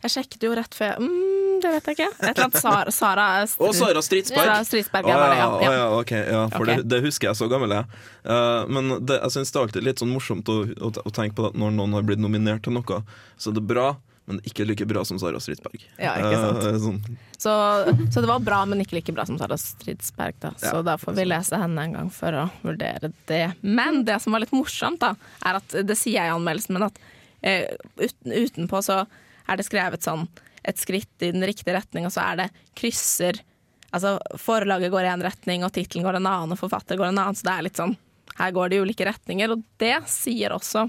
jeg 0.05 0.11
sjekket 0.13 0.45
jo 0.45 0.53
rett 0.55 0.75
før 0.77 0.93
mm, 1.01 1.57
Det 1.59 1.71
vet 1.73 1.87
jeg 1.89 1.97
ikke. 1.97 2.05
Et 2.13 2.29
eller 2.29 2.45
annet 2.45 2.61
Sara 2.61 2.93
Sara, 2.95 3.25
Å, 3.43 3.71
Sara 3.75 4.03
Stridsberg! 4.05 4.47
Sara 4.47 4.61
Stridsberg, 4.67 5.09
oh, 5.09 5.11
ja, 5.11 5.17
det, 5.17 5.39
ja, 5.41 5.43
ja. 5.43 5.49
å, 5.49 5.73
ja. 5.75 5.89
ok, 5.97 6.13
ja, 6.15 6.43
for 6.53 6.63
okay. 6.63 6.79
det, 6.79 6.87
det 6.93 7.01
husker 7.03 7.27
jeg 7.31 7.39
så 7.41 7.49
gammel 7.51 7.75
jeg. 7.75 7.99
Uh, 8.23 8.63
men 8.71 8.93
det, 9.03 9.17
jeg 9.25 9.35
syns 9.35 9.51
det 9.51 9.59
er 9.59 9.67
alltid 9.67 9.87
litt 9.89 10.03
sånn 10.03 10.13
morsomt 10.13 10.53
å, 10.53 10.57
å, 10.63 10.93
å 11.03 11.13
tenke 11.15 11.35
på 11.39 11.49
at 11.49 11.59
når 11.59 11.75
noen 11.75 11.97
har 11.97 12.07
blitt 12.07 12.23
nominert 12.23 12.63
til 12.63 12.77
noe, 12.77 13.01
så 13.35 13.51
det 13.51 13.57
er 13.57 13.59
det 13.59 13.65
bra, 13.73 13.89
men 14.29 14.39
ikke 14.47 14.65
like 14.65 14.85
bra 14.87 15.03
som 15.05 15.19
Sara 15.19 15.39
Stridsberg. 15.43 15.81
Ja, 15.99 16.13
ikke 16.21 16.39
sant. 16.39 16.67
Eh, 16.69 16.77
sånn. 16.79 16.99
Så, 17.35 17.53
så 18.13 18.23
det 18.23 18.29
var 18.29 18.43
bra, 18.43 18.61
men 18.69 18.79
ikke 18.83 18.95
like 18.99 19.15
bra 19.15 19.25
som 19.27 19.39
Sara 19.41 19.57
Stridsberg. 19.59 20.37
Da. 20.39 20.53
Så 20.61 20.77
Ja, 20.79 20.83
da 20.85 20.95
får 21.01 21.17
vi 21.17 21.25
lese 21.27 21.59
henne 21.59 21.87
en 21.89 21.97
gang 21.97 22.11
for 22.13 22.37
å 22.39 22.45
vurdere 22.63 23.11
det. 23.27 23.43
Men 23.61 24.05
det 24.07 24.21
som 24.23 24.35
var 24.35 24.45
litt 24.45 24.55
morsomt, 24.55 25.01
da, 25.03 25.13
er 25.43 25.59
at 25.59 25.75
det 25.83 25.97
sier 25.99 26.21
jeg 26.21 26.31
i 26.31 26.35
anmeldelsen, 26.37 26.77
men 26.77 26.87
at 26.87 27.01
eh, 27.43 27.75
uten, 27.99 28.31
utenpå 28.31 28.83
så 28.85 29.01
er 29.03 29.59
det 29.59 29.67
skrevet 29.67 30.05
sånn 30.07 30.27
et 30.63 30.79
skritt 30.79 31.25
i 31.25 31.33
den 31.35 31.43
riktige 31.43 31.75
retning, 31.75 32.07
og 32.07 32.15
så 32.15 32.23
er 32.29 32.45
det 32.45 32.53
krysser 32.79 33.41
Altså 33.93 34.15
forlaget 34.41 34.89
går 34.89 35.05
i 35.05 35.09
en 35.11 35.21
retning, 35.21 35.61
og 35.61 35.69
tittelen 35.75 36.01
går 36.01 36.15
en 36.17 36.25
annen, 36.25 36.55
og 36.55 36.57
forfatter 36.57 36.97
går 36.97 37.11
en 37.11 37.19
annen, 37.21 37.37
så 37.37 37.45
det 37.45 37.51
er 37.53 37.65
litt 37.67 37.77
sånn 37.77 37.91
Her 38.39 38.53
går 38.55 38.71
det 38.71 38.79
i 38.79 38.85
ulike 38.87 39.05
retninger, 39.05 39.53
og 39.53 39.61
det 39.77 39.99
sier 40.09 40.55
også 40.55 40.87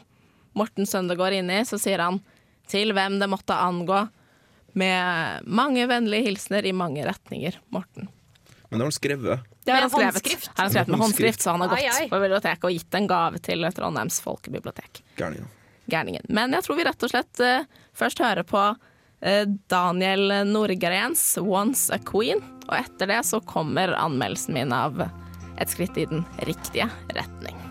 Morten 0.56 0.88
Søndergaard 0.88 1.36
inni, 1.36 1.58
så 1.68 1.76
sier 1.82 2.00
han 2.00 2.22
til 2.70 2.94
hvem 2.96 3.18
det 3.20 3.30
måtte 3.30 3.56
angå, 3.56 4.06
med 4.74 5.44
mange 5.46 5.86
vennlige 5.86 6.26
hilsener 6.26 6.66
i 6.66 6.72
mange 6.74 7.04
retninger. 7.06 7.60
Morten. 7.70 8.08
Men 8.68 8.78
det 8.78 8.82
har 8.82 8.88
han 8.88 8.92
skrevet. 8.96 9.50
Det 9.64 9.72
har 9.72 9.80
han 9.80 9.90
skrevet. 9.90 10.14
håndskrift? 10.14 10.50
Har 10.56 10.62
han 10.64 10.72
skrevet 10.72 10.88
med 10.88 10.98
håndskrift, 10.98 11.40
så 11.40 11.50
han 11.50 11.60
har 11.60 11.68
gått 11.68 11.78
ai. 11.78 12.08
på 12.10 12.20
biblioteket 12.20 12.64
og 12.64 12.74
gitt 12.74 12.96
en 12.98 13.06
gave 13.06 13.38
til 13.38 13.68
Trondheims 13.76 14.18
folkebibliotek. 14.24 15.02
Gærningen. 15.20 15.52
Gærningen. 15.86 16.26
Men 16.28 16.56
jeg 16.56 16.66
tror 16.66 16.80
vi 16.80 16.88
rett 16.88 17.06
og 17.06 17.12
slett 17.12 17.44
uh, 17.44 17.84
først 17.94 18.22
hører 18.24 18.46
på 18.48 18.62
eh, 19.20 19.44
Daniel 19.70 20.32
Nordgrens 20.48 21.22
'Once 21.38 21.94
a 21.94 22.00
Queen', 22.02 22.42
og 22.66 22.74
etter 22.80 23.12
det 23.12 23.20
så 23.28 23.40
kommer 23.40 23.94
anmeldelsen 23.94 24.58
min 24.58 24.72
av 24.72 25.06
Et 25.54 25.70
skritt 25.70 25.94
i 25.96 26.04
den 26.10 26.24
riktige 26.42 26.90
retning. 27.14 27.63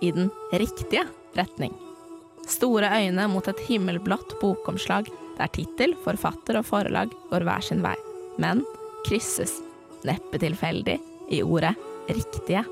I 0.00 0.12
den 0.14 0.30
riktige 0.52 1.04
retning. 1.38 1.74
Store 2.48 2.88
øyne 3.00 3.26
mot 3.28 3.48
et 3.50 3.60
himmelblått 3.68 4.38
bokomslag 4.40 5.10
der 5.38 5.50
tittel, 5.54 5.94
forfatter 6.04 6.58
og 6.58 6.66
forlag 6.66 7.12
går 7.30 7.44
hver 7.46 7.64
sin 7.64 7.82
vei, 7.84 7.94
men 8.40 8.64
krysses, 9.06 9.58
neppe 10.06 10.40
tilfeldig, 10.40 10.98
i 11.30 11.42
ordet 11.44 11.74
riktige. 12.08 12.64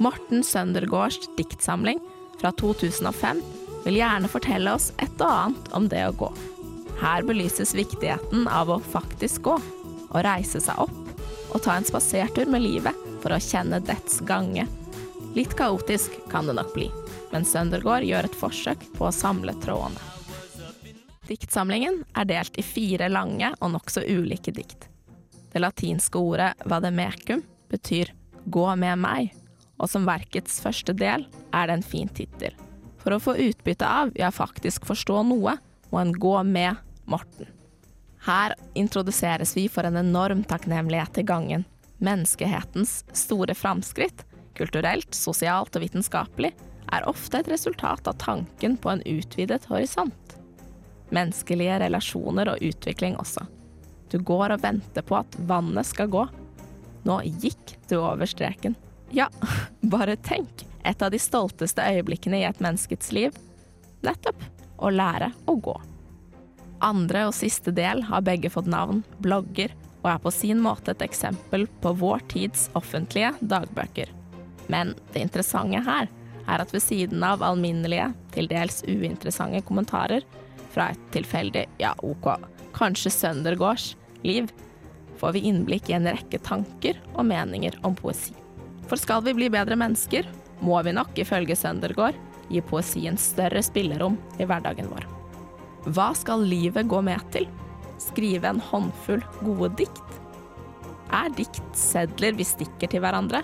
Morten 0.00 0.44
Søndergaards 0.44 1.30
diktsamling 1.38 2.00
fra 2.40 2.52
2005 2.60 3.40
vil 3.86 4.00
gjerne 4.00 4.28
fortelle 4.28 4.74
oss 4.76 4.90
et 5.00 5.16
og 5.20 5.30
annet 5.30 5.70
om 5.76 5.88
det 5.88 6.02
å 6.06 6.16
gå. 6.24 6.30
Her 7.00 7.24
belyses 7.24 7.72
viktigheten 7.76 8.46
av 8.48 8.68
å 8.68 8.80
faktisk 8.92 9.48
gå, 9.48 9.56
å 10.10 10.24
reise 10.24 10.60
seg 10.60 10.84
opp 10.84 10.96
og 11.50 11.62
ta 11.64 11.74
en 11.74 11.86
spasertur 11.88 12.46
med 12.50 12.62
livet 12.62 13.08
for 13.22 13.34
å 13.34 13.40
kjenne 13.42 13.80
dets 13.82 14.20
gange. 14.28 14.66
Litt 15.34 15.54
kaotisk 15.54 16.10
kan 16.30 16.46
det 16.46 16.56
nok 16.58 16.72
bli, 16.74 16.88
men 17.30 17.44
Søndergaard 17.46 18.02
gjør 18.02 18.26
et 18.26 18.38
forsøk 18.38 18.80
på 18.96 19.06
å 19.06 19.14
samle 19.14 19.54
trådene. 19.62 20.00
Diktsamlingen 21.30 22.00
er 22.18 22.26
delt 22.26 22.56
i 22.58 22.64
fire 22.66 23.06
lange 23.06 23.52
og 23.60 23.70
nokså 23.76 24.02
ulike 24.10 24.50
dikt. 24.50 24.88
Det 25.52 25.62
latinske 25.62 26.18
ordet 26.18 26.48
vademecum 26.66 27.44
betyr 27.70 28.10
'gå 28.44 28.76
med 28.76 28.98
meg', 28.98 29.30
og 29.78 29.88
som 29.88 30.06
verkets 30.06 30.60
første 30.60 30.92
del 30.92 31.26
er 31.52 31.66
det 31.66 31.72
en 31.78 31.82
fin 31.82 32.08
tittel. 32.08 32.54
For 32.98 33.12
å 33.14 33.22
få 33.22 33.36
utbytte 33.38 33.86
av, 33.86 34.10
ja 34.18 34.30
faktisk 34.30 34.84
forstå 34.84 35.22
noe, 35.22 35.58
må 35.90 36.00
en 36.00 36.12
gå 36.12 36.42
med 36.42 36.76
Morten. 37.06 37.46
Her 38.26 38.54
introduseres 38.74 39.56
vi 39.56 39.68
for 39.68 39.84
en 39.84 39.96
enorm 39.96 40.42
takknemlighet 40.44 41.14
til 41.14 41.24
gangen. 41.24 41.64
Menneskehetens 41.98 43.04
store 43.12 43.54
framskritt, 43.54 44.24
kulturelt, 44.58 45.14
sosialt 45.14 45.76
og 45.76 45.84
vitenskapelig, 45.84 46.52
er 46.90 47.06
ofte 47.08 47.40
et 47.40 47.50
resultat 47.50 48.08
av 48.10 48.18
tanken 48.18 48.76
på 48.80 48.90
en 48.92 49.02
utvidet 49.06 49.66
horisont. 49.70 50.36
Menneskelige 51.14 51.78
relasjoner 51.82 52.52
og 52.52 52.62
utvikling 52.62 53.16
også. 53.18 53.44
Du 54.10 54.18
går 54.18 54.56
og 54.56 54.62
venter 54.64 55.06
på 55.06 55.18
at 55.20 55.36
vannet 55.46 55.86
skal 55.86 56.10
gå. 56.10 56.24
Nå 57.06 57.20
gikk 57.42 57.76
du 57.90 57.98
over 58.00 58.26
streken. 58.26 58.74
Ja, 59.14 59.28
bare 59.94 60.16
tenk. 60.16 60.66
Et 60.84 61.02
av 61.02 61.12
de 61.12 61.20
stolteste 61.20 61.84
øyeblikkene 61.84 62.40
i 62.40 62.46
et 62.48 62.62
menneskets 62.62 63.12
liv. 63.12 63.36
Nettopp 64.06 64.42
å 64.80 64.90
lære 64.90 65.30
å 65.50 65.56
gå. 65.60 65.76
Andre 66.80 67.26
og 67.28 67.36
siste 67.36 67.74
del 67.76 68.06
har 68.08 68.24
begge 68.24 68.50
fått 68.52 68.70
navn 68.70 69.02
blogger, 69.20 69.74
og 70.00 70.08
er 70.14 70.22
på 70.24 70.32
sin 70.32 70.62
måte 70.64 70.94
et 70.94 71.04
eksempel 71.04 71.66
på 71.82 71.92
vår 72.00 72.24
tids 72.32 72.70
offentlige 72.78 73.34
dagbøker. 73.44 74.08
Men 74.70 74.94
det 75.12 75.24
interessante 75.26 75.82
her 75.86 76.08
er 76.50 76.62
at 76.62 76.72
ved 76.74 76.82
siden 76.84 77.22
av 77.26 77.42
alminnelige, 77.44 78.10
til 78.34 78.48
dels 78.50 78.82
uinteressante 78.86 79.62
kommentarer 79.66 80.26
fra 80.70 80.90
et 80.94 81.06
tilfeldig, 81.14 81.66
ja 81.82 81.92
ok, 82.06 82.32
kanskje 82.76 83.12
Søndergaards 83.14 83.94
liv, 84.26 84.50
får 85.20 85.34
vi 85.36 85.46
innblikk 85.50 85.90
i 85.90 85.98
en 85.98 86.08
rekke 86.08 86.40
tanker 86.46 86.98
og 87.12 87.26
meninger 87.28 87.76
om 87.86 87.96
poesi. 87.98 88.34
For 88.88 88.98
skal 88.98 89.22
vi 89.26 89.34
bli 89.36 89.50
bedre 89.52 89.76
mennesker, 89.78 90.26
må 90.64 90.80
vi 90.86 90.94
nok, 90.96 91.12
ifølge 91.18 91.56
Søndergaard, 91.58 92.16
gi 92.50 92.62
poesien 92.66 93.18
større 93.20 93.62
spillerom 93.62 94.16
i 94.40 94.46
hverdagen 94.48 94.88
vår. 94.90 95.06
Hva 95.94 96.10
skal 96.18 96.42
livet 96.44 96.88
gå 96.90 97.00
med 97.04 97.22
til? 97.34 97.46
Skrive 98.00 98.50
en 98.50 98.62
håndfull 98.70 99.22
gode 99.44 99.70
dikt? 99.80 100.18
Er 101.14 101.30
dikt 101.36 101.62
sedler 101.76 102.36
vi 102.38 102.46
stikker 102.46 102.90
til 102.90 103.02
hverandre? 103.02 103.42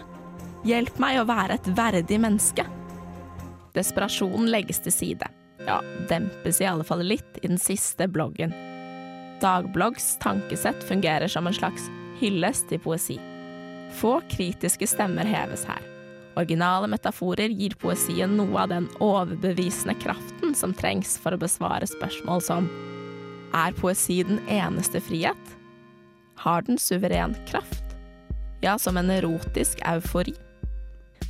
Hjelp 0.66 0.96
meg 0.98 1.20
å 1.20 1.26
være 1.28 1.60
et 1.60 1.66
verdig 1.78 2.16
menneske. 2.18 2.64
Desperasjonen 3.76 4.48
legges 4.50 4.80
til 4.82 4.94
side. 4.94 5.28
Ja, 5.62 5.76
dempes 6.10 6.58
i 6.58 6.66
alle 6.66 6.82
fall 6.86 7.04
litt 7.06 7.38
i 7.38 7.46
den 7.46 7.60
siste 7.60 8.08
bloggen. 8.10 8.50
Dagbloggs 9.42 10.16
tankesett 10.22 10.82
fungerer 10.88 11.30
som 11.30 11.46
en 11.46 11.54
slags 11.54 11.86
hyllest 12.18 12.66
til 12.72 12.80
poesi. 12.82 13.18
Få 14.00 14.16
kritiske 14.32 14.88
stemmer 14.90 15.28
heves 15.28 15.62
her. 15.68 15.84
Originale 16.36 16.88
metaforer 16.90 17.52
gir 17.54 17.76
poesien 17.78 18.34
noe 18.36 18.64
av 18.64 18.72
den 18.72 18.88
overbevisende 18.98 19.94
kraften 20.02 20.56
som 20.58 20.74
trengs 20.74 21.14
for 21.22 21.36
å 21.36 21.40
besvare 21.40 21.86
spørsmål 21.88 22.42
som 22.44 22.66
Er 23.54 23.76
poesi 23.78 24.18
den 24.26 24.42
eneste 24.50 25.00
frihet? 25.00 25.54
Har 26.42 26.66
den 26.66 26.82
suveren 26.82 27.38
kraft? 27.46 27.84
Ja, 28.60 28.74
som 28.82 28.98
en 28.98 29.14
erotisk 29.14 29.78
eufori. 29.86 30.34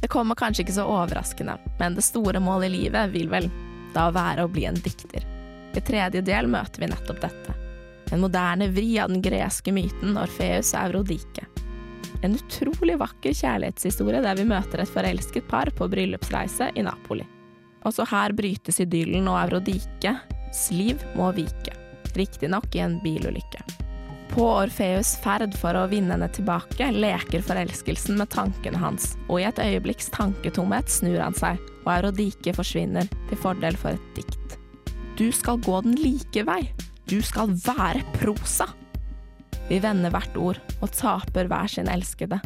Det 0.06 0.10
kommer 0.12 0.38
kanskje 0.38 0.62
ikke 0.62 0.74
så 0.76 0.84
overraskende, 0.86 1.56
men 1.80 1.96
det 1.96 2.04
store 2.06 2.38
målet 2.38 2.68
i 2.68 2.76
livet 2.76 3.10
vil 3.10 3.26
vel 3.26 3.48
da 3.90 4.04
være 4.14 4.44
å 4.46 4.50
bli 4.54 4.62
en 4.68 4.76
dikter. 4.78 5.24
I 5.74 5.80
tredje 5.82 6.20
del 6.22 6.46
møter 6.46 6.84
vi 6.84 6.88
nettopp 6.92 7.24
dette. 7.24 7.54
En 8.14 8.22
moderne 8.22 8.68
vri 8.70 9.00
av 9.02 9.10
den 9.10 9.18
greske 9.24 9.74
myten 9.74 10.14
Orfeus 10.14 10.70
og 10.76 10.84
Eurodike. 10.84 11.48
En 12.22 12.38
utrolig 12.38 12.94
vakker 13.00 13.34
kjærlighetshistorie 13.34 14.20
der 14.22 14.38
vi 14.38 14.46
møter 14.46 14.84
et 14.84 14.92
forelsket 14.94 15.48
par 15.50 15.72
på 15.74 15.88
bryllupsreise 15.90 16.70
i 16.78 16.86
Napoli. 16.86 17.26
Også 17.82 18.06
her 18.06 18.36
brytes 18.38 18.78
idyllen 18.86 19.26
og 19.26 19.40
Eurodikes 19.40 20.62
liv 20.70 21.02
må 21.18 21.32
vike. 21.34 21.74
Riktignok 22.14 22.78
i 22.78 22.86
en 22.86 23.00
bilulykke. 23.02 23.85
På 24.30 24.48
Orfeus' 24.50 25.14
ferd 25.22 25.54
for 25.56 25.76
å 25.78 25.86
vinne 25.90 26.16
henne 26.16 26.28
tilbake 26.32 26.90
leker 26.92 27.44
forelskelsen 27.46 28.18
med 28.20 28.30
tankene 28.34 28.80
hans, 28.80 29.14
og 29.28 29.40
i 29.40 29.46
et 29.48 29.60
øyeblikks 29.62 30.10
tanketomhet 30.14 30.90
snur 30.92 31.20
han 31.22 31.36
seg, 31.36 31.60
og 31.86 31.92
Eurodike 31.94 32.54
forsvinner 32.56 33.08
til 33.30 33.40
fordel 33.40 33.78
for 33.80 33.96
et 33.96 34.10
dikt. 34.18 34.58
Du 35.16 35.30
skal 35.32 35.62
gå 35.64 35.78
den 35.86 35.96
like 35.96 36.44
vei. 36.44 36.60
Du 37.08 37.20
skal 37.24 37.54
være 37.64 38.02
prosa. 38.18 38.66
Vi 39.70 39.78
vender 39.82 40.12
hvert 40.12 40.36
ord 40.38 40.60
og 40.82 40.92
taper 40.94 41.48
hver 41.50 41.70
sin 41.70 41.88
elskede, 41.90 42.40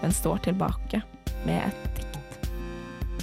men 0.00 0.14
står 0.14 0.46
tilbake 0.48 1.02
med 1.44 1.68
et 1.68 1.98
dikt. 1.98 2.50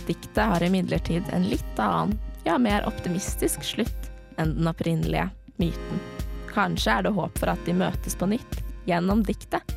Diktet 0.07 0.43
har 0.53 0.63
imidlertid 0.63 1.33
en 1.33 1.49
litt 1.49 1.81
annen, 1.81 2.19
ja, 2.45 2.57
mer 2.57 2.85
optimistisk 2.89 3.63
slutt 3.65 4.11
enn 4.37 4.57
den 4.57 4.69
opprinnelige 4.69 5.29
myten. 5.61 6.20
Kanskje 6.51 6.97
er 6.97 7.07
det 7.07 7.15
håp 7.15 7.39
for 7.39 7.53
at 7.53 7.63
de 7.65 7.75
møtes 7.77 8.17
på 8.19 8.27
nytt, 8.31 8.59
gjennom 8.89 9.23
diktet. 9.23 9.75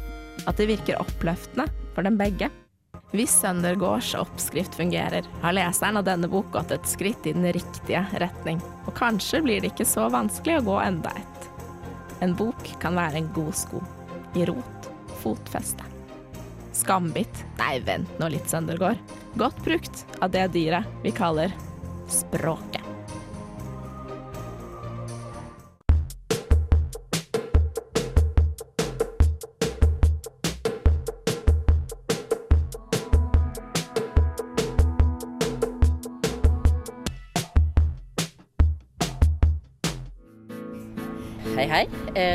At 0.49 0.59
det 0.59 0.69
virker 0.73 1.01
oppløftende 1.03 1.69
for 1.95 2.07
dem 2.07 2.19
begge. 2.19 2.51
Hvis 3.15 3.31
Søndergaards 3.39 4.11
oppskrift 4.19 4.75
fungerer, 4.75 5.27
har 5.43 5.55
leseren 5.55 6.01
av 6.01 6.07
denne 6.09 6.27
bok 6.31 6.49
gått 6.55 6.75
et 6.75 6.89
skritt 6.91 7.27
i 7.31 7.35
den 7.37 7.47
riktige 7.55 8.03
retning. 8.19 8.59
Og 8.89 8.95
kanskje 8.99 9.43
blir 9.45 9.63
det 9.63 9.71
ikke 9.71 9.87
så 9.87 10.09
vanskelig 10.11 10.59
å 10.59 10.67
gå 10.67 10.79
enda 10.83 11.15
et. 11.15 11.51
En 12.27 12.35
bok 12.35 12.73
kan 12.83 12.99
være 12.99 13.23
en 13.23 13.31
god 13.37 13.55
sko. 13.55 13.83
I 14.35 14.49
rot, 14.51 14.89
fotfeste. 15.23 15.87
Skambitt. 16.75 17.45
Nei, 17.61 17.77
vent 17.87 18.19
nå 18.19 18.33
litt, 18.35 18.51
Søndergaard. 18.51 18.99
Godt 19.39 19.63
brukt 19.63 20.03
av 20.19 20.35
det 20.35 20.49
dyret 20.57 20.91
vi 21.07 21.15
kaller 21.15 21.55
språket. 22.11 22.84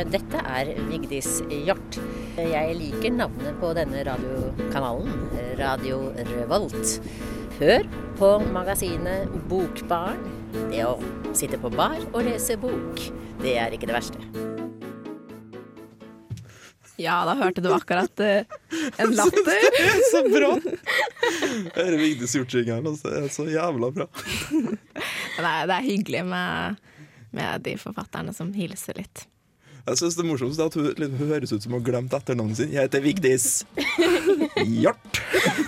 Dette 0.08 0.40
er 0.40 0.70
Vigdis 0.88 1.40
Hjort. 1.50 1.98
Jeg 2.38 2.76
liker 2.78 3.12
navnet 3.12 3.58
på 3.60 3.72
denne 3.76 4.00
radiokanalen, 4.06 5.10
Radio 5.58 5.98
Revolt. 6.30 6.94
Hør 7.58 7.84
på 8.16 8.30
magasinet 8.54 9.28
Bokbarn. 9.50 10.22
Det 10.70 10.80
å 10.86 10.94
sitte 11.36 11.60
på 11.60 11.68
bar 11.74 11.98
og 12.14 12.22
lese 12.24 12.56
bok, 12.60 13.02
det 13.42 13.58
er 13.60 13.76
ikke 13.76 13.90
det 13.90 13.98
verste. 13.98 14.22
Ja, 17.00 17.20
da 17.28 17.34
hørte 17.38 17.62
du 17.64 17.70
akkurat 17.72 18.22
uh, 18.24 18.56
en 19.00 19.12
latter. 19.16 19.44
Det 19.46 19.84
er 19.88 20.00
så 20.08 20.22
bra! 20.28 20.50
Det 20.60 21.84
er 21.84 21.98
Vigdis 22.00 22.36
Hjortjingeren. 22.36 22.88
her, 22.88 22.96
Det 23.04 23.26
er 23.26 23.34
så 23.34 23.48
jævla 23.48 23.92
bra. 23.96 24.08
Det 25.40 25.48
er, 25.48 25.68
det 25.70 25.76
er 25.76 25.84
hyggelig 25.86 26.24
med, 26.28 26.80
med 27.32 27.62
de 27.64 27.72
forfatterne 27.80 28.34
som 28.36 28.50
hilser 28.52 28.98
litt. 29.00 29.22
Jeg 29.86 29.98
synes 30.00 30.16
det 30.16 30.24
er 30.24 30.28
morsomst 30.28 30.60
at 30.62 30.76
hun, 30.76 30.90
hun 31.18 31.30
høres 31.30 31.52
ut 31.52 31.64
som 31.64 31.72
hun 31.72 31.80
har 31.80 31.86
glemt 31.86 32.16
etternavnet 32.16 32.58
sitt. 32.60 32.72
Jeg 32.74 32.86
heter 32.88 33.02
Vigdis 33.04 33.46
Hjort. 34.80 35.20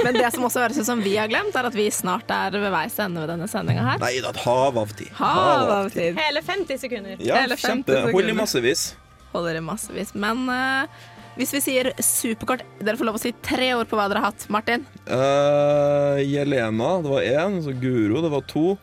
Men 0.02 0.18
det 0.18 0.28
som 0.34 0.44
også 0.48 0.64
høres 0.64 0.80
ut 0.82 0.88
som 0.88 1.00
vi 1.04 1.14
har 1.16 1.30
glemt, 1.32 1.56
er 1.56 1.68
at 1.70 1.76
vi 1.76 1.86
snart 1.94 2.30
er 2.34 2.54
ved 2.58 2.72
veis 2.74 2.98
ende 3.02 3.22
ved 3.22 3.32
denne 3.32 3.48
sendinga 3.50 3.86
her. 3.86 4.02
Nei, 4.02 4.12
det 4.18 4.28
er 4.28 4.34
et 4.34 4.42
hav 4.44 4.78
av 4.82 4.92
tid. 4.98 5.08
Hav 5.18 5.72
av 5.78 5.88
tid. 5.94 6.18
Hele 6.18 6.44
50 6.44 6.82
sekunder. 6.84 7.16
Ja, 7.24 7.40
Hele 7.40 7.56
50 7.56 7.66
kjempe. 7.68 8.02
Hold 8.12 8.34
i 8.34 8.36
massevis. 8.36 8.84
Holder 9.32 9.58
i 9.58 9.64
massevis. 9.64 10.12
Men 10.18 10.44
uh, 10.52 11.02
hvis 11.40 11.54
vi 11.56 11.62
sier 11.64 11.88
superkort 12.04 12.64
Dere 12.84 12.98
får 13.00 13.08
lov 13.08 13.16
å 13.16 13.22
si 13.22 13.32
tre 13.44 13.70
ord 13.78 13.88
på 13.88 13.96
hva 13.96 14.08
dere 14.12 14.20
har 14.20 14.34
hatt. 14.34 14.44
Martin? 14.52 14.84
Uh, 15.08 16.20
Jelena, 16.20 16.98
det 17.04 17.12
var 17.14 17.24
én. 17.24 17.60
Så 17.64 17.72
Guro, 17.80 18.20
det 18.24 18.32
var 18.34 18.44
to. 18.50 18.76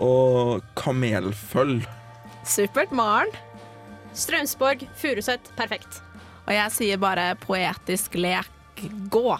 Og 0.00 0.62
kamelføll. 0.80 1.82
Supert. 2.48 2.94
Maren? 2.96 3.30
Strømsborg, 4.14 4.84
Furuset, 5.00 5.50
perfekt. 5.56 6.00
Og 6.46 6.52
jeg 6.56 6.72
sier 6.74 7.00
bare 7.00 7.32
poetisk 7.40 8.14
lek 8.18 8.48
gå. 9.12 9.38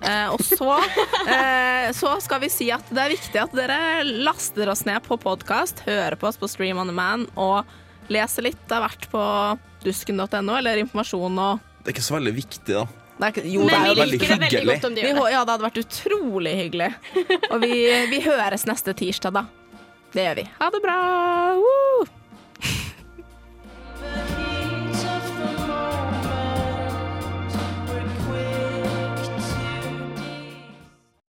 Eh, 0.00 0.28
og 0.30 0.40
så, 0.46 0.76
eh, 1.34 1.88
så 1.96 2.14
skal 2.22 2.40
vi 2.44 2.50
si 2.52 2.68
at 2.74 2.86
det 2.94 3.02
er 3.02 3.12
viktig 3.14 3.40
at 3.42 3.54
dere 3.56 3.78
laster 4.24 4.70
oss 4.72 4.84
ned 4.88 5.02
på 5.06 5.18
podkast, 5.20 5.82
hører 5.88 6.16
på 6.18 6.28
oss 6.30 6.38
på 6.40 6.48
Stream 6.50 6.78
on 6.78 6.90
the 6.90 6.94
Man 6.96 7.26
og 7.34 7.66
leser 8.08 8.46
litt 8.46 8.72
av 8.72 8.86
hvert 8.86 9.08
på 9.12 9.24
dusken.no, 9.84 10.54
eller 10.56 10.80
informasjon 10.84 11.38
og 11.42 11.66
Det 11.84 11.92
er 11.92 11.96
ikke 11.98 12.06
så 12.08 12.16
veldig 12.16 12.32
viktig, 12.38 12.74
da. 12.74 12.86
det 13.18 13.26
er, 13.26 13.32
ikke- 13.34 13.50
jo, 13.52 13.60
det 13.66 13.72
Men 13.74 13.74
er 13.74 13.88
vi 13.94 14.06
liker 14.14 14.26
det 14.32 14.38
veldig 14.46 14.64
godt 14.72 14.86
om 14.88 14.94
de 14.96 15.02
gjør 15.04 15.18
det. 15.20 15.32
Ja, 15.34 15.42
det 15.44 15.52
hadde 15.54 15.68
vært 15.68 15.82
utrolig 15.84 16.54
hyggelig. 16.62 16.90
Og 17.52 17.60
vi, 17.66 17.74
vi 18.14 18.20
høres 18.24 18.64
neste 18.70 18.94
tirsdag, 18.96 19.34
da. 19.36 19.44
Det 20.14 20.24
gjør 20.24 20.38
vi. 20.40 20.46
Ha 20.62 20.70
det 20.72 20.80
bra! 20.86 20.98
Woo! 21.60 22.06
Thank 24.14 24.30
you. 24.30 24.37